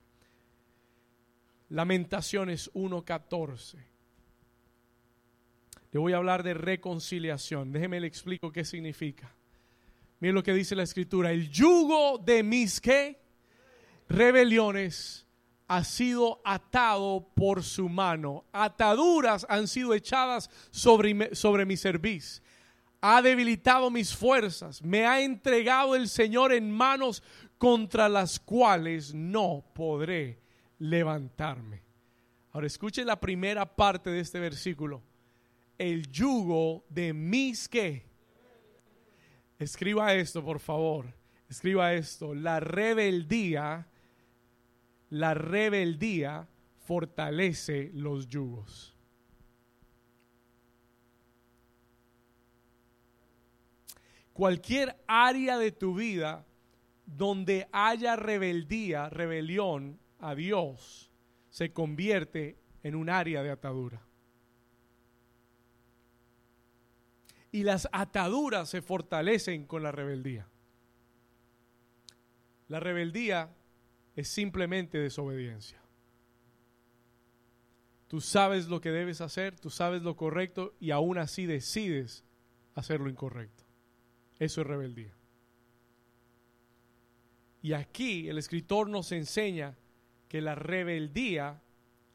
Lamentaciones 1.71 2.71
1, 2.73 3.05
14. 3.05 3.79
Le 5.91 5.99
voy 5.99 6.13
a 6.13 6.19
hablar 6.19 6.45
de 6.45 6.55
reconciliación. 6.55 7.73
Déjeme 7.73 7.99
le 7.99 8.07
explico 8.07 8.53
qué 8.53 8.65
significa. 8.65 9.35
Miren 10.21 10.37
lo 10.37 10.45
que 10.45 10.55
dice 10.55 10.77
la 10.77 10.85
escritura. 10.85 11.33
El 11.33 11.51
yugo 11.51 12.19
de 12.19 12.45
mis 12.45 12.81
¿qué? 12.81 13.26
Rebeliones 14.09 15.27
ha 15.69 15.83
sido 15.85 16.41
atado 16.45 17.29
por 17.35 17.63
su 17.63 17.89
mano. 17.89 18.45
Ataduras 18.53 19.47
han 19.49 19.67
sido 19.67 19.95
echadas 19.95 20.51
sobre, 20.71 21.35
sobre 21.35 21.67
mi 21.67 21.77
cerviz. 21.77 22.43
Ha 23.01 23.21
debilitado 23.21 23.91
mis 23.91 24.15
fuerzas. 24.15 24.83
Me 24.83 25.07
ha 25.07 25.21
entregado 25.21 25.95
el 25.95 26.09
Señor 26.09 26.53
en 26.53 26.71
manos 26.71 27.23
contra 27.59 28.09
las 28.09 28.39
cuales 28.39 29.15
no 29.15 29.65
podré 29.75 30.41
levantarme. 30.79 31.83
Ahora 32.53 32.67
escuche 32.67 33.05
la 33.05 33.21
primera 33.21 33.67
parte 33.67 34.11
de 34.11 34.21
este 34.21 34.41
versículo. 34.41 35.03
El 35.79 36.11
yugo 36.11 36.85
de 36.89 37.13
mis 37.13 37.69
que. 37.69 38.07
Escriba 39.59 40.15
esto, 40.15 40.45
por 40.45 40.61
favor. 40.61 41.07
Escriba 41.49 41.93
esto. 41.93 42.35
La 42.35 42.61
rebeldía 42.61 43.87
la 45.19 45.33
rebeldía 45.35 46.49
fortalece 46.85 47.91
los 47.95 48.29
yugos. 48.29 48.95
Cualquier 54.33 55.03
área 55.07 55.57
de 55.57 55.73
tu 55.73 55.95
vida 55.95 56.45
donde 57.07 57.67
haya 57.73 58.17
rebeldía, 58.17 59.09
rebelión 59.09 59.99
a 60.19 60.35
Dios, 60.35 61.11
se 61.49 61.73
convierte 61.73 62.59
en 62.83 62.95
un 62.95 63.09
área 63.09 63.43
de 63.43 63.51
atadura. 63.51 64.03
Y 67.51 67.63
las 67.63 67.89
ataduras 67.91 68.69
se 68.69 68.83
fortalecen 68.83 69.67
con 69.67 69.83
la 69.83 69.93
rebeldía. 69.93 70.47
La 72.69 72.81
rebeldía 72.81 73.57
es 74.17 74.29
simplemente 74.29 74.99
desobediencia. 74.99 75.81
Tú 78.09 78.21
sabes 78.21 78.69
lo 78.69 78.81
que 78.81 78.91
debes 78.91 79.21
hacer, 79.21 79.61
tú 79.61 79.69
sabes 79.69 80.03
lo 80.03 80.17
correcto 80.17 80.75
y 80.81 80.91
aún 80.91 81.19
así 81.19 81.45
decides 81.45 82.25
hacer 82.75 83.01
lo 83.01 83.11
incorrecto. 83.11 83.65
Eso 84.39 84.63
es 84.63 84.67
rebeldía. 84.67 85.15
Y 87.61 87.75
aquí 87.75 88.29
el 88.29 88.39
escritor 88.39 88.89
nos 88.89 89.13
enseña 89.13 89.77
que 90.29 90.41
la 90.41 90.55
rebeldía 90.55 91.63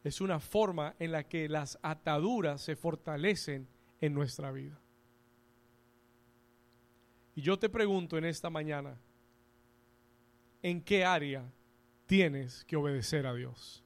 es 0.04 0.22
una 0.22 0.40
forma 0.40 0.96
en 0.98 1.12
la 1.12 1.28
que 1.28 1.50
las 1.50 1.78
ataduras 1.84 2.62
se 2.62 2.76
fortalecen 2.76 3.68
en 4.00 4.14
nuestra 4.14 4.52
vida. 4.52 4.80
Y 7.36 7.42
yo 7.42 7.60
te 7.60 7.70
pregunto 7.70 8.18
en 8.18 8.26
esta 8.26 8.50
mañana, 8.50 8.98
¿en 10.64 10.82
qué 10.82 11.06
área 11.06 11.52
tienes 12.12 12.66
que 12.66 12.76
obedecer 12.76 13.26
a 13.26 13.34
Dios. 13.34 13.86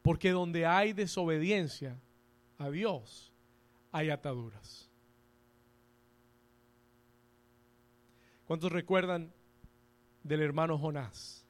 Porque 0.00 0.30
donde 0.30 0.64
hay 0.64 0.94
desobediencia 0.94 2.00
a 2.56 2.70
Dios, 2.70 3.30
hay 3.92 4.08
ataduras. 4.08 4.90
¿Cuántos 8.46 8.72
recuerdan 8.72 9.34
del 10.22 10.40
hermano 10.40 10.78
Jonás? 10.78 11.46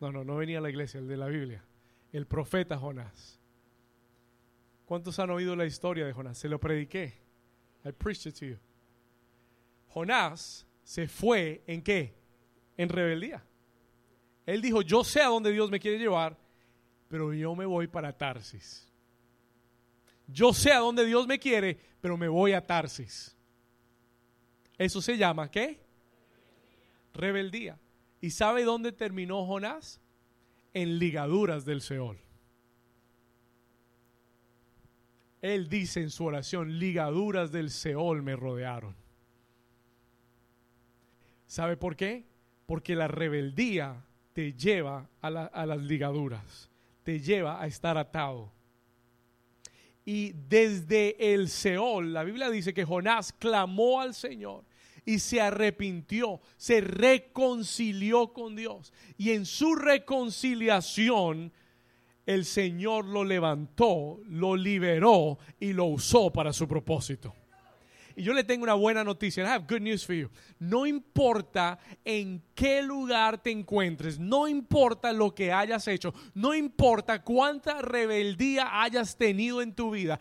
No, 0.00 0.10
no, 0.10 0.24
no 0.24 0.34
venía 0.34 0.58
a 0.58 0.62
la 0.62 0.70
iglesia, 0.70 0.98
el 0.98 1.06
de 1.06 1.16
la 1.16 1.28
Biblia. 1.28 1.64
El 2.10 2.26
profeta 2.26 2.76
Jonás. 2.76 3.38
¿Cuántos 4.84 5.20
han 5.20 5.30
oído 5.30 5.54
la 5.54 5.64
historia 5.64 6.04
de 6.04 6.12
Jonás? 6.12 6.38
Se 6.38 6.48
lo 6.48 6.58
prediqué. 6.58 7.22
I 7.84 7.92
preached 7.92 8.26
it 8.26 8.36
to 8.40 8.46
you. 8.46 8.58
Jonás 9.90 10.65
se 10.86 11.08
fue 11.08 11.64
en 11.66 11.82
qué? 11.82 12.14
En 12.76 12.88
rebeldía. 12.88 13.44
Él 14.46 14.62
dijo, 14.62 14.82
yo 14.82 15.02
sé 15.02 15.20
a 15.20 15.26
dónde 15.26 15.50
Dios 15.50 15.68
me 15.68 15.80
quiere 15.80 15.98
llevar, 15.98 16.38
pero 17.08 17.34
yo 17.34 17.56
me 17.56 17.66
voy 17.66 17.88
para 17.88 18.16
Tarsis. 18.16 18.88
Yo 20.28 20.52
sé 20.52 20.70
a 20.70 20.78
dónde 20.78 21.04
Dios 21.04 21.26
me 21.26 21.40
quiere, 21.40 21.76
pero 22.00 22.16
me 22.16 22.28
voy 22.28 22.52
a 22.52 22.64
Tarsis. 22.64 23.36
Eso 24.78 25.02
se 25.02 25.18
llama 25.18 25.50
¿qué? 25.50 25.80
Rebeldía. 27.14 27.80
¿Y 28.20 28.30
sabe 28.30 28.62
dónde 28.62 28.92
terminó 28.92 29.44
Jonás? 29.44 30.00
En 30.72 31.00
ligaduras 31.00 31.64
del 31.64 31.80
Seol. 31.80 32.20
Él 35.42 35.68
dice 35.68 36.00
en 36.00 36.10
su 36.10 36.26
oración, 36.26 36.78
ligaduras 36.78 37.50
del 37.50 37.70
Seol 37.70 38.22
me 38.22 38.36
rodearon. 38.36 38.94
¿Sabe 41.46 41.76
por 41.76 41.96
qué? 41.96 42.24
Porque 42.66 42.96
la 42.96 43.08
rebeldía 43.08 44.04
te 44.32 44.52
lleva 44.52 45.08
a, 45.22 45.30
las 45.30 45.82
ligaduras, 45.82 46.70
te 47.02 47.20
lleva 47.20 47.62
a 47.62 47.66
estar 47.66 47.96
atado. 47.96 48.52
Y 50.04 50.32
desde 50.48 51.32
el 51.34 51.48
Seol, 51.48 52.12
la 52.12 52.22
Biblia 52.22 52.50
dice 52.50 52.74
que 52.74 52.84
Jonás 52.84 53.32
clamó 53.32 54.00
al 54.00 54.14
Señor 54.14 54.64
y 55.04 55.20
se 55.20 55.40
arrepintió, 55.40 56.40
se 56.56 56.80
reconcilió 56.80 58.32
con 58.32 58.56
Dios. 58.56 58.92
Y 59.16 59.30
en 59.30 59.46
su 59.46 59.74
reconciliación, 59.74 61.52
el 62.26 62.44
Señor 62.44 63.04
lo 63.06 63.24
levantó, 63.24 64.20
lo 64.26 64.56
liberó 64.56 65.38
y 65.60 65.72
lo 65.72 65.86
usó 65.86 66.30
para 66.32 66.52
su 66.52 66.66
propósito. 66.66 67.34
Y 68.16 68.22
yo 68.22 68.32
le 68.32 68.44
tengo 68.44 68.64
una 68.64 68.72
buena 68.72 69.04
noticia. 69.04 69.44
I 69.44 69.48
have 69.48 69.66
good 69.68 69.82
news 69.82 70.04
for 70.04 70.14
you. 70.14 70.30
No 70.58 70.86
importa 70.86 71.78
en 72.02 72.42
qué 72.54 72.82
lugar 72.82 73.42
te 73.42 73.50
encuentres, 73.50 74.18
no 74.18 74.48
importa 74.48 75.12
lo 75.12 75.34
que 75.34 75.52
hayas 75.52 75.86
hecho, 75.86 76.14
no 76.32 76.54
importa 76.54 77.22
cuánta 77.22 77.82
rebeldía 77.82 78.82
hayas 78.82 79.18
tenido 79.18 79.60
en 79.60 79.74
tu 79.74 79.90
vida, 79.90 80.18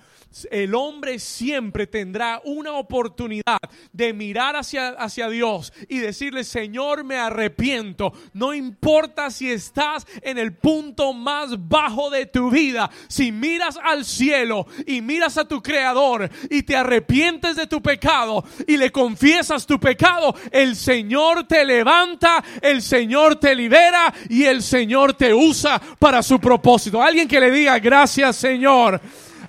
el 0.51 0.75
hombre 0.75 1.19
siempre 1.19 1.87
tendrá 1.87 2.41
una 2.43 2.73
oportunidad 2.73 3.59
de 3.93 4.11
mirar 4.11 4.57
hacia, 4.57 4.89
hacia 4.89 5.29
Dios 5.29 5.71
y 5.87 5.99
decirle, 5.99 6.43
Señor, 6.43 7.05
me 7.05 7.15
arrepiento. 7.15 8.11
No 8.33 8.53
importa 8.53 9.31
si 9.31 9.49
estás 9.49 10.05
en 10.21 10.37
el 10.37 10.53
punto 10.53 11.13
más 11.13 11.69
bajo 11.69 12.09
de 12.09 12.25
tu 12.25 12.51
vida, 12.51 12.91
si 13.07 13.31
miras 13.31 13.79
al 13.81 14.03
cielo 14.03 14.67
y 14.85 14.99
miras 15.01 15.37
a 15.37 15.47
tu 15.47 15.63
Creador 15.63 16.29
y 16.49 16.63
te 16.63 16.75
arrepientes 16.75 17.55
de 17.55 17.67
tu 17.67 17.81
pecado 17.85 18.43
y 18.67 18.77
le 18.77 18.91
confiesas 18.91 19.67
tu 19.67 19.79
pecado, 19.79 20.35
el 20.51 20.75
Señor 20.75 21.43
te 21.43 21.63
levanta, 21.63 22.43
el 22.61 22.81
Señor 22.81 23.35
te 23.35 23.53
libera 23.53 24.11
y 24.27 24.45
el 24.45 24.63
Señor 24.63 25.13
te 25.13 25.31
usa 25.33 25.79
para 25.99 26.23
su 26.23 26.39
propósito. 26.39 27.01
Alguien 27.01 27.27
que 27.27 27.39
le 27.39 27.51
diga 27.51 27.77
gracias 27.77 28.37
Señor. 28.37 28.99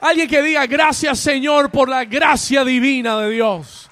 Alguien 0.03 0.29
que 0.29 0.43
diga 0.43 0.67
gracias 0.67 1.19
Señor 1.19 1.71
por 1.71 1.89
la 1.89 2.05
gracia 2.05 2.63
divina 2.63 3.19
de 3.21 3.31
Dios. 3.31 3.91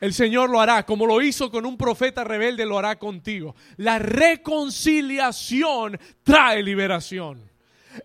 El 0.00 0.14
Señor 0.14 0.50
lo 0.50 0.60
hará, 0.60 0.84
como 0.84 1.06
lo 1.06 1.20
hizo 1.20 1.50
con 1.50 1.66
un 1.66 1.76
profeta 1.76 2.22
rebelde, 2.22 2.64
lo 2.64 2.78
hará 2.78 2.96
contigo. 2.96 3.56
La 3.78 3.98
reconciliación 3.98 5.98
trae 6.22 6.62
liberación 6.62 7.55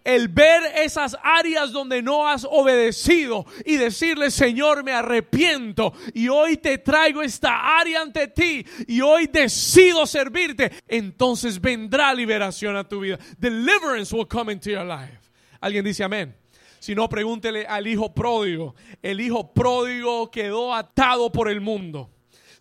el 0.04 0.28
ver 0.28 0.62
esas 0.76 1.18
áreas 1.24 1.72
donde 1.72 2.02
no 2.02 2.28
has 2.28 2.46
obedecido 2.50 3.46
y 3.66 3.78
decirle, 3.78 4.32
Señor, 4.32 4.84
me 4.84 4.92
arrepiento 4.92 5.94
y 6.14 6.28
hoy 6.28 6.58
te 6.58 6.78
traigo 6.78 7.22
esta 7.22 7.80
área 7.80 8.02
ante 8.02 8.28
ti 8.28 8.66
y 8.88 9.02
hoy 9.02 9.28
decido 9.28 10.06
servirte, 10.06 10.72
entonces 10.88 11.60
vendrá 11.60 12.14
liberación 12.14 12.76
a 12.76 12.88
tu 12.88 13.00
vida. 13.00 13.20
Deliverance 13.38 14.16
will 14.16 14.28
come 14.28 14.54
into 14.54 14.70
your 14.70 14.86
life. 14.86 15.20
Alguien 15.60 15.86
dice 15.86 16.04
amén. 16.04 16.36
Si 16.80 16.96
no, 16.96 17.08
pregúntele 17.08 17.68
al 17.68 17.86
hijo 17.86 18.12
pródigo. 18.12 18.74
El 19.04 19.22
hijo 19.22 19.54
pródigo 19.54 20.32
quedó 20.32 20.74
atado 20.74 21.32
por 21.32 21.48
el 21.48 21.62
mundo 21.62 22.10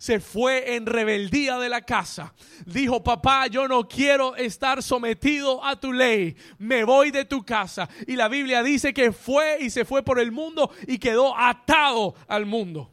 se 0.01 0.19
fue 0.19 0.73
en 0.77 0.87
rebeldía 0.87 1.59
de 1.59 1.69
la 1.69 1.81
casa. 1.81 2.33
Dijo, 2.65 3.03
papá, 3.03 3.45
yo 3.45 3.67
no 3.67 3.87
quiero 3.87 4.35
estar 4.35 4.81
sometido 4.81 5.63
a 5.63 5.79
tu 5.79 5.93
ley, 5.93 6.35
me 6.57 6.83
voy 6.83 7.11
de 7.11 7.23
tu 7.23 7.45
casa. 7.45 7.87
Y 8.07 8.15
la 8.15 8.27
Biblia 8.27 8.63
dice 8.63 8.95
que 8.95 9.11
fue 9.11 9.57
y 9.59 9.69
se 9.69 9.85
fue 9.85 10.01
por 10.01 10.19
el 10.19 10.31
mundo 10.31 10.71
y 10.87 10.97
quedó 10.97 11.37
atado 11.37 12.15
al 12.27 12.47
mundo. 12.47 12.91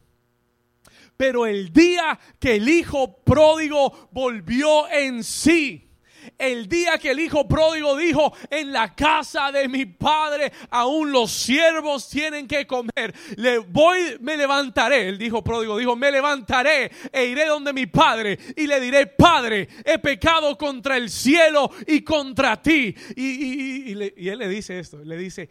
Pero 1.17 1.47
el 1.47 1.73
día 1.73 2.21
que 2.39 2.57
el 2.57 2.69
hijo 2.69 3.23
pródigo 3.25 4.11
volvió 4.13 4.87
en 4.91 5.25
sí, 5.25 5.88
el 6.37 6.69
día 6.69 6.99
que 6.99 7.11
el 7.13 7.21
hijo 7.21 7.47
pródigo 7.47 7.97
dijo, 7.97 8.33
en 8.51 8.73
la 8.73 8.95
casa 8.95 9.51
de 9.53 9.69
mi 9.69 9.87
padre 9.87 10.53
aún 10.71 11.13
los 11.13 11.31
siervos 11.31 12.09
tienen 12.09 12.47
que 12.47 12.67
comer. 12.67 13.15
Le 13.37 13.59
voy, 13.59 14.19
me 14.21 14.37
levantaré. 14.37 15.09
El 15.09 15.23
hijo 15.23 15.43
pródigo 15.43 15.79
dijo, 15.79 15.97
me 15.97 16.11
levantaré 16.11 16.91
e 17.13 17.27
iré 17.27 17.47
donde 17.47 17.73
mi 17.73 17.87
padre 17.87 18.39
y 18.57 18.67
le 18.67 18.81
diré, 18.81 19.07
padre, 19.07 19.69
he 19.85 19.99
pecado 19.99 20.57
contra 20.59 20.97
el 20.97 21.11
cielo 21.11 21.71
y 21.87 22.03
contra 22.03 22.61
ti. 22.61 22.95
Y, 23.17 23.93
y 23.93 24.29
él 24.29 24.39
le 24.39 24.49
dice 24.49 24.79
esto, 24.79 24.99
le 24.99 25.17
dice, 25.17 25.49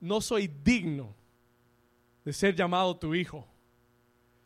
no 0.00 0.20
soy 0.20 0.48
digno 0.48 1.14
de 2.24 2.32
ser 2.32 2.54
llamado 2.54 2.96
tu 2.96 3.14
hijo. 3.14 3.46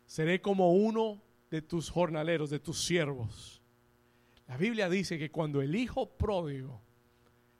Seré 0.06 0.40
como 0.40 0.72
uno 0.72 1.22
de 1.50 1.62
tus 1.62 1.90
jornaleros, 1.90 2.50
de 2.50 2.58
tus 2.58 2.84
siervos. 2.84 3.59
La 4.50 4.56
Biblia 4.56 4.88
dice 4.88 5.16
que 5.16 5.30
cuando 5.30 5.62
el 5.62 5.76
hijo 5.76 6.10
pródigo 6.10 6.82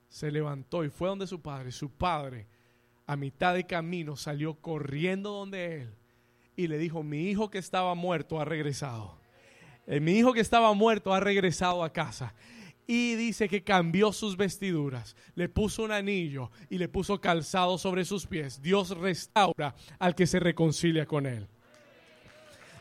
se 0.09 0.29
levantó 0.29 0.83
y 0.83 0.89
fue 0.89 1.07
donde 1.07 1.25
su 1.25 1.41
padre, 1.41 1.71
su 1.71 1.89
padre 1.89 2.47
a 3.07 3.15
mitad 3.15 3.53
de 3.53 3.65
camino 3.65 4.17
salió 4.17 4.55
corriendo 4.55 5.31
donde 5.31 5.83
él 5.83 5.93
y 6.57 6.67
le 6.67 6.77
dijo, 6.77 7.01
mi 7.01 7.29
hijo 7.29 7.49
que 7.49 7.59
estaba 7.59 7.95
muerto 7.95 8.41
ha 8.41 8.43
regresado. 8.43 9.17
Eh, 9.87 10.01
mi 10.01 10.17
hijo 10.17 10.33
que 10.33 10.41
estaba 10.41 10.73
muerto 10.73 11.13
ha 11.13 11.21
regresado 11.21 11.81
a 11.81 11.93
casa. 11.93 12.33
Y 12.85 13.15
dice 13.15 13.47
que 13.47 13.63
cambió 13.63 14.11
sus 14.11 14.35
vestiduras, 14.35 15.15
le 15.35 15.47
puso 15.47 15.83
un 15.83 15.93
anillo 15.93 16.51
y 16.69 16.77
le 16.77 16.89
puso 16.89 17.21
calzado 17.21 17.77
sobre 17.77 18.03
sus 18.03 18.27
pies. 18.27 18.61
Dios 18.61 18.89
restaura 18.97 19.75
al 19.97 20.13
que 20.13 20.27
se 20.27 20.41
reconcilia 20.41 21.05
con 21.05 21.25
él. 21.25 21.47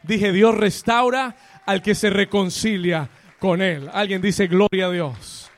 Dije, 0.02 0.32
Dios 0.32 0.56
restaura 0.56 1.62
al 1.64 1.80
que 1.80 1.94
se 1.94 2.10
reconcilia 2.10 3.08
con 3.40 3.62
Él. 3.62 3.88
Alguien 3.92 4.22
dice 4.22 4.46
gloria 4.46 4.86
a 4.86 4.90
Dios. 4.90 5.50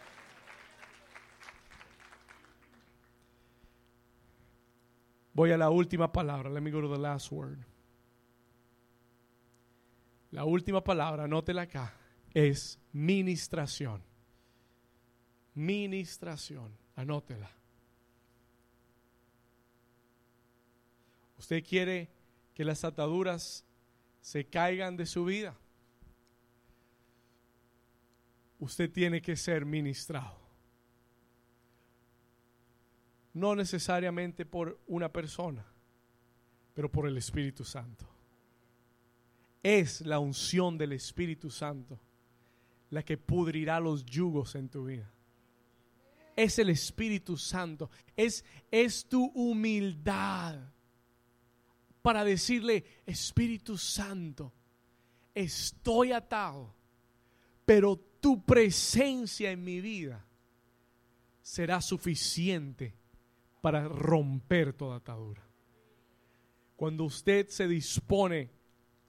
Voy 5.35 5.51
a 5.51 5.59
la 5.59 5.69
última 5.69 6.11
palabra. 6.13 6.49
Let 6.49 6.61
me 6.61 6.71
go 6.71 6.81
to 6.81 6.93
the 6.93 6.99
last 6.99 7.31
word. 7.33 7.59
La 10.31 10.45
última 10.45 10.83
palabra, 10.83 11.25
anótela 11.25 11.63
acá, 11.63 11.95
es 12.33 12.79
ministración. 12.93 14.03
Ministración, 15.55 16.75
anótela. 16.95 17.51
Usted 21.39 21.63
quiere 21.65 22.09
que 22.55 22.65
las 22.65 22.85
ataduras 22.85 23.67
se 24.21 24.47
caigan 24.47 24.97
de 24.97 25.05
su 25.05 25.25
vida 25.25 25.55
usted 28.63 28.93
tiene 28.93 29.21
que 29.21 29.35
ser 29.35 29.67
ministrado. 29.67 30.39
No 33.35 33.57
necesariamente 33.57 34.47
por 34.47 34.79
una 34.87 35.13
persona, 35.13 35.67
pero 36.73 36.89
por 36.89 37.09
el 37.09 37.17
Espíritu 37.17 37.65
Santo. 37.65 38.07
Es 39.65 40.01
la 40.03 40.21
unción 40.21 40.79
del 40.79 40.93
Espíritu 40.93 41.51
Santo 41.51 41.99
la 42.91 43.03
que 43.03 43.19
pudrirá 43.19 43.81
los 43.81 44.05
yugos 44.05 44.55
en 44.55 44.69
tu 44.69 44.85
vida. 44.85 45.11
Es 46.37 46.61
el 46.61 46.71
Espíritu 46.71 47.37
Santo. 47.37 47.91
Es, 48.17 48.45
es 48.71 49.07
tu 49.07 49.25
humildad 49.35 50.61
para 52.01 52.23
decirle, 52.23 52.85
Espíritu 53.07 53.77
Santo, 53.77 54.53
estoy 55.35 56.13
atado, 56.13 56.73
pero 57.67 58.12
tu 58.23 58.41
presencia 58.41 59.51
en 59.51 59.65
mi 59.65 59.81
vida 59.81 60.25
será 61.43 61.81
suficiente 61.81 62.95
para 63.61 63.89
romper 63.89 64.73
toda 64.73 64.97
atadura. 64.97 65.43
Cuando 66.77 67.03
usted 67.03 67.49
se 67.49 67.67
dispone 67.67 68.49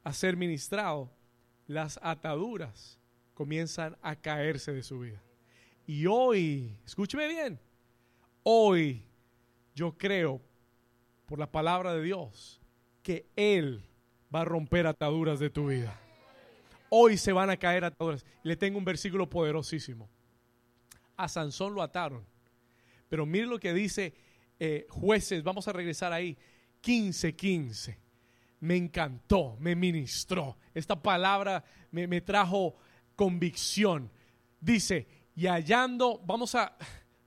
a 0.03 0.13
ser 0.13 0.35
ministrado, 0.35 1.11
las 1.67 1.99
ataduras 2.01 2.99
comienzan 3.35 3.95
a 4.01 4.15
caerse 4.15 4.73
de 4.73 4.81
su 4.81 4.99
vida. 4.99 5.21
Y 5.85 6.07
hoy, 6.07 6.75
escúcheme 6.83 7.27
bien, 7.27 7.59
hoy 8.41 9.03
yo 9.75 9.95
creo 9.95 10.41
por 11.27 11.37
la 11.37 11.51
palabra 11.51 11.93
de 11.93 12.01
Dios 12.01 12.59
que 13.03 13.27
Él 13.35 13.85
va 14.33 14.41
a 14.41 14.45
romper 14.45 14.87
ataduras 14.87 15.39
de 15.39 15.51
tu 15.51 15.67
vida 15.67 16.02
hoy 16.95 17.17
se 17.17 17.33
van 17.33 17.49
a 17.49 17.57
caer 17.57 17.83
ataduras. 17.83 18.23
Le 18.43 18.55
tengo 18.55 18.77
un 18.77 18.85
versículo 18.85 19.27
poderosísimo. 19.27 20.07
A 21.17 21.27
Sansón 21.27 21.73
lo 21.73 21.81
ataron. 21.81 22.23
Pero 23.09 23.25
mire 23.25 23.47
lo 23.47 23.59
que 23.59 23.73
dice 23.73 24.13
eh, 24.59 24.85
jueces, 24.89 25.43
vamos 25.43 25.67
a 25.67 25.73
regresar 25.73 26.13
ahí, 26.13 26.37
15, 26.81 27.35
15. 27.35 27.99
Me 28.59 28.77
encantó, 28.77 29.57
me 29.59 29.75
ministró. 29.75 30.55
Esta 30.71 31.01
palabra 31.01 31.63
me, 31.89 32.21
trajo 32.21 32.75
convicción. 33.15 34.11
Dice, 34.61 35.07
y 35.35 35.47
hallando, 35.47 36.21
vamos 36.23 36.53
a, 36.53 36.77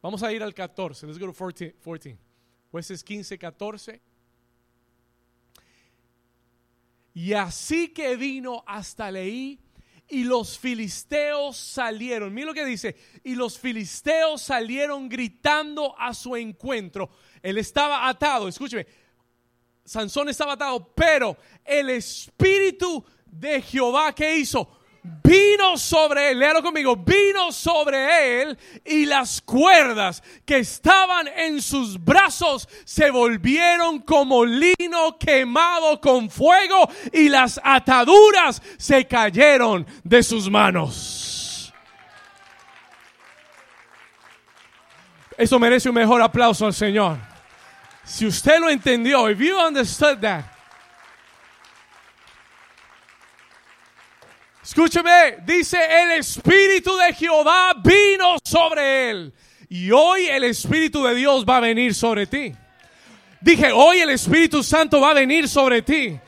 vamos 0.01 0.23
a 0.23 0.33
ir 0.33 0.45
al 0.45 0.55
14, 0.55 1.09
let's 1.09 1.19
go 1.19 1.27
to 1.27 1.33
14. 1.33 1.73
14. 1.73 2.17
Jueces 2.71 3.03
15, 3.03 3.37
14. 3.37 4.01
Y 7.17 7.33
así 7.33 7.89
que 7.95 8.15
vino 8.15 8.63
hasta 8.67 9.11
Leí 9.11 9.59
y 10.07 10.25
los 10.25 10.59
filisteos 10.59 11.57
salieron. 11.57 12.35
Mira 12.35 12.49
lo 12.49 12.53
que 12.53 12.67
dice. 12.67 12.95
Y 13.25 13.35
los 13.35 13.59
filisteos 13.59 14.43
salieron 14.43 15.09
gritando 15.09 15.99
a 15.99 16.13
su 16.13 16.37
encuentro. 16.37 17.09
Él 17.41 17.57
estaba 17.57 18.07
atado, 18.07 18.49
escúcheme. 18.49 18.87
Sansón 19.83 20.29
estaba 20.29 20.53
atado, 20.53 20.93
pero 20.95 21.39
el 21.65 21.89
espíritu 21.89 23.03
de 23.25 23.63
Jehová 23.63 24.15
que 24.15 24.37
hizo 24.37 24.81
vino 25.23 25.77
sobre 25.77 26.31
él, 26.31 26.39
léalo 26.39 26.63
conmigo, 26.63 26.97
vino 26.97 27.51
sobre 27.53 28.43
él 28.43 28.59
y 28.85 29.07
las 29.07 29.41
cuerdas 29.41 30.23
que 30.45 30.59
estaban 30.59 31.29
en 31.29 31.61
sus 31.61 32.03
brazos 32.03 32.69
se 32.85 33.11
volvieron 33.11 34.01
como 34.01 34.45
lino 34.45 35.19
quemado 35.19 36.01
con 36.01 36.31
fuego 36.31 36.89
y 37.13 37.29
las 37.29 37.61
ataduras 37.63 38.63
se 38.79 39.07
cayeron 39.07 39.87
de 40.05 40.23
sus 40.23 40.49
manos. 40.51 41.73
Eso 45.37 45.59
merece 45.59 45.89
un 45.89 45.95
mejor 45.95 46.23
aplauso 46.23 46.67
al 46.67 46.75
Señor. 46.75 47.19
Si 48.05 48.25
usted 48.25 48.59
lo 48.61 48.71
entendió, 48.71 49.29
if 49.29 49.39
you 49.39 49.59
understood 49.59 50.21
that, 50.21 50.56
Escúcheme, 54.67 55.37
dice 55.47 55.79
el 55.79 56.19
Espíritu 56.19 56.97
de 56.97 57.15
Jehová 57.15 57.73
vino 57.85 58.37
sobre 58.43 59.11
él. 59.11 59.33
Y 59.69 59.93
hoy 59.93 60.27
el 60.27 60.43
Espíritu 60.43 61.05
de 61.05 61.15
Dios 61.15 61.45
va 61.49 61.59
a 61.59 61.61
venir 61.61 61.95
sobre 61.95 62.27
ti. 62.27 62.53
Dije, 63.41 63.71
hoy 63.71 64.01
el 64.01 64.11
Espíritu 64.11 64.65
Santo 64.65 65.01
va 65.01 65.11
a 65.11 65.15
venir 65.15 65.49
sobre 65.49 65.83
ti. 65.83 66.19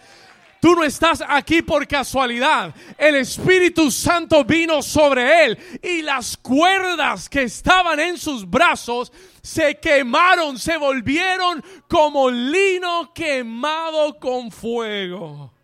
Tú 0.61 0.77
no 0.77 0.85
estás 0.85 1.21
aquí 1.27 1.63
por 1.63 1.85
casualidad. 1.89 2.73
El 2.97 3.17
Espíritu 3.17 3.91
Santo 3.91 4.45
vino 4.45 4.83
sobre 4.83 5.45
él 5.45 5.59
y 5.83 6.03
las 6.03 6.37
cuerdas 6.37 7.29
que 7.29 7.43
estaban 7.43 7.99
en 7.99 8.17
sus 8.17 8.49
brazos 8.49 9.13
se 9.43 9.81
quemaron, 9.81 10.61
se 10.61 10.77
volvieron 10.77 11.61
como 11.89 12.31
lino 12.31 13.13
quemado 13.13 14.17
con 14.21 14.53
fuego. 14.53 15.58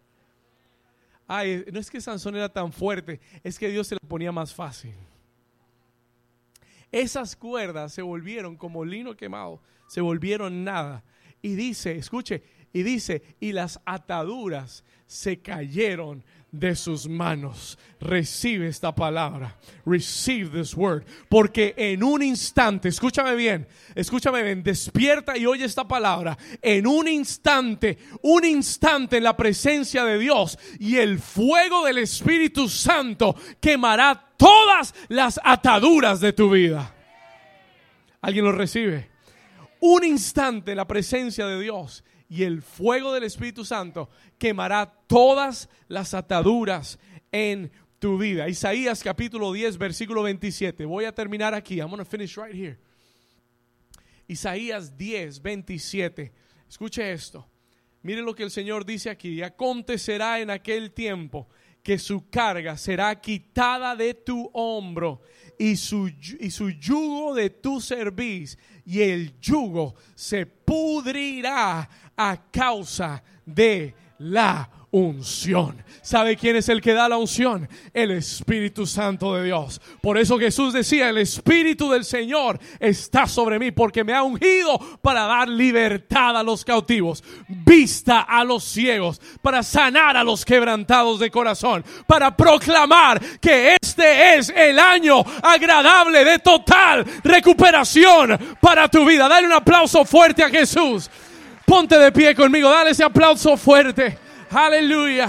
Ay, 1.27 1.65
no 1.73 1.81
es 1.81 1.91
que 1.91 2.01
Sansón 2.01 2.37
era 2.37 2.49
tan 2.49 2.73
fuerte, 2.73 3.21
es 3.43 3.59
que 3.59 3.69
Dios 3.69 3.87
se 3.87 3.95
lo 3.95 4.09
ponía 4.09 4.33
más 4.33 4.55
fácil. 4.55 4.95
Esas 6.93 7.35
cuerdas 7.35 7.93
se 7.93 8.03
volvieron 8.03 8.57
como 8.57 8.85
lino 8.85 9.17
quemado, 9.17 9.61
se 9.89 10.01
volvieron 10.01 10.65
nada. 10.65 11.03
Y 11.43 11.55
dice, 11.57 11.97
escuche, 11.97 12.43
y 12.75 12.83
dice, 12.83 13.23
y 13.41 13.53
las 13.53 13.81
ataduras 13.87 14.85
se 15.07 15.41
cayeron 15.41 16.25
de 16.51 16.75
sus 16.75 17.09
manos. 17.09 17.79
Recibe 18.01 18.67
esta 18.67 18.93
palabra. 18.93 19.57
Receive 19.87 20.51
this 20.51 20.77
word. 20.77 21.05
Porque 21.29 21.73
en 21.77 22.03
un 22.03 22.23
instante, 22.23 22.89
escúchame 22.89 23.37
bien, 23.37 23.67
escúchame 23.95 24.43
bien, 24.43 24.63
despierta 24.63 25.39
y 25.39 25.47
oye 25.47 25.65
esta 25.65 25.87
palabra. 25.87 26.37
En 26.61 26.87
un 26.87 27.07
instante, 27.07 27.97
un 28.23 28.45
instante 28.45 29.19
en 29.19 29.25
la 29.25 29.37
presencia 29.37 30.05
de 30.05 30.19
Dios 30.19 30.59
y 30.81 30.97
el 30.97 31.21
fuego 31.21 31.85
del 31.85 31.99
Espíritu 31.99 32.69
Santo 32.69 33.37
quemará 33.61 34.35
todas 34.37 34.95
las 35.09 35.41
ataduras 35.45 36.21
de 36.21 36.33
tu 36.33 36.51
vida. 36.51 36.93
¿Alguien 38.21 38.45
lo 38.45 38.53
recibe? 38.53 39.11
Un 39.79 40.05
instante 40.05 40.73
en 40.73 40.79
la 40.79 40.89
presencia 40.89 41.47
de 41.47 41.61
Dios 41.61 42.03
y 42.35 42.43
el 42.43 42.63
fuego 42.63 43.13
del 43.13 43.23
Espíritu 43.23 43.65
Santo 43.65 44.11
quemará 44.39 44.93
todas 45.07 45.69
las 45.87 46.15
ataduras 46.15 46.99
en 47.31 47.71
tu 48.01 48.19
vida. 48.19 48.49
Isaías 48.49 49.05
capítulo 49.05 49.53
10, 49.53 49.79
versículo 49.79 50.25
27. 50.25 50.85
Voy 50.85 51.05
a 51.05 51.15
terminar 51.15 51.55
aquí. 51.55 51.79
I'm 51.79 51.91
going 51.91 51.99
to 51.99 52.05
finish 52.05 52.37
right 52.37 52.53
here. 52.53 52.77
Isaías 54.27 54.97
10, 54.99 55.41
27. 55.41 56.33
Escuche 56.69 57.13
esto. 57.13 57.47
Mire 58.03 58.21
lo 58.21 58.35
que 58.35 58.43
el 58.43 58.51
Señor 58.51 58.85
dice 58.85 59.11
aquí. 59.11 59.41
Acontecerá 59.41 60.41
en 60.41 60.51
aquel 60.51 60.91
tiempo 60.91 61.49
que 61.85 61.99
su 61.99 62.29
carga 62.31 62.77
será 62.77 63.21
quitada 63.21 63.95
de 63.95 64.15
tu 64.15 64.51
hombro 64.55 65.21
y 65.57 65.77
su, 65.77 66.11
y 66.41 66.51
su 66.51 66.71
yugo 66.71 67.35
de 67.35 67.51
tu 67.51 67.81
cerviz 67.81 68.59
y 68.87 69.03
el 69.03 69.39
yugo 69.41 69.95
se 70.15 70.47
pudrirá 70.47 71.89
a 72.17 72.37
causa 72.51 73.23
de 73.45 73.95
la 74.19 74.69
unción. 74.95 75.83
¿Sabe 76.03 76.37
quién 76.37 76.55
es 76.55 76.69
el 76.69 76.81
que 76.81 76.93
da 76.93 77.09
la 77.09 77.17
unción? 77.17 77.69
El 77.93 78.13
Espíritu 78.13 78.87
Santo 78.87 79.35
de 79.35 79.45
Dios. 79.45 79.81
Por 80.01 80.19
eso 80.19 80.39
Jesús 80.39 80.73
decía, 80.73 81.09
el 81.09 81.19
Espíritu 81.19 81.91
del 81.91 82.05
Señor 82.05 82.61
está 82.79 83.27
sobre 83.27 83.59
mí 83.59 83.73
porque 83.73 84.05
me 84.05 84.15
ha 84.15 84.23
ungido 84.23 84.79
para 85.03 85.23
dar 85.23 85.49
libertad 85.49 86.37
a 86.37 86.45
los 86.45 86.65
cautivos, 86.65 87.25
vista 87.49 88.21
a 88.21 88.45
los 88.45 88.63
ciegos, 88.63 89.21
para 89.43 89.65
sanar 89.65 90.17
a 90.17 90.23
los 90.23 90.45
quebrantados 90.45 91.19
de 91.19 91.31
corazón, 91.31 91.85
para 92.07 92.37
proclamar 92.37 93.21
que 93.41 93.77
este 93.83 94.37
es 94.37 94.51
el 94.51 94.79
año 94.79 95.25
agradable 95.43 96.25
de 96.25 96.39
total 96.39 97.05
recuperación 97.25 98.39
para 98.61 98.87
tu 98.89 99.05
vida. 99.05 99.29
Dale 99.29 99.49
un 99.49 99.55
aplauso 99.55 100.05
fuerte 100.05 100.45
a 100.45 100.51
Jesús. 100.51 101.11
Ponte 101.67 101.99
de 101.99 102.13
pie 102.13 102.35
conmigo, 102.35 102.71
dale 102.71 102.91
ese 102.91 103.05
aplauso 103.05 103.57
fuerte. 103.57 104.19
Aleluya, 104.51 105.29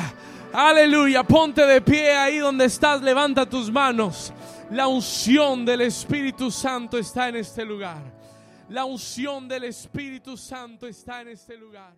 aleluya. 0.54 1.24
Ponte 1.24 1.66
de 1.66 1.82
pie 1.82 2.16
ahí 2.16 2.38
donde 2.38 2.66
estás, 2.66 3.02
levanta 3.02 3.46
tus 3.46 3.72
manos. 3.72 4.34
La 4.72 4.88
unción 4.88 5.66
del 5.66 5.82
Espíritu 5.82 6.52
Santo 6.52 6.98
está 6.98 7.30
en 7.30 7.38
este 7.38 7.64
lugar. 7.64 8.02
La 8.70 8.86
unción 8.86 9.48
del 9.48 9.66
Espíritu 9.66 10.36
Santo 10.36 10.88
está 10.88 11.22
en 11.22 11.30
este 11.30 11.56
lugar. 11.56 11.94